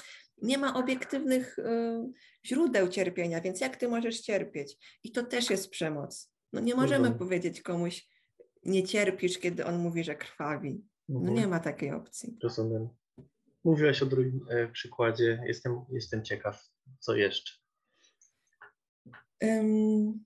nie 0.42 0.58
ma 0.58 0.74
obiektywnych 0.74 1.58
y, 1.58 1.62
źródeł 2.46 2.88
cierpienia, 2.88 3.40
więc 3.40 3.60
jak 3.60 3.76
ty 3.76 3.88
możesz 3.88 4.20
cierpieć? 4.20 4.76
I 5.04 5.12
to 5.12 5.22
też 5.22 5.50
jest 5.50 5.70
przemoc. 5.70 6.32
No 6.52 6.60
nie 6.60 6.74
możemy 6.74 7.10
powiedzieć 7.18 7.62
komuś, 7.62 8.08
nie 8.64 8.82
cierpisz, 8.82 9.38
kiedy 9.38 9.64
on 9.66 9.78
mówi, 9.78 10.04
że 10.04 10.16
krwawi. 10.16 10.84
No 11.08 11.18
Mhm. 11.20 11.36
nie 11.38 11.46
ma 11.46 11.60
takiej 11.60 11.92
opcji. 11.92 12.38
Rozumiem. 12.42 12.88
Mówiłaś 13.64 14.02
o 14.02 14.06
drugim 14.06 14.46
e, 14.50 14.68
przykładzie. 14.68 15.42
Jestem, 15.46 15.84
jestem 15.90 16.24
ciekaw, 16.24 16.68
co 16.98 17.14
jeszcze. 17.16 17.52
Ym, 19.44 20.24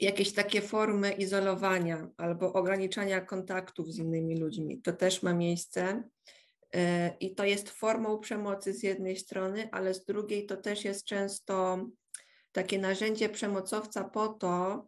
jakieś 0.00 0.32
takie 0.32 0.60
formy 0.60 1.12
izolowania 1.12 2.10
albo 2.16 2.52
ograniczania 2.52 3.20
kontaktów 3.20 3.92
z 3.92 3.98
innymi 3.98 4.38
ludźmi. 4.40 4.82
To 4.82 4.92
też 4.92 5.22
ma 5.22 5.34
miejsce. 5.34 6.02
Y, 6.76 6.78
I 7.20 7.34
to 7.34 7.44
jest 7.44 7.70
formą 7.70 8.18
przemocy 8.18 8.74
z 8.74 8.82
jednej 8.82 9.16
strony, 9.16 9.68
ale 9.72 9.94
z 9.94 10.04
drugiej 10.04 10.46
to 10.46 10.56
też 10.56 10.84
jest 10.84 11.04
często 11.04 11.86
takie 12.52 12.78
narzędzie 12.78 13.28
przemocowca 13.28 14.04
po 14.04 14.28
to, 14.28 14.86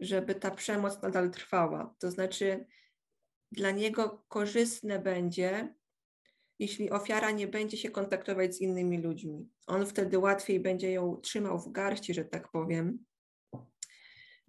żeby 0.00 0.34
ta 0.34 0.50
przemoc 0.50 1.02
nadal 1.02 1.30
trwała. 1.30 1.94
To 1.98 2.10
znaczy, 2.10 2.66
dla 3.52 3.70
niego 3.70 4.24
korzystne 4.28 4.98
będzie, 4.98 5.74
jeśli 6.58 6.90
ofiara 6.90 7.30
nie 7.30 7.46
będzie 7.46 7.76
się 7.76 7.90
kontaktować 7.90 8.54
z 8.54 8.60
innymi 8.60 8.98
ludźmi. 8.98 9.48
On 9.66 9.86
wtedy 9.86 10.18
łatwiej 10.18 10.60
będzie 10.60 10.92
ją 10.92 11.16
trzymał 11.16 11.58
w 11.58 11.72
garści, 11.72 12.14
że 12.14 12.24
tak 12.24 12.50
powiem, 12.50 13.04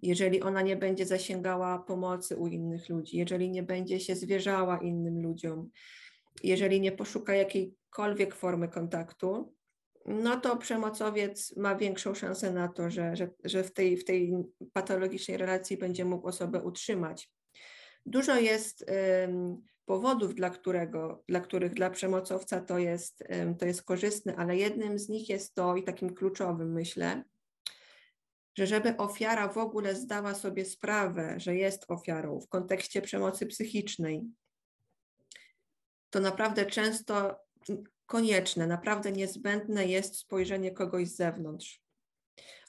jeżeli 0.02 0.42
ona 0.42 0.62
nie 0.62 0.76
będzie 0.76 1.06
zasięgała 1.06 1.78
pomocy 1.78 2.36
u 2.36 2.46
innych 2.46 2.88
ludzi, 2.88 3.16
jeżeli 3.16 3.50
nie 3.50 3.62
będzie 3.62 4.00
się 4.00 4.16
zwierzała 4.16 4.78
innym 4.78 5.22
ludziom, 5.22 5.70
jeżeli 6.42 6.80
nie 6.80 6.92
poszuka 6.92 7.34
jakiejkolwiek 7.34 8.34
formy 8.34 8.68
kontaktu, 8.68 9.54
no 10.06 10.40
to 10.40 10.56
przemocowiec 10.56 11.56
ma 11.56 11.76
większą 11.76 12.14
szansę 12.14 12.52
na 12.52 12.68
to, 12.68 12.90
że, 12.90 13.16
że, 13.16 13.30
że 13.44 13.64
w, 13.64 13.72
tej, 13.72 13.96
w 13.96 14.04
tej 14.04 14.32
patologicznej 14.72 15.36
relacji 15.36 15.76
będzie 15.76 16.04
mógł 16.04 16.28
osobę 16.28 16.62
utrzymać. 16.62 17.30
Dużo 18.06 18.36
jest 18.36 18.84
um, 19.22 19.62
powodów, 19.84 20.34
dla, 20.34 20.50
którego, 20.50 21.24
dla 21.28 21.40
których 21.40 21.74
dla 21.74 21.90
przemocowca 21.90 22.60
to 22.60 22.78
jest, 22.78 23.24
um, 23.28 23.56
to 23.56 23.66
jest 23.66 23.82
korzystne, 23.82 24.36
ale 24.36 24.56
jednym 24.56 24.98
z 24.98 25.08
nich 25.08 25.28
jest 25.28 25.54
to 25.54 25.76
i 25.76 25.82
takim 25.82 26.14
kluczowym, 26.14 26.72
myślę, 26.72 27.24
że 28.58 28.66
żeby 28.66 28.96
ofiara 28.96 29.48
w 29.48 29.58
ogóle 29.58 29.94
zdała 29.94 30.34
sobie 30.34 30.64
sprawę, 30.64 31.34
że 31.36 31.56
jest 31.56 31.84
ofiarą 31.88 32.40
w 32.40 32.48
kontekście 32.48 33.02
przemocy 33.02 33.46
psychicznej, 33.46 34.22
to 36.10 36.20
naprawdę 36.20 36.66
często 36.66 37.40
konieczne, 38.06 38.66
naprawdę 38.66 39.12
niezbędne 39.12 39.86
jest 39.86 40.16
spojrzenie 40.16 40.70
kogoś 40.70 41.08
z 41.08 41.16
zewnątrz. 41.16 41.82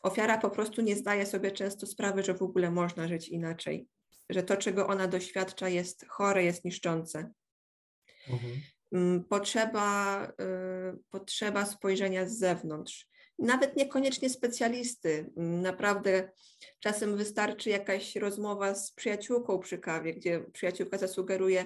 Ofiara 0.03 0.37
po 0.37 0.49
prostu 0.49 0.81
nie 0.81 0.95
zdaje 0.95 1.25
sobie 1.25 1.51
często 1.51 1.87
sprawy, 1.87 2.23
że 2.23 2.33
w 2.33 2.41
ogóle 2.41 2.71
można 2.71 3.07
żyć 3.07 3.29
inaczej, 3.29 3.87
że 4.29 4.43
to, 4.43 4.57
czego 4.57 4.87
ona 4.87 5.07
doświadcza, 5.07 5.69
jest 5.69 6.05
chore, 6.07 6.43
jest 6.43 6.65
niszczące. 6.65 7.31
Mhm. 8.29 8.53
Mm, 8.91 9.23
potrzeba, 9.23 10.27
y, 10.27 11.03
potrzeba 11.09 11.65
spojrzenia 11.65 12.25
z 12.27 12.37
zewnątrz. 12.37 13.07
Nawet 13.39 13.75
niekoniecznie 13.75 14.29
specjalisty. 14.29 15.31
Mm, 15.37 15.61
naprawdę 15.61 16.31
czasem 16.79 17.17
wystarczy 17.17 17.69
jakaś 17.69 18.15
rozmowa 18.15 18.75
z 18.75 18.91
przyjaciółką 18.91 19.59
przy 19.59 19.77
kawie, 19.77 20.13
gdzie 20.13 20.39
przyjaciółka 20.39 20.97
zasugeruje, 20.97 21.65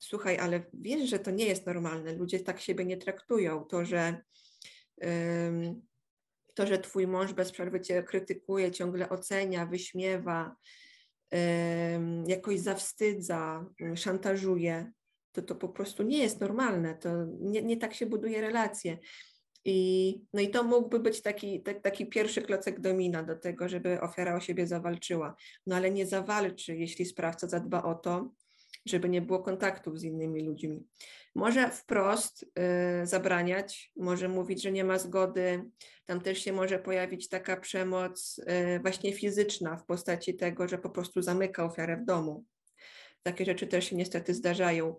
słuchaj, 0.00 0.38
ale 0.38 0.62
wiesz, 0.72 1.10
że 1.10 1.18
to 1.18 1.30
nie 1.30 1.46
jest 1.46 1.66
normalne, 1.66 2.12
ludzie 2.12 2.40
tak 2.40 2.60
siebie 2.60 2.84
nie 2.84 2.96
traktują, 2.96 3.64
to, 3.64 3.84
że 3.84 4.22
to, 6.54 6.66
że 6.66 6.78
twój 6.78 7.06
mąż 7.06 7.32
bez 7.32 7.52
przerwy 7.52 7.80
cię 7.80 8.02
krytykuje, 8.02 8.70
ciągle 8.70 9.08
ocenia, 9.08 9.66
wyśmiewa, 9.66 10.56
jakoś 12.26 12.60
zawstydza, 12.60 13.66
szantażuje, 13.94 14.92
to 15.32 15.42
to 15.42 15.54
po 15.54 15.68
prostu 15.68 16.02
nie 16.02 16.18
jest 16.18 16.40
normalne, 16.40 16.94
to 16.94 17.10
nie, 17.40 17.62
nie 17.62 17.76
tak 17.76 17.94
się 17.94 18.06
buduje 18.06 18.40
relacje. 18.40 18.98
I, 19.64 20.20
no 20.32 20.40
i 20.40 20.50
to 20.50 20.62
mógłby 20.62 21.00
być 21.00 21.22
taki, 21.22 21.62
taki 21.82 22.06
pierwszy 22.06 22.42
klocek 22.42 22.80
domina 22.80 23.22
do 23.22 23.36
tego, 23.36 23.68
żeby 23.68 24.00
ofiara 24.00 24.36
o 24.36 24.40
siebie 24.40 24.66
zawalczyła. 24.66 25.36
No 25.66 25.76
ale 25.76 25.90
nie 25.90 26.06
zawalczy, 26.06 26.76
jeśli 26.76 27.04
sprawca 27.04 27.48
zadba 27.48 27.82
o 27.82 27.94
to, 27.94 28.32
żeby 28.86 29.08
nie 29.08 29.22
było 29.22 29.38
kontaktów 29.38 29.98
z 29.98 30.04
innymi 30.04 30.44
ludźmi. 30.44 30.86
Może 31.34 31.70
wprost 31.70 32.42
y, 32.42 33.06
zabraniać, 33.06 33.92
może 33.96 34.28
mówić, 34.28 34.62
że 34.62 34.72
nie 34.72 34.84
ma 34.84 34.98
zgody. 34.98 35.64
Tam 36.06 36.20
też 36.20 36.38
się 36.38 36.52
może 36.52 36.78
pojawić 36.78 37.28
taka 37.28 37.56
przemoc 37.56 38.38
y, 38.38 38.80
właśnie 38.80 39.12
fizyczna 39.12 39.76
w 39.76 39.86
postaci 39.86 40.34
tego, 40.34 40.68
że 40.68 40.78
po 40.78 40.90
prostu 40.90 41.22
zamyka 41.22 41.64
ofiarę 41.64 41.96
w 41.96 42.04
domu. 42.04 42.44
Takie 43.22 43.44
rzeczy 43.44 43.66
też 43.66 43.84
się 43.90 43.96
niestety 43.96 44.34
zdarzają. 44.34 44.96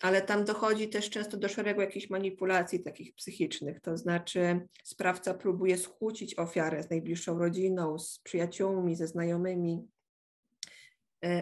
Ale 0.00 0.22
tam 0.22 0.44
dochodzi 0.44 0.88
też 0.88 1.10
często 1.10 1.36
do 1.36 1.48
szeregu 1.48 1.80
jakichś 1.80 2.10
manipulacji 2.10 2.82
takich 2.82 3.14
psychicznych, 3.14 3.80
to 3.80 3.96
znaczy 3.96 4.68
sprawca 4.84 5.34
próbuje 5.34 5.78
skłócić 5.78 6.38
ofiarę 6.38 6.82
z 6.82 6.90
najbliższą 6.90 7.38
rodziną, 7.38 7.98
z 7.98 8.18
przyjaciółmi, 8.18 8.96
ze 8.96 9.06
znajomymi, 9.06 9.88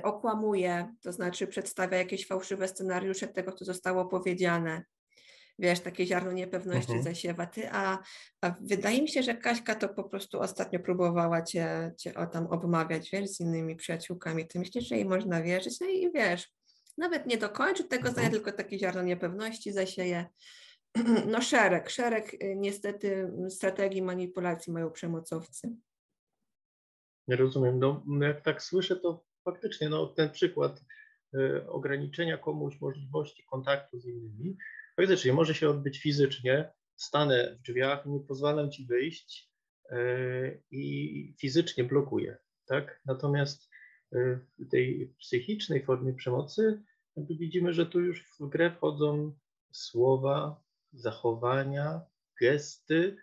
okłamuje, 0.03 0.95
to 1.03 1.13
znaczy 1.13 1.47
przedstawia 1.47 1.99
jakieś 1.99 2.27
fałszywe 2.27 2.69
scenariusze 2.69 3.29
tego, 3.29 3.53
co 3.53 3.65
zostało 3.65 4.07
powiedziane. 4.07 4.85
Wiesz, 5.59 5.81
takie 5.81 6.07
ziarno 6.07 6.33
niepewności 6.33 6.93
mhm. 6.93 7.03
zasiewa. 7.03 7.47
Ty, 7.47 7.69
a, 7.73 7.99
a 8.41 8.55
wydaje 8.61 9.03
mi 9.03 9.09
się, 9.09 9.23
że 9.23 9.35
Kaśka 9.35 9.75
to 9.75 9.89
po 9.89 10.05
prostu 10.05 10.41
ostatnio 10.41 10.81
próbowała 10.81 11.43
cię, 11.43 11.93
cię 11.99 12.15
o 12.15 12.27
tam 12.27 12.47
obmawiać, 12.47 13.11
wiesz, 13.11 13.31
z 13.31 13.41
innymi 13.41 13.77
przyjaciółkami. 13.77 14.47
Ty 14.47 14.59
myślisz, 14.59 14.89
że 14.89 14.95
jej 14.97 15.05
można 15.05 15.43
wierzyć? 15.43 15.81
No 15.81 15.87
i 15.87 16.13
wiesz, 16.13 16.53
nawet 16.99 17.27
nie 17.27 17.39
dokończy 17.39 17.85
tego 17.85 18.11
zdania, 18.11 18.27
mhm. 18.27 18.43
tylko 18.43 18.59
takie 18.59 18.79
ziarno 18.79 19.03
niepewności 19.03 19.73
zasieje. 19.73 20.27
No 21.33 21.43
szereg, 21.43 21.91
szereg 21.91 22.35
y, 22.35 22.57
niestety 22.57 23.33
strategii 23.49 24.03
manipulacji 24.03 24.73
mają 24.73 24.91
przemocowcy. 24.91 25.77
Nie 27.29 27.37
rozumiem. 27.37 27.79
No, 27.79 28.03
jak 28.21 28.41
tak 28.41 28.63
słyszę, 28.63 28.97
to 28.97 29.25
faktycznie 29.45 29.89
no, 29.89 30.07
ten 30.07 30.31
przykład 30.31 30.85
y, 31.35 31.67
ograniczenia 31.69 32.39
komuś 32.39 32.81
możliwości 32.81 33.45
kontaktu 33.45 34.01
z 34.01 34.07
innymi, 34.07 34.57
faktycznie 34.97 35.33
może 35.33 35.55
się 35.55 35.69
odbyć 35.69 35.99
fizycznie, 35.99 36.73
stanę 36.97 37.57
w 37.57 37.63
drzwiach, 37.63 38.07
nie 38.07 38.21
pozwalam 38.21 38.71
ci 38.71 38.87
wyjść 38.87 39.51
y, 39.93 40.63
i 40.71 41.35
fizycznie 41.41 41.85
blokuję, 41.85 42.37
tak? 42.67 43.01
Natomiast 43.07 43.71
y, 44.15 44.41
w 44.59 44.71
tej 44.71 45.15
psychicznej 45.19 45.85
formie 45.85 46.15
przemocy 46.15 46.83
widzimy, 47.17 47.73
że 47.73 47.87
tu 47.87 48.01
już 48.01 48.25
w 48.41 48.49
grę 48.49 48.71
wchodzą 48.71 49.35
słowa, 49.73 50.65
zachowania, 50.93 52.01
gesty, 52.41 53.17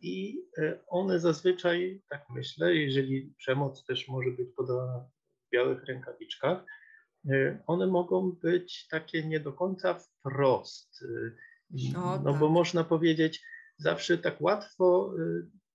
i 0.00 0.44
e, 0.58 0.78
one 0.86 1.20
zazwyczaj, 1.20 2.02
tak 2.08 2.24
myślę, 2.30 2.74
jeżeli 2.74 3.34
przemoc 3.38 3.84
też 3.84 4.08
może 4.08 4.30
być 4.30 4.48
podawana 4.56 4.98
w 5.00 5.50
białych 5.52 5.84
rękawiczkach, 5.84 6.64
e, 7.30 7.62
one 7.66 7.86
mogą 7.86 8.32
być 8.32 8.86
takie 8.90 9.24
nie 9.24 9.40
do 9.40 9.52
końca 9.52 9.94
wprost. 9.94 11.02
E, 11.02 11.98
o, 11.98 12.18
no 12.24 12.32
tak. 12.32 12.40
bo 12.40 12.48
można 12.48 12.84
powiedzieć, 12.84 13.42
zawsze 13.78 14.18
tak 14.18 14.40
łatwo 14.40 15.14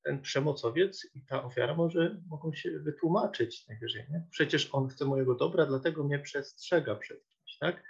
ten 0.04 0.22
przemocowiec 0.22 1.08
i 1.16 1.26
ta 1.26 1.44
ofiara 1.44 1.76
może, 1.76 2.22
mogą 2.30 2.54
się 2.54 2.80
wytłumaczyć 2.80 3.68
najwyżej. 3.68 4.06
Nie? 4.12 4.28
Przecież 4.32 4.70
on 4.72 4.88
chce 4.88 5.06
mojego 5.06 5.36
dobra, 5.36 5.66
dlatego 5.66 6.04
mnie 6.04 6.20
przestrzega 6.20 6.96
przed 6.96 7.28
kimś, 7.28 7.58
tak? 7.58 7.84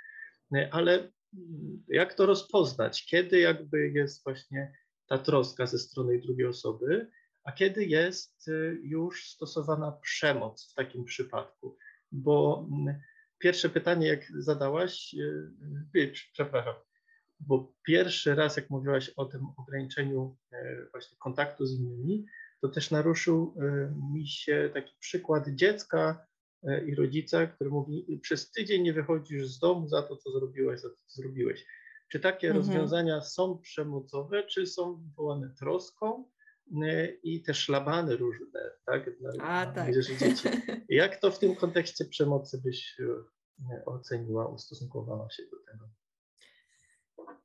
Ale 0.72 0.94
mm, 0.94 1.84
jak 1.88 2.14
to 2.14 2.26
rozpoznać? 2.26 3.06
Kiedy 3.06 3.40
jakby 3.40 3.90
jest 3.90 4.24
właśnie 4.24 4.74
ta 5.12 5.18
troska 5.18 5.66
ze 5.66 5.80
strony 5.80 6.20
drugiej 6.20 6.48
osoby, 6.48 7.12
a 7.44 7.52
kiedy 7.52 7.86
jest 7.86 8.48
y, 8.48 8.80
już 8.84 9.30
stosowana 9.30 9.92
przemoc 9.92 10.72
w 10.72 10.74
takim 10.74 11.06
przypadku. 11.06 11.78
Bo 12.12 12.68
mm, 12.72 13.00
pierwsze 13.40 13.70
pytanie, 13.70 14.08
jak 14.08 14.32
zadałaś, 14.40 15.14
y, 15.14 16.00
y, 16.00 16.14
przepraszam, 16.34 16.74
bo 17.40 17.74
pierwszy 17.86 18.36
raz, 18.36 18.58
jak 18.58 18.70
mówiłaś 18.70 19.10
o 19.10 19.26
tym 19.26 19.48
ograniczeniu 19.58 20.38
właśnie 20.92 21.18
kontaktu 21.18 21.66
z 21.66 21.80
innymi, 21.80 22.26
to 22.62 22.70
też 22.70 22.92
naruszył 22.92 23.56
mi 24.14 24.28
się 24.28 24.70
taki 24.74 24.94
przykład 25.00 25.50
dziecka 25.50 26.28
i 26.86 26.96
rodzica, 26.96 27.48
który 27.48 27.70
mówi, 27.70 28.20
przez 28.22 28.52
tydzień 28.52 28.84
nie 28.84 28.94
wychodzisz 28.94 29.48
z 29.48 29.60
domu 29.60 29.88
za 29.88 30.02
to, 30.02 30.18
co 30.18 30.32
zrobiłeś, 30.32 30.82
za 30.82 30.90
to, 30.90 30.96
co 30.96 31.22
zrobiłeś. 31.22 31.66
Czy 32.12 32.20
takie 32.20 32.48
mhm. 32.48 32.66
rozwiązania 32.66 33.22
są 33.22 33.58
przemocowe, 33.58 34.44
czy 34.44 34.68
są 34.68 34.96
wywołane 34.96 35.50
troską 35.50 36.26
y, 36.84 37.20
i 37.24 37.44
te 37.44 37.54
szlabany 37.54 38.18
różne, 38.18 38.72
tak? 38.86 39.20
Dla, 39.20 39.30
A, 39.46 39.66
dla 39.66 39.74
tak. 39.74 39.94
dzieci. 39.94 40.50
Jak 40.90 41.16
to 41.20 41.32
w 41.32 41.40
tym 41.40 41.56
kontekście 41.56 42.06
przemocy 42.06 42.62
byś 42.64 43.00
y, 43.00 43.86
oceniła, 43.86 44.48
ustosunkowała 44.48 45.30
się 45.30 45.44
do 45.44 45.72
tego? 45.72 45.90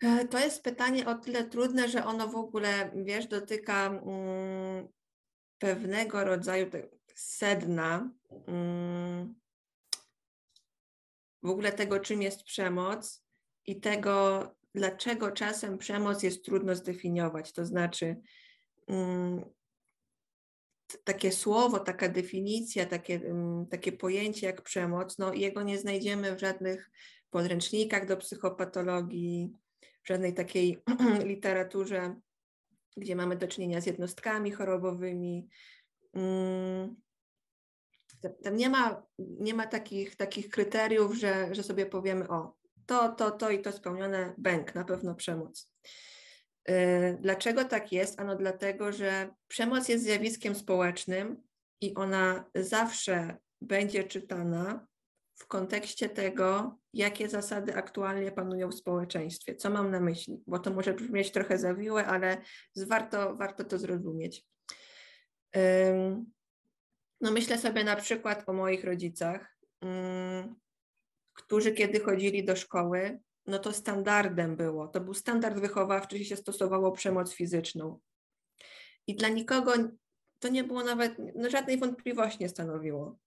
E, 0.02 0.28
to 0.28 0.38
jest 0.38 0.62
pytanie 0.62 1.06
o 1.06 1.14
tyle 1.14 1.44
trudne, 1.44 1.88
że 1.88 2.04
ono 2.04 2.28
w 2.28 2.36
ogóle, 2.36 2.90
wiesz, 2.94 3.26
dotyka 3.26 3.86
mm, 3.86 4.88
pewnego 5.58 6.24
rodzaju 6.24 6.70
sedna 7.14 8.10
mm, 8.46 9.34
w 11.42 11.50
ogóle 11.50 11.72
tego, 11.72 12.00
czym 12.00 12.22
jest 12.22 12.42
przemoc 12.42 13.26
i 13.66 13.80
tego, 13.80 14.42
dlaczego 14.76 15.30
czasem 15.30 15.78
przemoc 15.78 16.22
jest 16.22 16.44
trudno 16.44 16.74
zdefiniować. 16.74 17.52
To 17.52 17.66
znaczy, 17.66 18.16
um, 18.86 19.44
takie 21.04 21.32
słowo, 21.32 21.78
taka 21.78 22.08
definicja, 22.08 22.86
takie, 22.86 23.20
um, 23.20 23.66
takie 23.66 23.92
pojęcie 23.92 24.46
jak 24.46 24.62
przemoc, 24.62 25.18
no 25.18 25.32
jego 25.32 25.62
nie 25.62 25.78
znajdziemy 25.78 26.36
w 26.36 26.40
żadnych 26.40 26.90
podręcznikach 27.30 28.06
do 28.06 28.16
psychopatologii, 28.16 29.52
w 30.02 30.08
żadnej 30.08 30.34
takiej 30.34 30.82
literaturze, 31.32 32.20
gdzie 32.96 33.16
mamy 33.16 33.36
do 33.36 33.48
czynienia 33.48 33.80
z 33.80 33.86
jednostkami 33.86 34.50
chorobowymi. 34.50 35.48
Um, 36.12 36.96
tam 38.44 38.56
nie 38.56 38.70
ma, 38.70 39.02
nie 39.18 39.54
ma 39.54 39.66
takich, 39.66 40.16
takich 40.16 40.48
kryteriów, 40.48 41.14
że, 41.14 41.54
że 41.54 41.62
sobie 41.62 41.86
powiemy, 41.86 42.28
o, 42.28 42.55
to, 42.86 43.08
to, 43.08 43.30
to 43.30 43.50
i 43.50 43.62
to 43.62 43.72
spełnione, 43.72 44.34
bęk, 44.38 44.74
na 44.74 44.84
pewno 44.84 45.14
przemoc. 45.14 45.72
Y, 46.70 47.18
dlaczego 47.20 47.64
tak 47.64 47.92
jest? 47.92 48.20
Ano 48.20 48.36
dlatego, 48.36 48.92
że 48.92 49.30
przemoc 49.48 49.88
jest 49.88 50.04
zjawiskiem 50.04 50.54
społecznym 50.54 51.42
i 51.80 51.94
ona 51.94 52.44
zawsze 52.54 53.36
będzie 53.60 54.04
czytana 54.04 54.86
w 55.34 55.46
kontekście 55.46 56.08
tego, 56.08 56.78
jakie 56.92 57.28
zasady 57.28 57.74
aktualnie 57.74 58.32
panują 58.32 58.68
w 58.68 58.74
społeczeństwie. 58.74 59.56
Co 59.56 59.70
mam 59.70 59.90
na 59.90 60.00
myśli? 60.00 60.42
Bo 60.46 60.58
to 60.58 60.70
może 60.70 60.94
brzmieć 60.94 61.30
trochę 61.30 61.58
zawiłe, 61.58 62.06
ale 62.06 62.36
warto, 62.76 63.36
warto 63.36 63.64
to 63.64 63.78
zrozumieć. 63.78 64.44
No 67.20 67.30
myślę 67.30 67.58
sobie 67.58 67.84
na 67.84 67.96
przykład 67.96 68.48
o 68.48 68.52
moich 68.52 68.84
rodzicach, 68.84 69.56
którzy 71.36 71.72
kiedy 71.72 72.00
chodzili 72.00 72.44
do 72.44 72.56
szkoły, 72.56 73.18
no 73.46 73.58
to 73.58 73.72
standardem 73.72 74.56
było, 74.56 74.88
to 74.88 75.00
był 75.00 75.14
standard 75.14 75.58
wychowawczy, 75.58 76.24
się 76.24 76.36
stosowało 76.36 76.92
przemoc 76.92 77.32
fizyczną. 77.32 78.00
I 79.06 79.16
dla 79.16 79.28
nikogo 79.28 79.72
to 80.38 80.48
nie 80.48 80.64
było 80.64 80.84
nawet, 80.84 81.14
no 81.34 81.50
żadnej 81.50 81.78
wątpliwości 81.78 82.38
nie 82.40 82.48
stanowiło. 82.48 83.06
Mhm. 83.06 83.18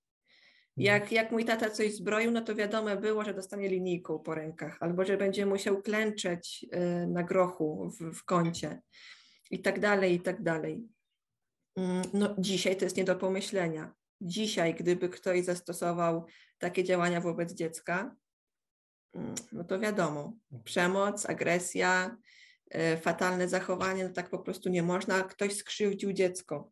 Jak, 0.78 1.12
jak 1.12 1.32
mój 1.32 1.46
tata 1.46 1.70
coś 1.70 1.94
zbroił, 1.94 2.32
no 2.32 2.42
to 2.42 2.56
wiadomo 2.56 2.96
było, 2.96 3.24
że 3.24 3.34
dostanie 3.34 3.70
linijką 3.70 4.20
po 4.20 4.36
rękach, 4.36 4.78
albo 4.80 5.06
że 5.06 5.18
będzie 5.18 5.46
musiał 5.46 5.82
klęczeć 5.82 6.66
y, 6.74 7.08
na 7.08 7.24
grochu 7.24 7.92
w, 8.00 8.16
w 8.20 8.24
kącie 8.24 8.82
i 9.52 9.62
tak 9.62 9.80
dalej, 9.80 10.14
i 10.14 10.20
tak 10.20 10.44
dalej. 10.44 10.88
Mm, 11.76 12.02
no 12.14 12.36
dzisiaj 12.38 12.78
to 12.78 12.86
jest 12.86 12.98
nie 12.98 13.04
do 13.04 13.16
pomyślenia. 13.16 13.99
Dzisiaj, 14.22 14.76
gdyby 14.76 15.10
ktoś 15.10 15.44
zastosował 15.44 16.26
takie 16.58 16.84
działania 16.84 17.22
wobec 17.22 17.54
dziecka, 17.54 18.16
mm, 19.14 19.36
no 19.52 19.64
to 19.64 19.80
wiadomo, 19.80 20.34
przemoc, 20.64 21.30
agresja, 21.30 22.18
y, 22.76 22.98
fatalne 22.98 23.50
zachowanie, 23.50 24.08
no 24.08 24.14
tak 24.14 24.30
po 24.30 24.40
prostu 24.40 24.70
nie 24.70 24.84
można. 24.84 25.24
Ktoś 25.24 25.56
skrzywdził 25.56 26.14
dziecko 26.14 26.72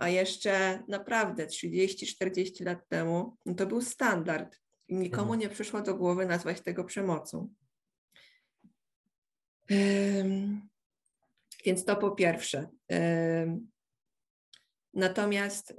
a 0.00 0.08
jeszcze 0.08 0.82
naprawdę 0.88 1.46
30-40 1.46 2.64
lat 2.64 2.88
temu 2.88 3.36
no 3.46 3.54
to 3.54 3.66
był 3.66 3.82
standard. 3.82 4.60
Nikomu 4.88 5.32
mhm. 5.32 5.40
nie 5.40 5.48
przyszło 5.48 5.80
do 5.80 5.94
głowy 5.94 6.26
nazwać 6.26 6.60
tego 6.60 6.84
przemocą. 6.84 7.54
Więc 11.64 11.84
to 11.84 11.96
po 11.96 12.10
pierwsze. 12.10 12.68
Natomiast 14.94 15.74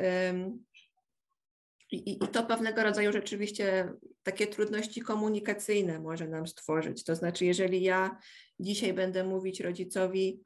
i, 1.91 2.11
i, 2.11 2.17
to 2.17 2.43
pewnego 2.43 2.83
rodzaju 2.83 3.11
rzeczywiście 3.11 3.93
takie 4.23 4.47
trudności 4.47 5.01
komunikacyjne 5.01 5.99
może 5.99 6.27
nam 6.27 6.47
stworzyć. 6.47 7.03
To 7.03 7.15
znaczy, 7.15 7.45
jeżeli 7.45 7.83
ja 7.83 8.17
dzisiaj 8.59 8.93
będę 8.93 9.23
mówić 9.23 9.59
rodzicowi, 9.59 10.43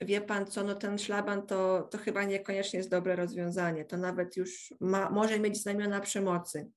wie 0.00 0.20
pan 0.20 0.46
co, 0.46 0.64
no 0.64 0.74
ten 0.74 0.98
szlaban 0.98 1.46
to, 1.46 1.88
to 1.90 1.98
chyba 1.98 2.24
niekoniecznie 2.24 2.76
jest 2.76 2.90
dobre 2.90 3.16
rozwiązanie, 3.16 3.84
to 3.84 3.96
nawet 3.96 4.36
już 4.36 4.74
ma, 4.80 5.10
może 5.10 5.40
mieć 5.40 5.62
znamiona 5.62 6.00
przemocy. 6.00 6.68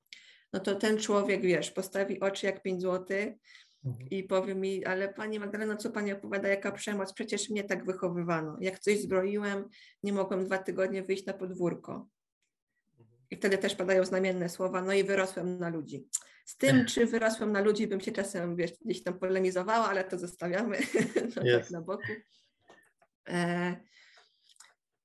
No 0.54 0.60
to 0.60 0.76
ten 0.76 0.98
człowiek, 0.98 1.42
wiesz, 1.42 1.72
postawi 1.72 2.20
oczy 2.20 2.46
jak 2.46 2.62
5 2.62 2.82
złotych 2.82 3.34
mhm. 3.86 4.10
i 4.10 4.24
powie 4.24 4.56
mi, 4.56 4.86
ale 4.86 5.14
pani 5.14 5.40
Magdalena, 5.40 5.78
co 5.78 5.92
pani 5.92 6.12
opowiada, 6.12 6.48
jaka 6.48 6.72
przemoc, 6.72 7.14
przecież 7.14 7.50
mnie 7.50 7.64
tak 7.64 7.86
wychowywano. 7.86 8.58
Jak 8.62 8.80
coś 8.80 9.02
zbroiłem, 9.02 9.70
nie 10.04 10.14
mogłem 10.14 10.46
dwa 10.46 10.58
tygodnie 10.58 11.04
wyjść 11.04 11.26
na 11.26 11.34
podwórko. 11.34 12.08
I 13.32 13.36
wtedy 13.36 13.58
też 13.58 13.76
padają 13.76 14.06
znamienne 14.06 14.50
słowa, 14.50 14.82
no 14.82 14.94
i 14.94 15.04
wyrosłem 15.04 15.60
na 15.60 15.70
ludzi. 15.70 16.08
Z 16.46 16.58
tym, 16.58 16.86
czy 16.86 17.06
wyrosłem 17.06 17.52
na 17.52 17.62
ludzi, 17.62 17.88
bym 17.88 18.02
się 18.02 18.12
czasem 18.12 18.56
wiesz, 18.56 18.72
gdzieś 18.86 19.04
tam 19.04 19.20
polemizowała, 19.20 19.90
ale 19.90 20.04
to 20.04 20.20
zostawiamy 20.20 20.78
no, 21.36 21.42
yes. 21.42 21.62
tak 21.62 21.72
na 21.72 21.82
boku. 21.82 22.12
E, 23.30 23.76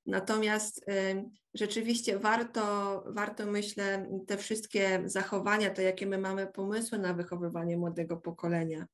natomiast 0.05 0.89
e, 0.89 1.23
rzeczywiście 1.53 2.19
warto, 2.19 3.03
warto, 3.07 3.45
myślę, 3.45 4.09
te 4.27 4.37
wszystkie 4.37 5.01
zachowania, 5.05 5.69
to 5.69 5.81
jakie 5.81 6.05
my 6.05 6.17
mamy 6.17 6.47
pomysły 6.47 6.99
na 6.99 7.13
wychowywanie 7.13 7.77
młodego 7.77 8.17
pokolenia, 8.17 8.87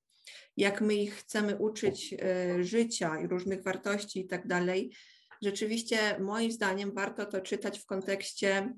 jak 0.57 0.81
my 0.81 0.95
ich 0.95 1.15
chcemy 1.15 1.55
uczyć 1.55 2.13
e, 2.13 2.63
życia 2.63 3.19
i 3.19 3.27
różnych 3.27 3.63
wartości 3.63 4.19
i 4.19 4.27
tak 4.27 4.47
dalej, 4.47 4.95
rzeczywiście 5.41 6.19
moim 6.19 6.51
zdaniem 6.51 6.93
warto 6.93 7.25
to 7.25 7.41
czytać 7.41 7.79
w 7.79 7.85
kontekście 7.85 8.73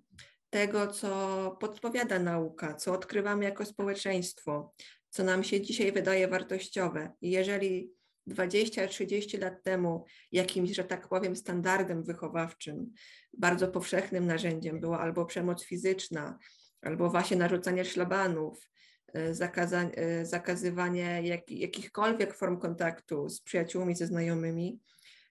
tego, 0.55 0.87
co 0.87 1.57
podpowiada 1.59 2.19
nauka, 2.19 2.73
co 2.73 2.93
odkrywamy 2.93 3.45
jako 3.45 3.65
społeczeństwo, 3.65 4.73
co 5.09 5.23
nam 5.23 5.43
się 5.43 5.61
dzisiaj 5.61 5.91
wydaje 5.91 6.27
wartościowe. 6.27 7.11
I 7.21 7.29
jeżeli 7.31 7.91
20-30 8.27 9.41
lat 9.41 9.63
temu 9.63 10.05
jakimś, 10.31 10.75
że 10.75 10.83
tak 10.83 11.07
powiem, 11.07 11.35
standardem 11.35 12.03
wychowawczym, 12.03 12.93
bardzo 13.37 13.67
powszechnym 13.67 14.25
narzędziem 14.25 14.79
była 14.79 14.99
albo 14.99 15.25
przemoc 15.25 15.63
fizyczna, 15.63 16.37
albo 16.81 17.09
właśnie 17.09 17.37
narzucanie 17.37 17.85
szlabanów, 17.85 18.69
e, 19.13 19.33
zakaza, 19.33 19.81
e, 19.81 20.25
zakazywanie 20.25 21.21
jak, 21.23 21.51
jakichkolwiek 21.51 22.33
form 22.33 22.57
kontaktu 22.57 23.29
z 23.29 23.41
przyjaciółmi, 23.41 23.95
ze 23.95 24.07
znajomymi, 24.07 24.79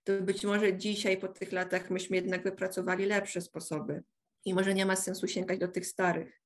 to 0.05 0.13
być 0.23 0.45
może 0.45 0.77
dzisiaj 0.77 1.17
po 1.17 1.29
tych 1.29 1.53
latach 1.53 1.91
myśmy 1.91 2.17
jednak 2.17 2.43
wypracowali 2.43 3.07
lepsze 3.07 3.41
sposoby 3.41 4.03
i 4.45 4.55
może 4.55 4.75
nie 4.75 4.87
ma 4.87 4.97
sensu 4.97 5.29
sięgać 5.29 5.59
do 5.59 5.69
tych 5.69 5.87
starych. 5.87 6.43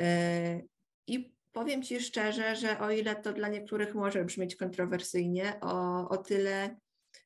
E, 0.00 0.60
I 1.06 1.34
powiem 1.52 1.82
Ci 1.82 2.00
szczerze, 2.00 2.56
że 2.56 2.80
o 2.80 2.90
ile 2.90 3.16
to 3.16 3.32
dla 3.32 3.48
niektórych 3.48 3.94
może 3.94 4.24
brzmieć 4.24 4.56
kontrowersyjnie, 4.56 5.60
o, 5.60 6.08
o 6.08 6.16
tyle 6.16 6.76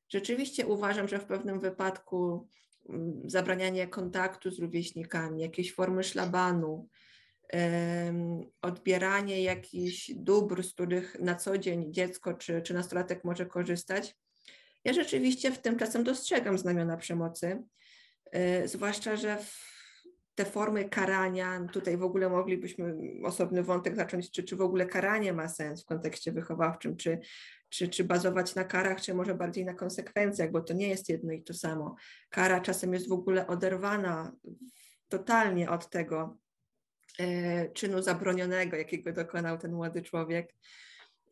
rzeczywiście 0.09 0.67
uważam, 0.67 1.09
że 1.09 1.19
w 1.19 1.27
pewnym 1.27 1.61
wypadku 1.61 2.49
mm, 2.89 3.23
zabranianie 3.25 3.89
kontaktu 3.89 4.51
z 4.51 4.59
rówieśnikami, 4.59 5.43
jakieś 5.43 5.75
formy 5.75 6.03
szlabanu, 6.03 6.89
odbieranie 8.63 9.43
jakichś 9.43 10.11
dóbr, 10.15 10.63
z 10.63 10.73
których 10.73 11.21
na 11.21 11.35
co 11.35 11.59
dzień 11.59 11.93
dziecko 11.93 12.35
czy, 12.35 12.63
czy 12.63 12.75
nastolatek 12.75 13.25
może 13.25 13.47
korzystać. 13.47 14.17
Ja 14.85 14.93
rzeczywiście 14.93 15.53
w 15.53 15.59
tym 15.59 15.77
czasem 15.77 16.05
dostrzegam 16.05 16.59
znamiona 16.59 16.97
przemocy, 16.97 17.63
zwłaszcza, 18.65 19.17
że 19.17 19.39
te 20.39 20.45
formy 20.45 20.89
karania, 20.89 21.67
tutaj 21.73 21.97
w 21.97 22.03
ogóle 22.03 22.29
moglibyśmy 22.29 22.95
osobny 23.25 23.63
wątek 23.63 23.97
zacząć, 23.97 24.31
czy, 24.31 24.43
czy 24.43 24.57
w 24.57 24.61
ogóle 24.61 24.87
karanie 24.87 25.33
ma 25.33 25.49
sens 25.49 25.83
w 25.83 25.87
kontekście 25.87 26.33
wychowawczym, 26.33 26.97
czy, 26.97 27.21
czy, 27.69 27.89
czy 27.89 28.05
bazować 28.05 28.55
na 28.55 28.65
karach, 28.65 29.01
czy 29.01 29.15
może 29.15 29.35
bardziej 29.35 29.65
na 29.65 29.75
konsekwencjach, 29.75 30.51
bo 30.51 30.61
to 30.61 30.75
nie 30.75 30.89
jest 30.89 31.09
jedno 31.09 31.33
i 31.33 31.43
to 31.43 31.55
samo. 31.55 31.97
Kara 32.29 32.61
czasem 32.61 32.93
jest 32.93 33.09
w 33.09 33.13
ogóle 33.13 33.47
oderwana 33.47 34.33
totalnie 35.09 35.71
od 35.71 35.91
tego 35.91 36.37
e, 37.19 37.69
czynu 37.69 38.03
zabronionego, 38.03 38.77
jakiego 38.77 39.13
dokonał 39.13 39.59
ten 39.59 39.73
młody 39.73 40.03
człowiek. 40.03 40.55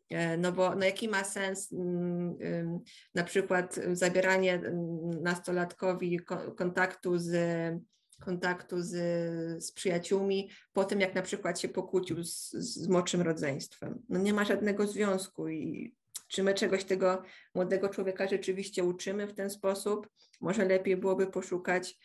E, 0.09 0.37
no 0.37 0.51
bo 0.51 0.75
no 0.75 0.85
jaki 0.85 1.07
ma 1.07 1.23
sens 1.23 1.73
mm, 1.73 2.79
na 3.15 3.23
przykład 3.23 3.79
zabieranie 3.91 4.53
mm, 4.53 5.23
nastolatkowi 5.23 6.19
kontaktu 6.55 7.17
z 7.17 7.31
kontaktu 8.19 8.81
z, 8.81 8.93
z 9.63 9.71
przyjaciółmi 9.71 10.49
po 10.73 10.85
tym, 10.85 10.99
jak 10.99 11.15
na 11.15 11.21
przykład 11.21 11.59
się 11.59 11.69
pokłócił 11.69 12.23
z, 12.23 12.51
z 12.51 12.87
młodszym 12.87 13.21
rodzeństwem. 13.21 14.01
No 14.09 14.19
nie 14.19 14.33
ma 14.33 14.45
żadnego 14.45 14.87
związku 14.87 15.49
i 15.49 15.95
czy 16.27 16.43
my 16.43 16.53
czegoś 16.53 16.83
tego 16.83 17.23
młodego 17.55 17.89
człowieka 17.89 18.27
rzeczywiście 18.27 18.83
uczymy 18.83 19.27
w 19.27 19.33
ten 19.33 19.49
sposób? 19.49 20.09
Może 20.41 20.65
lepiej 20.65 20.97
byłoby 20.97 21.27
poszukać 21.27 21.97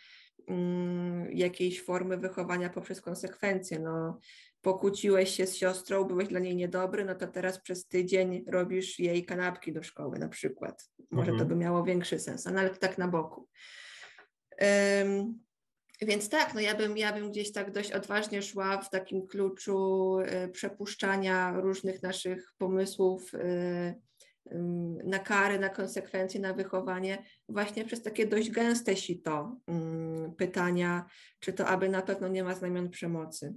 um, 0.46 1.28
jakiejś 1.32 1.82
formy 1.82 2.16
wychowania 2.16 2.70
poprzez 2.70 3.00
konsekwencje. 3.00 3.78
No, 3.78 4.18
pokłóciłeś 4.62 5.30
się 5.30 5.46
z 5.46 5.56
siostrą, 5.56 6.04
byłeś 6.04 6.28
dla 6.28 6.40
niej 6.40 6.56
niedobry, 6.56 7.04
no 7.04 7.14
to 7.14 7.26
teraz 7.26 7.60
przez 7.60 7.86
tydzień 7.86 8.44
robisz 8.48 8.98
jej 8.98 9.24
kanapki 9.24 9.72
do 9.72 9.82
szkoły 9.82 10.18
na 10.18 10.28
przykład. 10.28 10.90
Może 11.10 11.30
mhm. 11.30 11.38
to 11.38 11.54
by 11.54 11.60
miało 11.60 11.84
większy 11.84 12.18
sens, 12.18 12.44
no, 12.44 12.60
ale 12.60 12.70
to 12.70 12.76
tak 12.76 12.98
na 12.98 13.08
boku. 13.08 13.48
Um, 14.60 15.38
więc 16.02 16.28
tak, 16.28 16.54
no 16.54 16.60
ja 16.60 16.74
bym, 16.74 16.96
ja 16.96 17.12
bym 17.12 17.30
gdzieś 17.30 17.52
tak 17.52 17.70
dość 17.70 17.92
odważnie 17.92 18.42
szła 18.42 18.78
w 18.78 18.90
takim 18.90 19.26
kluczu 19.26 20.18
y, 20.18 20.48
przepuszczania 20.48 21.60
różnych 21.60 22.02
naszych 22.02 22.52
pomysłów 22.58 23.34
y, 23.34 24.00
na 25.04 25.18
kary, 25.18 25.58
na 25.58 25.68
konsekwencje, 25.68 26.40
na 26.40 26.54
wychowanie, 26.54 27.24
właśnie 27.48 27.84
przez 27.84 28.02
takie 28.02 28.26
dość 28.26 28.50
gęste 28.50 28.96
sito 28.96 29.56
pytania, 30.38 31.06
czy 31.40 31.52
to 31.52 31.66
aby 31.66 31.88
na 31.88 32.02
pewno 32.02 32.28
nie 32.28 32.44
ma 32.44 32.54
znamion 32.54 32.90
przemocy. 32.90 33.54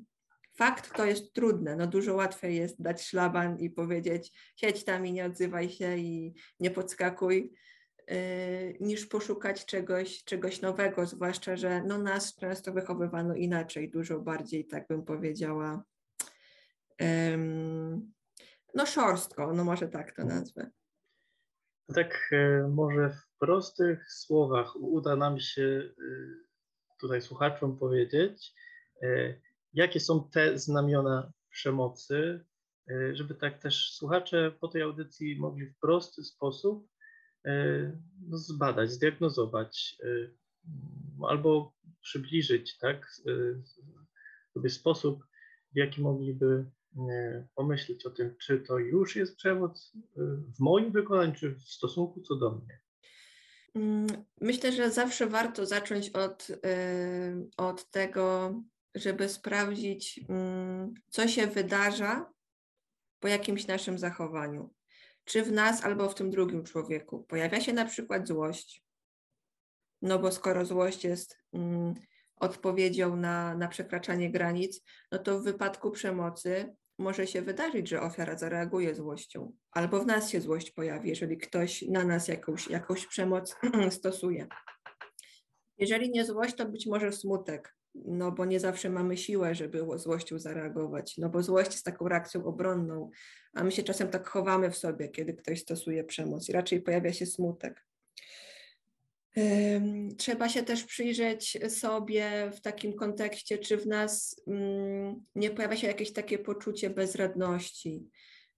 Fakt 0.56 0.94
to 0.98 1.06
jest 1.06 1.34
trudne, 1.34 1.76
no 1.76 1.88
dużo 1.88 2.16
łatwiej 2.16 2.56
jest 2.56 2.82
dać 2.82 3.02
szlaban 3.02 3.60
i 3.60 3.70
powiedzieć 3.70 4.32
siedź 4.56 4.84
tam 4.84 5.06
i 5.06 5.14
nie 5.14 5.26
odzywaj 5.26 5.70
się 5.70 5.98
i 5.98 6.34
nie 6.60 6.72
podskakuj, 6.72 7.52
Y, 8.12 8.78
niż 8.80 9.06
poszukać 9.06 9.66
czegoś, 9.66 10.24
czegoś 10.24 10.62
nowego, 10.62 11.06
zwłaszcza, 11.06 11.56
że 11.56 11.84
no 11.84 11.98
nas 11.98 12.36
często 12.36 12.74
wychowywano 12.74 13.36
inaczej, 13.36 13.90
dużo 13.90 14.20
bardziej, 14.20 14.68
tak 14.68 14.88
bym 14.88 15.06
powiedziała, 15.06 15.84
no 18.74 18.86
szorstko, 18.86 19.54
no 19.54 19.64
może 19.64 19.88
tak 19.88 20.16
to 20.16 20.26
nazwę. 20.26 20.72
Tak 21.96 22.30
e, 22.32 22.68
może 22.68 23.10
w 23.10 23.38
prostych 23.40 24.12
słowach 24.12 24.76
uda 24.76 25.16
nam 25.16 25.40
się 25.40 25.64
e, 25.64 26.04
tutaj 27.00 27.22
słuchaczom 27.22 27.78
powiedzieć, 27.78 28.54
e, 29.04 29.36
jakie 29.76 30.00
są 30.00 30.30
te 30.30 30.60
znamiona 30.60 31.32
przemocy, 31.50 32.46
e, 32.90 33.16
żeby 33.16 33.36
tak 33.36 33.62
też 33.62 33.94
słuchacze 33.94 34.52
po 34.60 34.68
tej 34.68 34.82
audycji 34.82 35.40
mogli 35.40 35.66
w 35.66 35.80
prosty 35.80 36.24
sposób 36.24 36.88
no, 38.28 38.38
zbadać, 38.38 38.92
zdiagnozować 38.92 39.98
albo 41.28 41.74
przybliżyć 42.02 42.78
tak, 42.78 43.12
sobie 44.54 44.70
sposób, 44.70 45.24
w 45.74 45.78
jaki 45.78 46.02
mogliby 46.02 46.66
pomyśleć 47.56 48.06
o 48.06 48.10
tym, 48.10 48.36
czy 48.38 48.60
to 48.60 48.78
już 48.78 49.16
jest 49.16 49.38
przemoc 49.38 49.94
w 50.56 50.60
moim 50.60 50.92
wykonaniu, 50.92 51.34
czy 51.36 51.56
w 51.56 51.62
stosunku 51.62 52.22
co 52.22 52.36
do 52.36 52.52
mnie. 52.52 52.80
Mm, 53.76 54.08
myślę, 54.42 54.72
że 54.72 54.92
zawsze 54.92 55.28
warto 55.28 55.66
zacząć 55.66 56.10
od, 56.10 56.48
od 57.58 57.90
tego, 57.92 58.54
żeby 58.96 59.30
sprawdzić, 59.30 60.20
mm, 60.30 60.94
co 61.10 61.28
się 61.28 61.48
wydarza 61.48 62.32
po 63.20 63.28
jakimś 63.28 63.68
naszym 63.68 63.98
zachowaniu. 63.98 64.74
Czy 65.24 65.44
w 65.44 65.52
nas, 65.52 65.84
albo 65.84 66.10
w 66.10 66.16
tym 66.16 66.30
drugim 66.30 66.64
człowieku. 66.64 67.24
Pojawia 67.24 67.62
się 67.62 67.74
na 67.74 67.86
przykład 67.86 68.28
złość. 68.28 68.84
No 70.02 70.20
bo 70.20 70.32
skoro 70.32 70.66
złość 70.66 71.04
jest 71.04 71.38
mm, 71.54 71.94
odpowiedzią 72.36 73.16
na, 73.16 73.56
na 73.56 73.68
przekraczanie 73.68 74.32
granic, 74.32 74.82
no 75.12 75.20
to 75.20 75.40
w 75.40 75.44
wypadku 75.44 75.92
przemocy 75.92 76.76
może 76.98 77.28
się 77.28 77.42
wydarzyć, 77.42 77.90
że 77.90 78.02
ofiara 78.02 78.38
zareaguje 78.38 78.96
złością, 78.96 79.54
albo 79.72 80.00
w 80.00 80.06
nas 80.06 80.30
się 80.30 80.42
złość 80.42 80.72
pojawi, 80.72 81.10
jeżeli 81.10 81.38
ktoś 81.38 81.82
na 81.82 82.04
nas 82.04 82.28
jakąś, 82.28 82.68
jakąś 82.68 83.08
przemoc 83.08 83.56
stosuje. 83.90 84.48
Jeżeli 85.78 86.12
nie 86.12 86.26
złość, 86.26 86.56
to 86.56 86.66
być 86.66 86.88
może 86.88 87.12
smutek, 87.12 87.76
no 88.06 88.32
bo 88.32 88.46
nie 88.46 88.60
zawsze 88.60 88.90
mamy 88.90 89.18
siłę, 89.18 89.56
żeby 89.56 89.86
złością 89.96 90.40
zareagować, 90.40 91.18
no 91.18 91.30
bo 91.30 91.44
złość 91.44 91.72
jest 91.72 91.86
taką 91.86 92.08
reakcją 92.08 92.46
obronną, 92.46 93.10
a 93.54 93.64
my 93.64 93.72
się 93.72 93.84
czasem 93.84 94.08
tak 94.08 94.28
chowamy 94.28 94.72
w 94.72 94.78
sobie, 94.78 95.10
kiedy 95.10 95.34
ktoś 95.34 95.62
stosuje 95.62 96.04
przemoc 96.04 96.50
i 96.50 96.52
raczej 96.52 96.82
pojawia 96.82 97.14
się 97.14 97.26
smutek. 97.26 97.86
Trzeba 100.18 100.50
się 100.50 100.64
też 100.64 100.84
przyjrzeć 100.84 101.58
sobie 101.70 102.52
w 102.56 102.62
takim 102.62 102.94
kontekście, 102.94 103.58
czy 103.58 103.78
w 103.78 103.88
nas 103.88 104.42
mm, 104.48 105.24
nie 105.36 105.50
pojawia 105.50 105.76
się 105.76 105.88
jakieś 105.88 106.14
takie 106.14 106.40
poczucie 106.40 106.90
bezradności, 106.90 108.10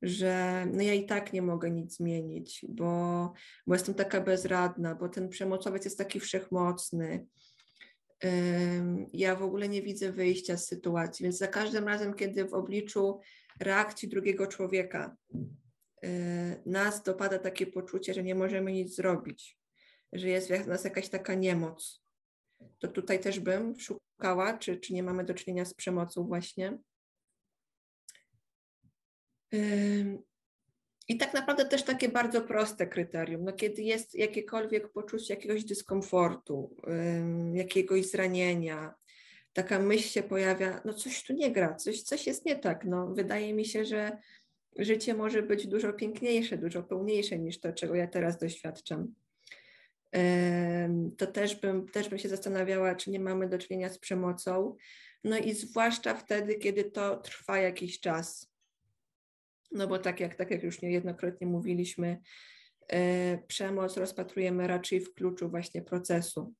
że 0.01 0.65
no 0.73 0.81
ja 0.81 0.93
i 0.93 1.05
tak 1.05 1.33
nie 1.33 1.41
mogę 1.41 1.71
nic 1.71 1.97
zmienić, 1.97 2.65
bo, 2.69 3.33
bo 3.67 3.75
jestem 3.75 3.95
taka 3.95 4.21
bezradna, 4.21 4.95
bo 4.95 5.09
ten 5.09 5.29
przemocowiec 5.29 5.85
jest 5.85 5.97
taki 5.97 6.19
wszechmocny. 6.19 7.25
Ja 9.13 9.35
w 9.35 9.43
ogóle 9.43 9.69
nie 9.69 9.81
widzę 9.81 10.11
wyjścia 10.11 10.57
z 10.57 10.67
sytuacji, 10.67 11.23
więc 11.23 11.37
za 11.37 11.47
każdym 11.47 11.87
razem, 11.87 12.13
kiedy 12.13 12.45
w 12.45 12.53
obliczu 12.53 13.19
reakcji 13.59 14.09
drugiego 14.09 14.47
człowieka 14.47 15.17
y, 16.05 16.61
nas 16.65 17.03
dopada 17.03 17.39
takie 17.39 17.67
poczucie, 17.67 18.13
że 18.13 18.23
nie 18.23 18.35
możemy 18.35 18.71
nic 18.71 18.95
zrobić, 18.95 19.59
że 20.13 20.29
jest 20.29 20.51
w 20.51 20.67
nas 20.67 20.83
jakaś 20.83 21.09
taka 21.09 21.33
niemoc. 21.33 22.03
To 22.79 22.87
tutaj 22.87 23.19
też 23.19 23.39
bym 23.39 23.79
szukała, 23.79 24.57
czy, 24.57 24.77
czy 24.77 24.93
nie 24.93 25.03
mamy 25.03 25.23
do 25.23 25.33
czynienia 25.33 25.65
z 25.65 25.73
przemocą 25.73 26.23
właśnie. 26.23 26.77
I 31.07 31.17
tak 31.17 31.33
naprawdę 31.33 31.65
też 31.65 31.83
takie 31.83 32.09
bardzo 32.09 32.41
proste 32.41 32.87
kryterium. 32.87 33.43
No, 33.43 33.53
kiedy 33.53 33.81
jest 33.81 34.15
jakiekolwiek 34.15 34.89
poczucie 34.89 35.33
jakiegoś 35.33 35.63
dyskomfortu, 35.63 36.75
jakiegoś 37.53 38.05
zranienia, 38.05 38.93
taka 39.53 39.79
myśl 39.79 40.09
się 40.09 40.23
pojawia, 40.23 40.81
no 40.85 40.93
coś 40.93 41.23
tu 41.23 41.33
nie 41.33 41.51
gra, 41.51 41.75
coś, 41.75 42.01
coś 42.01 42.27
jest 42.27 42.45
nie 42.45 42.55
tak. 42.55 42.85
No, 42.85 43.07
wydaje 43.07 43.53
mi 43.53 43.65
się, 43.65 43.85
że 43.85 44.17
życie 44.77 45.13
może 45.13 45.43
być 45.43 45.67
dużo 45.67 45.93
piękniejsze, 45.93 46.57
dużo 46.57 46.83
pełniejsze 46.83 47.39
niż 47.39 47.59
to, 47.59 47.73
czego 47.73 47.95
ja 47.95 48.07
teraz 48.07 48.37
doświadczam 48.37 49.13
to 51.17 51.27
też 51.27 51.55
bym, 51.55 51.89
też 51.89 52.09
bym 52.09 52.19
się 52.19 52.29
zastanawiała, 52.29 52.95
czy 52.95 53.11
nie 53.11 53.19
mamy 53.19 53.49
do 53.49 53.57
czynienia 53.57 53.89
z 53.89 53.99
przemocą. 53.99 54.75
No 55.23 55.37
i 55.37 55.53
zwłaszcza 55.53 56.15
wtedy, 56.15 56.55
kiedy 56.55 56.83
to 56.83 57.17
trwa 57.17 57.59
jakiś 57.59 57.99
czas. 57.99 58.51
No 59.71 59.87
bo 59.87 59.99
tak 59.99 60.19
jak, 60.19 60.35
tak 60.35 60.51
jak 60.51 60.63
już 60.63 60.81
niejednokrotnie 60.81 61.47
mówiliśmy, 61.47 62.19
e, 62.87 63.37
przemoc 63.47 63.97
rozpatrujemy 63.97 64.67
raczej 64.67 64.99
w 64.99 65.13
kluczu 65.13 65.49
właśnie 65.49 65.81
procesu. 65.81 66.53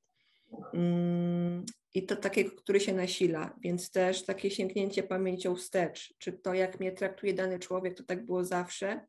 Mm, 0.74 1.66
I 1.94 2.06
to 2.06 2.16
takiego, 2.16 2.52
który 2.52 2.80
się 2.80 2.94
nasila, 2.94 3.56
więc 3.64 3.92
też 3.92 4.26
takie 4.26 4.52
sięgnięcie 4.52 5.04
pamięcią 5.04 5.56
wstecz, 5.56 6.14
czy 6.18 6.34
to, 6.34 6.54
jak 6.54 6.80
mnie 6.80 6.92
traktuje 6.92 7.34
dany 7.34 7.60
człowiek, 7.60 7.98
to 7.98 8.04
tak 8.04 8.26
było 8.26 8.44
zawsze, 8.44 9.06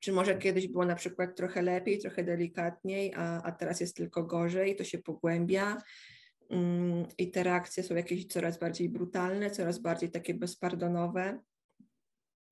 czy 0.00 0.12
może 0.12 0.38
kiedyś 0.38 0.68
było 0.68 0.84
na 0.84 0.94
przykład 0.94 1.36
trochę 1.36 1.62
lepiej, 1.62 1.98
trochę 1.98 2.24
delikatniej, 2.24 3.14
a, 3.16 3.42
a 3.42 3.52
teraz 3.52 3.80
jest 3.80 3.96
tylko 3.96 4.22
gorzej, 4.22 4.76
to 4.76 4.84
się 4.84 4.98
pogłębia 4.98 5.76
mm, 6.50 7.06
i 7.18 7.30
te 7.30 7.42
reakcje 7.42 7.82
są 7.82 7.94
jakieś 7.94 8.26
coraz 8.26 8.58
bardziej 8.58 8.88
brutalne, 8.88 9.50
coraz 9.50 9.78
bardziej 9.78 10.10
takie 10.10 10.34
bezpardonowe. 10.34 11.40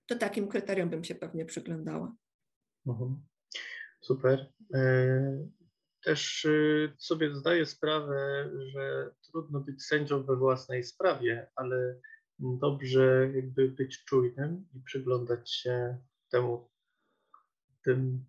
To 0.06 0.16
takim 0.16 0.48
kryterium 0.48 0.90
bym 0.90 1.04
się 1.04 1.14
pewnie 1.14 1.44
przyglądała. 1.44 2.16
Mhm. 2.86 3.24
Super. 4.00 4.52
E, 4.74 5.48
też 6.04 6.44
y, 6.44 6.92
sobie 6.98 7.34
zdaję 7.34 7.66
sprawę, 7.66 8.50
że 8.72 9.10
trudno 9.30 9.60
być 9.60 9.84
sędzią 9.84 10.22
we 10.22 10.36
własnej 10.36 10.84
sprawie, 10.84 11.50
ale 11.54 12.00
dobrze 12.38 13.30
jakby 13.34 13.68
być 13.68 14.04
czujnym 14.04 14.66
i 14.74 14.80
przyglądać 14.80 15.52
się 15.52 15.98
temu, 16.30 16.70
tym 17.84 18.24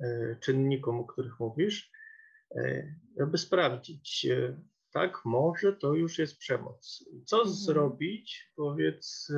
e, 0.00 0.36
czynnikom, 0.40 1.00
o 1.00 1.04
których 1.04 1.40
mówisz, 1.40 1.90
e, 2.56 2.94
aby 3.20 3.38
sprawdzić, 3.38 4.26
e, 4.26 4.60
tak, 4.92 5.24
może 5.24 5.72
to 5.72 5.94
już 5.94 6.18
jest 6.18 6.38
przemoc. 6.38 7.04
Co 7.24 7.36
mhm. 7.36 7.54
zrobić, 7.54 8.52
powiedz 8.56 9.32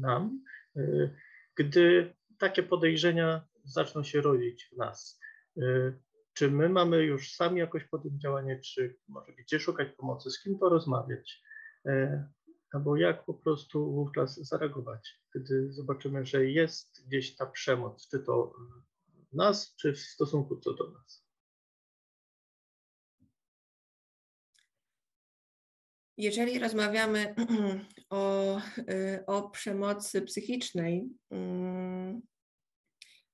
nam, 0.00 0.42
gdy 1.56 2.14
takie 2.38 2.62
podejrzenia 2.62 3.46
zaczną 3.64 4.04
się 4.04 4.20
rodzić 4.20 4.68
w 4.72 4.76
nas? 4.76 5.20
Czy 6.34 6.50
my 6.50 6.68
mamy 6.68 7.02
już 7.02 7.32
sami 7.32 7.60
jakoś 7.60 7.84
podjąć 7.84 8.22
działanie, 8.22 8.60
czy 8.60 8.96
może 9.08 9.32
gdzie 9.32 9.60
szukać 9.60 9.88
pomocy, 9.96 10.30
z 10.30 10.42
kim 10.42 10.58
porozmawiać? 10.58 11.42
Albo 12.72 12.96
jak 12.96 13.24
po 13.24 13.34
prostu 13.34 13.92
wówczas 13.92 14.34
zareagować, 14.34 15.20
gdy 15.34 15.72
zobaczymy, 15.72 16.26
że 16.26 16.46
jest 16.46 17.06
gdzieś 17.06 17.36
ta 17.36 17.46
przemoc, 17.46 18.08
czy 18.08 18.20
to 18.20 18.52
w 19.32 19.36
nas, 19.36 19.74
czy 19.76 19.92
w 19.92 19.98
stosunku 19.98 20.56
co 20.56 20.74
do 20.74 20.90
nas. 20.90 21.23
Jeżeli 26.16 26.58
rozmawiamy 26.58 27.34
o, 28.10 28.58
y, 28.78 29.26
o 29.26 29.50
przemocy 29.50 30.22
psychicznej, 30.22 31.08
mm, 31.30 32.22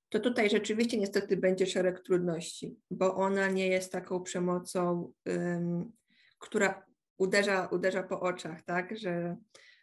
to 0.08 0.20
tutaj 0.20 0.50
rzeczywiście 0.50 0.98
niestety 0.98 1.36
będzie 1.36 1.66
szereg 1.66 2.00
trudności, 2.00 2.76
bo 2.90 3.14
ona 3.16 3.48
nie 3.48 3.68
jest 3.68 3.92
taką 3.92 4.22
przemocą, 4.22 5.12
która 6.38 6.86
uderza, 7.18 7.68
uderza 7.72 8.02
po 8.02 8.20
oczach, 8.20 8.62
tak? 8.62 8.98
Że, 8.98 9.36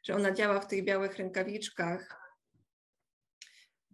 że 0.04 0.16
ona 0.16 0.32
działa 0.32 0.60
w 0.60 0.68
tych 0.68 0.86
białych 0.86 1.18
rękawiczkach. 1.18 2.22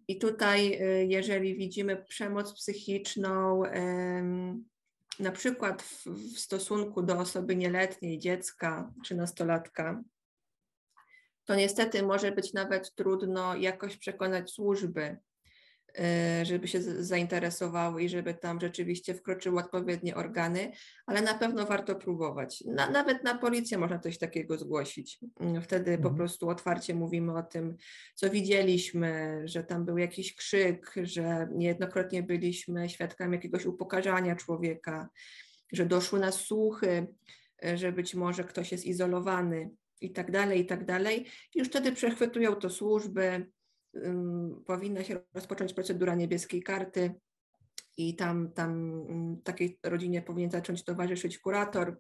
I 0.08 0.20
tutaj, 0.20 0.82
y, 0.82 1.06
jeżeli 1.06 1.56
widzimy 1.56 2.04
przemoc 2.04 2.54
psychiczną, 2.54 3.64
na 5.20 5.32
przykład 5.32 5.82
w, 5.82 6.06
w 6.06 6.40
stosunku 6.40 7.02
do 7.02 7.20
osoby 7.20 7.56
nieletniej, 7.56 8.20
dziecka 8.20 8.94
czy 9.06 9.16
nastolatka, 9.16 10.04
to 11.46 11.56
niestety 11.56 12.04
może 12.04 12.32
być 12.32 12.54
nawet 12.54 12.96
trudno 12.96 13.56
jakoś 13.56 13.98
przekonać 13.98 14.52
służby, 14.52 15.18
żeby 16.44 16.68
się 16.68 16.82
zainteresowały 16.82 18.04
i 18.04 18.10
żeby 18.10 18.34
tam 18.34 18.60
rzeczywiście 18.60 19.14
wkroczyły 19.14 19.60
odpowiednie 19.60 20.16
organy, 20.16 20.72
ale 21.06 21.22
na 21.22 21.34
pewno 21.34 21.66
warto 21.66 21.96
próbować. 21.96 22.64
Na, 22.66 22.90
nawet 22.90 23.24
na 23.24 23.38
policję 23.38 23.78
można 23.78 24.00
coś 24.00 24.18
takiego 24.18 24.58
zgłosić. 24.58 25.20
Mm, 25.40 25.62
wtedy 25.62 25.92
mhm. 25.92 26.02
po 26.02 26.18
prostu 26.18 26.50
otwarcie 26.50 26.96
mówimy 26.96 27.38
o 27.38 27.44
tym, 27.44 27.78
co 28.16 28.30
widzieliśmy, 28.30 29.42
że 29.46 29.64
tam 29.64 29.86
był 29.86 29.98
jakiś 29.98 30.36
krzyk, 30.36 30.94
że 31.04 31.48
niejednokrotnie 31.52 32.24
byliśmy 32.24 32.90
świadkami 32.90 33.36
jakiegoś 33.36 33.66
upokarzania 33.66 34.36
człowieka, 34.36 35.10
że 35.74 35.86
doszły 35.86 36.20
nas 36.20 36.36
słuchy, 36.36 37.08
e, 37.66 37.78
że 37.78 37.92
być 37.92 38.16
może 38.16 38.44
ktoś 38.44 38.72
jest 38.72 38.86
izolowany 38.86 39.70
i 40.02 40.12
tak 40.12 40.32
dalej, 40.32 40.60
i 40.60 40.66
tak 40.66 40.86
dalej. 40.86 41.26
I 41.56 41.60
już 41.60 41.68
wtedy 41.68 41.92
przechwytują 41.92 42.56
to 42.56 42.70
służby, 42.70 43.46
powinna 44.66 45.04
się 45.04 45.20
rozpocząć 45.34 45.74
procedura 45.74 46.16
niebieskiej 46.16 46.64
karty 46.64 47.16
i 47.98 48.16
tam, 48.16 48.52
tam 48.52 49.04
takiej 49.44 49.80
rodzinie 49.84 50.22
powinien 50.22 50.52
zacząć 50.52 50.84
towarzyszyć 50.84 51.40
kurator. 51.40 51.98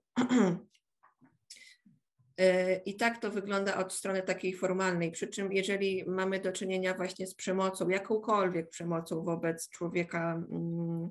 E, 2.38 2.76
I 2.90 2.96
tak 2.96 3.18
to 3.22 3.32
wygląda 3.32 3.78
od 3.78 3.94
strony 3.94 4.22
takiej 4.22 4.54
formalnej. 4.54 5.12
Przy 5.12 5.28
czym, 5.28 5.52
jeżeli 5.52 6.06
mamy 6.08 6.40
do 6.40 6.52
czynienia 6.52 6.94
właśnie 6.94 7.28
z 7.28 7.36
przemocą, 7.36 7.90
jakąkolwiek 7.90 8.70
przemocą 8.70 9.24
wobec 9.24 9.70
człowieka 9.70 10.44
mm, 10.52 11.10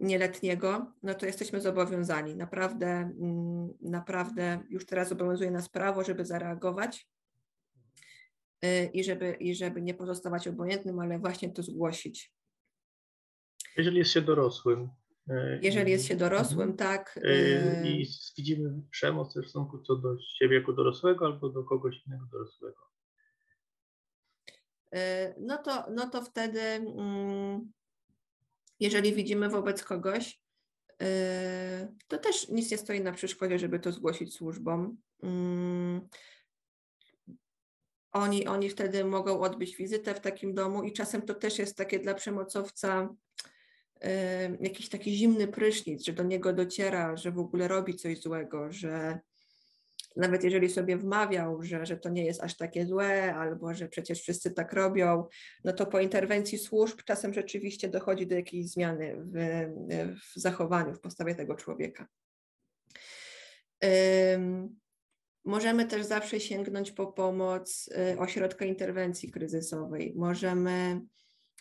nieletniego, 0.00 0.92
no 1.02 1.14
to 1.14 1.26
jesteśmy 1.26 1.60
zobowiązani. 1.60 2.36
Naprawdę, 2.36 2.86
mm, 2.86 3.68
naprawdę 3.80 4.60
już 4.70 4.86
teraz 4.86 5.12
obowiązuje 5.12 5.50
nas 5.50 5.68
prawo, 5.68 6.04
żeby 6.04 6.24
zareagować 6.24 7.08
i 8.92 9.04
żeby, 9.04 9.32
i 9.32 9.54
żeby 9.54 9.82
nie 9.82 9.94
pozostawać 9.94 10.48
obojętnym, 10.48 10.98
ale 10.98 11.18
właśnie 11.18 11.50
to 11.50 11.62
zgłosić. 11.62 12.32
Jeżeli 13.76 13.98
jest 13.98 14.10
się 14.10 14.20
dorosłym, 14.20 14.90
E, 15.30 15.58
Jeżeli 15.62 15.92
jest 15.92 16.06
się 16.06 16.16
dorosłym, 16.16 16.76
tak. 16.76 17.20
E, 17.24 17.88
I 17.88 18.06
widzimy 18.38 18.82
przemoc 18.90 19.28
w 19.28 19.32
stosunku 19.32 19.78
co 19.78 19.96
do 19.96 20.16
siebie 20.38 20.56
jako 20.56 20.72
dorosłego 20.72 21.26
albo 21.26 21.48
do 21.48 21.64
kogoś 21.64 22.06
innego 22.06 22.26
dorosłego. 22.32 22.90
No 25.40 25.58
to, 25.58 25.86
no 25.90 26.10
to 26.10 26.22
wtedy, 26.22 26.60
mm, 26.60 27.72
jeżeli 28.80 29.14
widzimy 29.14 29.48
wobec 29.48 29.84
kogoś, 29.84 30.40
to 32.08 32.18
też 32.18 32.48
nic 32.48 32.70
nie 32.70 32.78
stoi 32.78 33.00
na 33.00 33.12
przeszkodzie, 33.12 33.58
żeby 33.58 33.80
to 33.80 33.92
zgłosić 33.92 34.34
służbom. 34.34 34.96
Oni, 38.12 38.46
oni 38.46 38.70
wtedy 38.70 39.04
mogą 39.04 39.40
odbyć 39.40 39.76
wizytę 39.76 40.14
w 40.14 40.20
takim 40.20 40.54
domu 40.54 40.82
i 40.82 40.92
czasem 40.92 41.22
to 41.22 41.34
też 41.34 41.58
jest 41.58 41.76
takie 41.76 41.98
dla 41.98 42.14
przemocowca 42.14 43.14
jakiś 44.60 44.88
taki 44.88 45.16
zimny 45.16 45.48
prysznic, 45.48 46.04
że 46.04 46.12
do 46.12 46.22
niego 46.22 46.52
dociera, 46.52 47.16
że 47.16 47.30
w 47.32 47.38
ogóle 47.38 47.68
robi 47.68 47.94
coś 47.94 48.20
złego, 48.20 48.72
że 48.72 49.18
nawet 50.16 50.44
jeżeli 50.44 50.70
sobie 50.70 50.96
wmawiał, 50.96 51.62
że, 51.62 51.86
że 51.86 51.96
to 51.96 52.08
nie 52.08 52.24
jest 52.24 52.42
aż 52.42 52.56
takie 52.56 52.86
złe, 52.86 53.34
albo 53.34 53.74
że 53.74 53.88
przecież 53.88 54.20
wszyscy 54.20 54.50
tak 54.50 54.72
robią, 54.72 55.24
no 55.64 55.72
to 55.72 55.86
po 55.86 56.00
interwencji 56.00 56.58
służb 56.58 57.00
czasem 57.04 57.34
rzeczywiście 57.34 57.88
dochodzi 57.88 58.26
do 58.26 58.34
jakiejś 58.34 58.66
zmiany 58.66 59.16
w, 59.18 59.34
w 60.34 60.40
zachowaniu, 60.40 60.94
w 60.94 61.00
postawie 61.00 61.34
tego 61.34 61.54
człowieka. 61.54 62.06
Możemy 65.44 65.86
też 65.86 66.06
zawsze 66.06 66.40
sięgnąć 66.40 66.92
po 66.92 67.06
pomoc 67.06 67.90
y, 68.12 68.18
ośrodka 68.18 68.64
interwencji 68.64 69.30
kryzysowej. 69.30 70.12
Możemy 70.16 71.00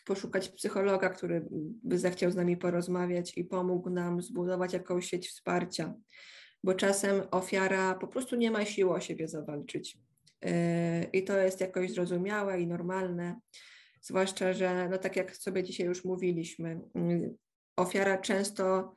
poszukać 0.05 0.49
psychologa, 0.49 1.09
który 1.09 1.47
by 1.83 1.99
zechciał 1.99 2.31
z 2.31 2.35
nami 2.35 2.57
porozmawiać 2.57 3.37
i 3.37 3.43
pomógł 3.43 3.89
nam 3.89 4.21
zbudować 4.21 4.73
jakąś 4.73 5.09
sieć 5.09 5.29
wsparcia, 5.29 5.93
bo 6.63 6.73
czasem 6.73 7.21
ofiara 7.31 7.95
po 7.95 8.07
prostu 8.07 8.35
nie 8.35 8.51
ma 8.51 8.65
siły 8.65 8.91
o 8.91 8.99
siebie 8.99 9.27
zawalczyć. 9.27 9.97
Yy, 10.41 10.51
I 11.13 11.23
to 11.23 11.37
jest 11.37 11.61
jakoś 11.61 11.91
zrozumiałe 11.91 12.61
i 12.61 12.67
normalne, 12.67 13.39
zwłaszcza, 14.01 14.53
że 14.53 14.89
no 14.89 14.97
tak 14.97 15.15
jak 15.15 15.35
sobie 15.35 15.63
dzisiaj 15.63 15.87
już 15.87 16.05
mówiliśmy, 16.05 16.81
yy, 16.95 17.35
ofiara 17.75 18.17
często 18.17 18.93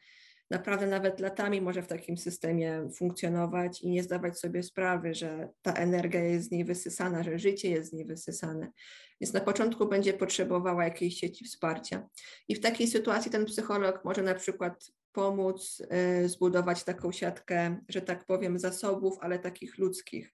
naprawdę 0.53 0.87
nawet 0.87 1.21
latami 1.21 1.61
może 1.61 1.83
w 1.83 1.87
takim 1.87 2.17
systemie 2.17 2.89
funkcjonować 2.97 3.83
i 3.83 3.91
nie 3.91 4.03
zdawać 4.03 4.39
sobie 4.39 4.63
sprawy, 4.63 5.15
że 5.15 5.49
ta 5.63 5.73
energia 5.73 6.21
jest 6.21 6.49
z 6.49 6.51
niej 6.51 6.65
wysysana, 6.65 7.23
że 7.23 7.39
życie 7.39 7.71
jest 7.71 7.91
z 7.91 7.93
niej 7.93 8.07
wysysane. 8.07 8.73
Więc 9.21 9.33
na 9.33 9.41
początku 9.41 9.89
będzie 9.89 10.13
potrzebowała 10.13 10.85
jakiejś 10.85 11.15
sieci 11.15 11.45
wsparcia. 11.45 12.09
I 12.49 12.55
w 12.55 12.61
takiej 12.61 12.87
sytuacji 12.87 13.31
ten 13.31 13.45
psycholog 13.45 14.05
może 14.05 14.23
na 14.23 14.35
przykład 14.35 14.87
pomóc 15.13 15.83
y, 16.25 16.29
zbudować 16.29 16.85
taką 16.85 17.13
siatkę, 17.13 17.77
że 17.89 18.03
tak 18.03 18.27
powiem, 18.27 18.59
zasobów, 18.59 19.19
ale 19.21 19.39
takich 19.39 19.79
ludzkich. 19.79 20.33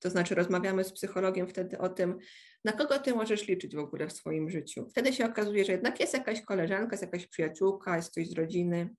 To 0.00 0.10
znaczy, 0.10 0.34
rozmawiamy 0.34 0.84
z 0.84 0.92
psychologiem 0.92 1.48
wtedy 1.48 1.78
o 1.78 1.88
tym, 1.88 2.18
na 2.64 2.72
kogo 2.72 2.98
ty 2.98 3.14
możesz 3.14 3.48
liczyć 3.48 3.76
w 3.76 3.78
ogóle 3.78 4.08
w 4.08 4.12
swoim 4.12 4.50
życiu. 4.50 4.86
Wtedy 4.90 5.12
się 5.12 5.26
okazuje, 5.26 5.64
że 5.64 5.72
jednak 5.72 6.00
jest 6.00 6.14
jakaś 6.14 6.42
koleżanka, 6.42 6.90
jest 6.90 7.02
jakaś 7.02 7.26
przyjaciółka, 7.26 7.96
jest 7.96 8.10
ktoś 8.10 8.28
z 8.28 8.32
rodziny, 8.32 8.90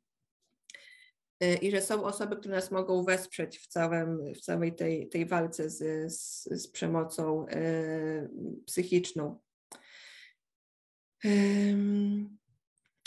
i 1.62 1.72
że 1.72 1.82
są 1.82 2.04
osoby, 2.04 2.36
które 2.36 2.56
nas 2.56 2.72
mogą 2.72 3.04
wesprzeć 3.04 3.60
w, 3.60 3.68
całym, 3.68 4.34
w 4.34 4.42
całej 4.42 4.76
tej, 4.76 5.10
tej 5.10 5.26
walce 5.26 5.70
z, 5.70 6.14
z, 6.14 6.44
z 6.44 6.68
przemocą 6.68 7.46
y, 7.48 8.30
psychiczną. 8.66 9.40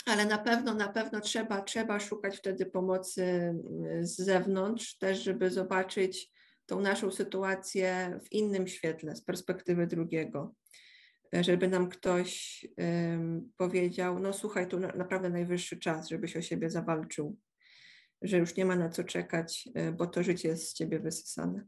Ale 0.05 0.25
na 0.25 0.37
pewno, 0.37 0.73
na 0.73 0.87
pewno 0.87 1.21
trzeba, 1.21 1.61
trzeba 1.61 1.99
szukać 1.99 2.37
wtedy 2.37 2.65
pomocy 2.65 3.23
y, 4.01 4.05
z 4.05 4.15
zewnątrz, 4.15 4.97
też 4.97 5.23
żeby 5.23 5.49
zobaczyć 5.49 6.31
tą 6.65 6.81
naszą 6.81 7.11
sytuację 7.11 8.19
w 8.23 8.31
innym 8.31 8.67
świetle, 8.67 9.15
z 9.15 9.21
perspektywy 9.21 9.87
drugiego. 9.87 10.55
Żeby 11.33 11.67
nam 11.67 11.89
ktoś 11.89 12.65
powiedział, 13.57 14.19
no 14.19 14.33
słuchaj, 14.33 14.67
tu 14.67 14.79
naprawdę 14.79 15.29
najwyższy 15.29 15.79
czas, 15.79 16.09
żebyś 16.09 16.37
o 16.37 16.41
siebie 16.41 16.69
zawalczył 16.69 17.37
że 18.21 18.37
już 18.37 18.55
nie 18.55 18.65
ma 18.65 18.75
na 18.75 18.89
co 18.89 19.03
czekać, 19.03 19.69
e, 19.75 19.91
bo 19.91 20.07
to 20.07 20.23
życie 20.23 20.47
jest 20.47 20.69
z 20.69 20.73
ciebie 20.73 20.99
wysysane. 20.99 21.65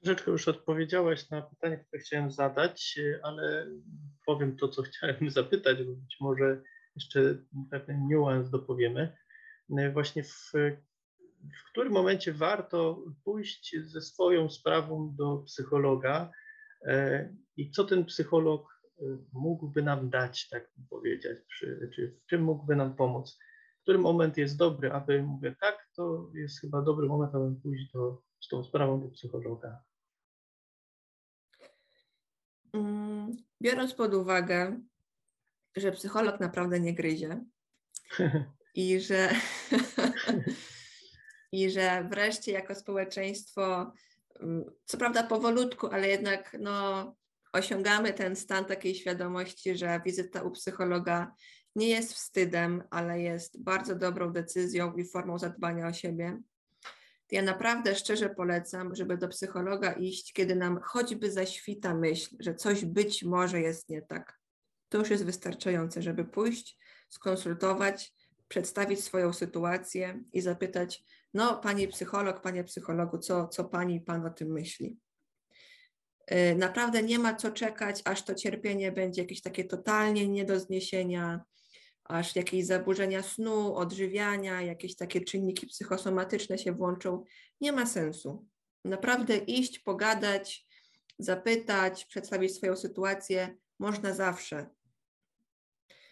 Troszeczkę 0.00 0.30
już 0.30 0.48
odpowiedziałaś 0.48 1.30
na 1.30 1.42
pytanie, 1.42 1.78
które 1.78 2.02
chciałem 2.02 2.30
zadać, 2.30 2.98
e, 2.98 3.20
ale 3.22 3.66
powiem 4.26 4.56
to, 4.56 4.68
co 4.68 4.82
chciałem 4.88 5.30
zapytać, 5.30 5.82
bo 5.82 5.92
być 5.92 6.16
może 6.20 6.62
jeszcze 6.96 7.38
pewien 7.70 8.06
niuans 8.06 8.50
dopowiemy. 8.50 9.16
E, 9.78 9.90
właśnie 9.90 10.24
w, 10.24 10.52
w 11.42 11.70
którym 11.70 11.92
momencie 11.92 12.32
warto 12.32 13.04
pójść 13.24 13.76
ze 13.80 14.00
swoją 14.00 14.50
sprawą 14.50 15.14
do 15.16 15.36
psychologa 15.36 16.30
i 17.56 17.70
co 17.70 17.84
ten 17.84 18.04
psycholog 18.04 18.80
mógłby 19.32 19.82
nam 19.82 20.10
dać, 20.10 20.48
tak 20.48 20.70
powiedzieć, 20.90 21.38
czy, 21.58 21.90
w 22.24 22.26
czym 22.26 22.42
mógłby 22.42 22.76
nam 22.76 22.96
pomóc? 22.96 23.38
Który 23.84 23.98
moment 23.98 24.36
jest 24.36 24.56
dobry, 24.56 24.92
aby 24.92 25.22
mówię 25.22 25.56
tak, 25.60 25.88
to 25.96 26.30
jest 26.34 26.60
chyba 26.60 26.82
dobry 26.82 27.06
moment, 27.06 27.34
aby 27.34 27.60
pójść 27.62 27.92
do, 27.92 28.22
z 28.40 28.48
tą 28.48 28.64
sprawą 28.64 29.00
do 29.00 29.08
psychologa. 29.08 29.82
Mm, 32.72 33.36
biorąc 33.62 33.94
pod 33.94 34.14
uwagę, 34.14 34.80
że 35.76 35.92
psycholog 35.92 36.40
naprawdę 36.40 36.80
nie 36.80 36.94
gryzie 36.94 37.44
i 38.74 39.00
że, 39.00 39.30
i 41.52 41.70
że 41.70 42.08
wreszcie 42.10 42.52
jako 42.52 42.74
społeczeństwo, 42.74 43.92
mm, 44.40 44.64
co 44.84 44.98
prawda 44.98 45.22
powolutku, 45.22 45.86
ale 45.86 46.08
jednak 46.08 46.56
no, 46.60 47.16
osiągamy 47.52 48.12
ten 48.12 48.36
stan 48.36 48.64
takiej 48.64 48.94
świadomości, 48.94 49.76
że 49.76 50.00
wizyta 50.04 50.42
u 50.42 50.50
psychologa 50.50 51.34
nie 51.76 51.88
jest 51.88 52.12
wstydem, 52.12 52.82
ale 52.90 53.20
jest 53.20 53.62
bardzo 53.62 53.94
dobrą 53.94 54.32
decyzją 54.32 54.92
i 54.92 55.04
formą 55.04 55.38
zadbania 55.38 55.88
o 55.88 55.92
siebie. 55.92 56.40
Ja 57.30 57.42
naprawdę 57.42 57.94
szczerze 57.94 58.30
polecam, 58.30 58.94
żeby 58.94 59.16
do 59.16 59.28
psychologa 59.28 59.92
iść, 59.92 60.32
kiedy 60.32 60.56
nam 60.56 60.80
choćby 60.82 61.32
zaświta 61.32 61.94
myśl, 61.94 62.36
że 62.40 62.54
coś 62.54 62.84
być 62.84 63.24
może 63.24 63.60
jest 63.60 63.88
nie 63.88 64.02
tak. 64.02 64.38
To 64.88 64.98
już 64.98 65.10
jest 65.10 65.24
wystarczające, 65.24 66.02
żeby 66.02 66.24
pójść, 66.24 66.78
skonsultować, 67.08 68.14
przedstawić 68.48 69.04
swoją 69.04 69.32
sytuację 69.32 70.24
i 70.32 70.40
zapytać: 70.40 71.04
No, 71.34 71.56
pani 71.56 71.88
psycholog, 71.88 72.40
panie 72.40 72.64
psychologu, 72.64 73.18
co, 73.18 73.48
co 73.48 73.64
pani 73.64 74.00
pan 74.00 74.26
o 74.26 74.30
tym 74.30 74.52
myśli? 74.52 74.98
Y, 76.32 76.54
naprawdę 76.54 77.02
nie 77.02 77.18
ma 77.18 77.34
co 77.34 77.50
czekać, 77.50 78.02
aż 78.04 78.24
to 78.24 78.34
cierpienie 78.34 78.92
będzie 78.92 79.22
jakieś 79.22 79.42
takie 79.42 79.64
totalnie 79.64 80.28
nie 80.28 80.44
do 80.44 80.60
zniesienia, 80.60 81.44
aż 82.04 82.36
jakieś 82.36 82.66
zaburzenia 82.66 83.22
snu, 83.22 83.76
odżywiania, 83.76 84.62
jakieś 84.62 84.96
takie 84.96 85.20
czynniki 85.20 85.66
psychosomatyczne 85.66 86.58
się 86.58 86.72
włączą, 86.72 87.24
nie 87.60 87.72
ma 87.72 87.86
sensu. 87.86 88.46
Naprawdę 88.84 89.36
iść, 89.36 89.78
pogadać, 89.78 90.66
zapytać, 91.18 92.04
przedstawić 92.04 92.54
swoją 92.56 92.76
sytuację 92.76 93.56
można 93.78 94.14
zawsze. 94.14 94.66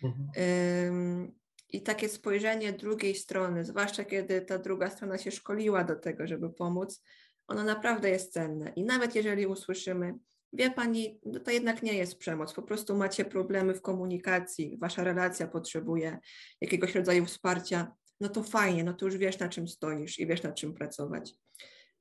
Mhm. 0.02 1.32
I 1.68 1.82
takie 1.82 2.08
spojrzenie 2.08 2.72
drugiej 2.72 3.14
strony, 3.14 3.64
zwłaszcza 3.64 4.04
kiedy 4.04 4.40
ta 4.40 4.58
druga 4.58 4.90
strona 4.90 5.18
się 5.18 5.30
szkoliła 5.30 5.84
do 5.84 5.96
tego, 5.96 6.26
żeby 6.26 6.50
pomóc, 6.50 7.02
ono 7.46 7.64
naprawdę 7.64 8.10
jest 8.10 8.32
cenne. 8.32 8.72
I 8.76 8.84
nawet 8.84 9.14
jeżeli 9.14 9.46
usłyszymy, 9.46 10.14
wie 10.52 10.70
pani, 10.70 11.20
no 11.26 11.40
to 11.40 11.50
jednak 11.50 11.82
nie 11.82 11.94
jest 11.94 12.18
przemoc, 12.18 12.52
po 12.52 12.62
prostu 12.62 12.96
macie 12.96 13.24
problemy 13.24 13.74
w 13.74 13.82
komunikacji, 13.82 14.78
wasza 14.80 15.04
relacja 15.04 15.46
potrzebuje 15.46 16.18
jakiegoś 16.60 16.94
rodzaju 16.94 17.26
wsparcia, 17.26 17.92
no 18.20 18.28
to 18.28 18.42
fajnie, 18.42 18.84
no 18.84 18.94
to 18.94 19.06
już 19.06 19.16
wiesz 19.16 19.38
na 19.38 19.48
czym 19.48 19.68
stoisz 19.68 20.18
i 20.18 20.26
wiesz 20.26 20.42
na 20.42 20.52
czym 20.52 20.74
pracować. 20.74 21.34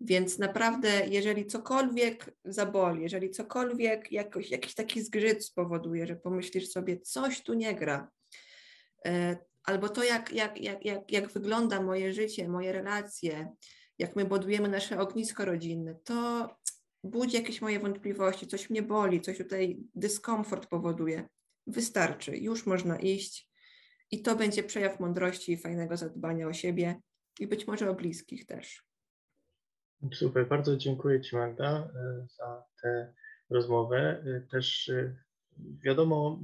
Więc 0.01 0.39
naprawdę, 0.39 1.07
jeżeli 1.07 1.45
cokolwiek 1.45 2.33
zaboli, 2.45 3.01
jeżeli 3.01 3.29
cokolwiek 3.29 4.11
jakoś, 4.11 4.51
jakiś 4.51 4.75
taki 4.75 5.01
zgrzyt 5.01 5.45
spowoduje, 5.45 6.07
że 6.07 6.15
pomyślisz 6.15 6.69
sobie, 6.69 6.99
coś 6.99 7.41
tu 7.41 7.53
nie 7.53 7.75
gra, 7.75 8.09
e, 9.05 9.37
albo 9.63 9.89
to, 9.89 10.03
jak, 10.03 10.33
jak, 10.33 10.61
jak, 10.61 10.85
jak, 10.85 11.11
jak 11.11 11.31
wygląda 11.31 11.81
moje 11.81 12.13
życie, 12.13 12.49
moje 12.49 12.71
relacje, 12.71 13.51
jak 13.99 14.15
my 14.15 14.25
budujemy 14.25 14.69
nasze 14.69 14.99
ognisko 14.99 15.45
rodzinne, 15.45 15.95
to 16.03 16.49
budzi 17.03 17.35
jakieś 17.37 17.61
moje 17.61 17.79
wątpliwości, 17.79 18.47
coś 18.47 18.69
mnie 18.69 18.81
boli, 18.81 19.21
coś 19.21 19.37
tutaj 19.37 19.77
dyskomfort 19.95 20.67
powoduje. 20.69 21.29
Wystarczy, 21.67 22.37
już 22.37 22.65
można 22.65 22.99
iść 22.99 23.49
i 24.11 24.21
to 24.21 24.35
będzie 24.35 24.63
przejaw 24.63 24.99
mądrości 24.99 25.51
i 25.51 25.57
fajnego 25.57 25.97
zadbania 25.97 26.47
o 26.47 26.53
siebie 26.53 27.01
i 27.39 27.47
być 27.47 27.67
może 27.67 27.89
o 27.89 27.93
bliskich 27.93 28.45
też. 28.45 28.83
Super, 30.13 30.47
bardzo 30.47 30.77
dziękuję 30.77 31.21
Ci 31.21 31.35
Magda 31.35 31.89
e, 31.95 32.27
za 32.37 32.63
tę 32.81 33.13
rozmowę. 33.49 34.23
E, 34.25 34.41
też 34.41 34.89
e, 34.89 35.15
wiadomo, 35.59 36.39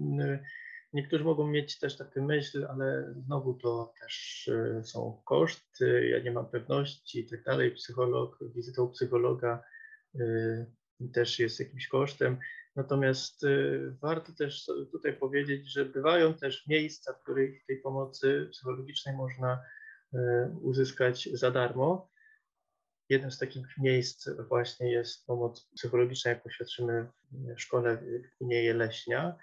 niektórzy 0.93 1.23
mogą 1.23 1.47
mieć 1.47 1.79
też 1.79 1.97
taką 1.97 2.25
myśl, 2.25 2.67
ale 2.69 3.13
znowu 3.25 3.53
to 3.53 3.93
też 4.01 4.49
są 4.83 5.21
koszty, 5.25 6.07
ja 6.07 6.19
nie 6.19 6.31
mam 6.31 6.49
pewności 6.49 7.19
i 7.19 7.25
tak 7.25 7.43
dalej. 7.43 7.71
Psycholog, 7.71 8.39
wizyta 8.55 8.81
u 8.81 8.89
psychologa 8.89 9.63
też 11.13 11.39
jest 11.39 11.59
jakimś 11.59 11.87
kosztem. 11.87 12.37
Natomiast 12.75 13.41
warto 14.01 14.33
też 14.33 14.65
tutaj 14.91 15.17
powiedzieć, 15.17 15.71
że 15.71 15.85
bywają 15.85 16.33
też 16.33 16.67
miejsca, 16.67 17.13
w 17.13 17.21
których 17.21 17.65
tej 17.65 17.81
pomocy 17.81 18.47
psychologicznej 18.51 19.15
można 19.15 19.63
uzyskać 20.61 21.29
za 21.33 21.51
darmo. 21.51 22.11
Jednym 23.09 23.31
z 23.31 23.37
takich 23.37 23.77
miejsc 23.77 24.29
właśnie 24.47 24.91
jest 24.91 25.25
pomoc 25.25 25.69
psychologiczna, 25.75 26.31
jaką 26.31 26.49
świadczymy 26.49 27.07
w 27.31 27.61
szkole 27.61 27.97
w 27.97 28.37
gminie 28.37 28.63
Jeleśnia. 28.63 29.37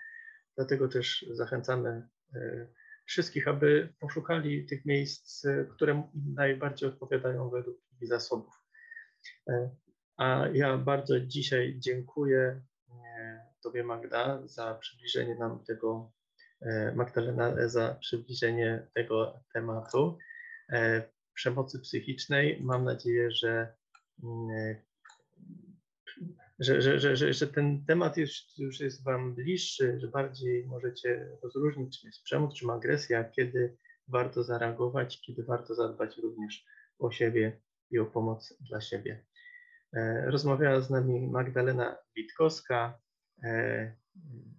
Dlatego 0.56 0.88
też 0.88 1.26
zachęcamy 1.30 2.08
wszystkich, 3.06 3.48
aby 3.48 3.94
poszukali 4.00 4.66
tych 4.66 4.84
miejsc, 4.84 5.46
które 5.70 6.10
najbardziej 6.34 6.88
odpowiadają 6.88 7.50
według 7.50 7.78
ich 8.00 8.08
zasobów. 8.08 8.54
E, 10.18 10.24
a 10.24 10.48
ja 10.48 10.78
bardzo 10.78 11.20
dzisiaj 11.20 11.76
dziękuję 11.78 12.60
Tobie, 13.62 13.84
Magda, 13.84 14.42
za 14.44 14.74
przybliżenie 14.74 15.34
nam 15.34 15.64
tego, 15.64 16.12
Magdalena, 16.94 17.68
za 17.68 17.94
przybliżenie 18.00 18.86
tego 18.94 19.40
tematu 19.52 20.18
przemocy 21.34 21.80
psychicznej. 21.80 22.58
Mam 22.62 22.84
nadzieję, 22.84 23.30
że, 23.30 23.74
mm, 24.22 24.76
że, 26.58 26.82
że, 26.82 27.00
że, 27.00 27.16
że, 27.16 27.32
że 27.32 27.46
ten 27.46 27.84
temat 27.84 28.16
już, 28.16 28.58
już 28.58 28.80
jest 28.80 29.04
Wam 29.04 29.34
bliższy, 29.34 30.00
że 30.00 30.08
bardziej 30.08 30.66
możecie 30.66 31.28
rozróżnić, 31.42 32.00
czym 32.00 32.08
jest 32.08 32.22
przemoc, 32.22 32.54
czym 32.54 32.70
agresja, 32.70 33.24
kiedy 33.24 33.76
warto 34.08 34.42
zareagować, 34.42 35.20
kiedy 35.20 35.42
warto 35.42 35.74
zadbać 35.74 36.16
również 36.16 36.66
o 36.98 37.10
siebie 37.10 37.60
i 37.90 37.98
o 37.98 38.06
pomoc 38.06 38.54
dla 38.60 38.80
siebie. 38.80 39.24
E, 39.94 40.30
rozmawiała 40.30 40.80
z 40.80 40.90
nami 40.90 41.20
Magdalena 41.20 41.96
Witkowska. 42.16 42.98
E, 43.44 43.94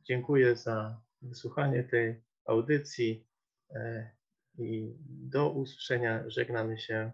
dziękuję 0.04 0.56
za 0.56 1.02
wysłuchanie 1.22 1.84
tej 1.84 2.22
audycji. 2.46 3.28
E, 3.76 4.16
i 4.58 4.96
do 5.08 5.50
usłyszenia. 5.50 6.24
Żegnamy 6.28 6.78
się 6.78 7.12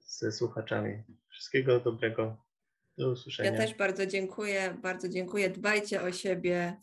ze 0.00 0.32
słuchaczami. 0.32 1.02
Wszystkiego 1.28 1.80
dobrego. 1.80 2.36
Do 2.98 3.10
usłyszenia. 3.10 3.50
Ja 3.50 3.56
też 3.56 3.74
bardzo 3.74 4.06
dziękuję, 4.06 4.76
bardzo 4.82 5.08
dziękuję. 5.08 5.50
Dbajcie 5.50 6.02
o 6.02 6.12
siebie 6.12 6.76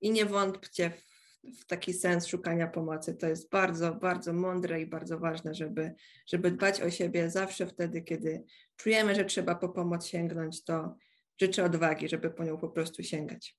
i 0.00 0.10
nie 0.10 0.26
wątpcie 0.26 0.90
w, 0.90 1.13
w 1.52 1.66
taki 1.66 1.92
sens 1.92 2.26
szukania 2.26 2.66
pomocy. 2.66 3.14
To 3.14 3.26
jest 3.26 3.50
bardzo, 3.50 3.94
bardzo 3.94 4.32
mądre 4.32 4.80
i 4.80 4.86
bardzo 4.86 5.18
ważne, 5.18 5.54
żeby, 5.54 5.94
żeby 6.26 6.50
dbać 6.50 6.80
o 6.80 6.90
siebie 6.90 7.30
zawsze 7.30 7.66
wtedy, 7.66 8.02
kiedy 8.02 8.44
czujemy, 8.76 9.14
że 9.14 9.24
trzeba 9.24 9.54
po 9.54 9.68
pomoc 9.68 10.06
sięgnąć, 10.06 10.64
to 10.64 10.96
życzę 11.40 11.64
odwagi, 11.64 12.08
żeby 12.08 12.30
po 12.30 12.44
nią 12.44 12.58
po 12.58 12.68
prostu 12.68 13.02
sięgać. 13.02 13.58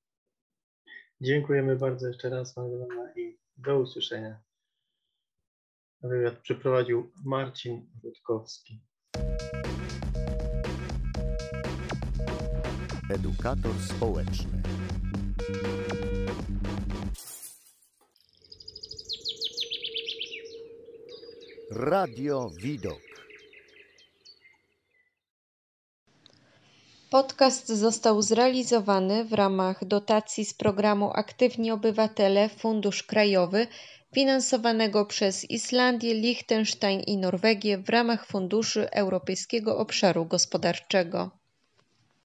Dziękujemy 1.21 1.75
bardzo 1.75 2.07
jeszcze 2.07 2.29
raz 2.29 2.57
Magdalena 2.57 3.13
i 3.15 3.37
do 3.57 3.79
usłyszenia. 3.79 4.41
Wywiad 6.01 6.39
przeprowadził 6.39 7.11
Marcin 7.25 7.89
Rutkowski. 8.03 8.81
Edukator 13.09 13.73
społeczny. 13.81 14.61
Radio 21.71 22.49
Widok. 22.61 23.01
Podcast 27.09 27.67
został 27.67 28.21
zrealizowany 28.21 29.25
w 29.25 29.33
ramach 29.33 29.85
dotacji 29.85 30.45
z 30.45 30.53
programu 30.53 31.11
Aktywni 31.13 31.71
Obywatele 31.71 32.49
Fundusz 32.49 33.03
Krajowy 33.03 33.67
finansowanego 34.13 35.05
przez 35.05 35.49
Islandię, 35.49 36.13
Liechtenstein 36.13 36.99
i 36.99 37.17
Norwegię 37.17 37.77
w 37.77 37.89
ramach 37.89 38.25
Funduszy 38.27 38.91
Europejskiego 38.91 39.77
Obszaru 39.77 40.25
Gospodarczego. 40.25 41.44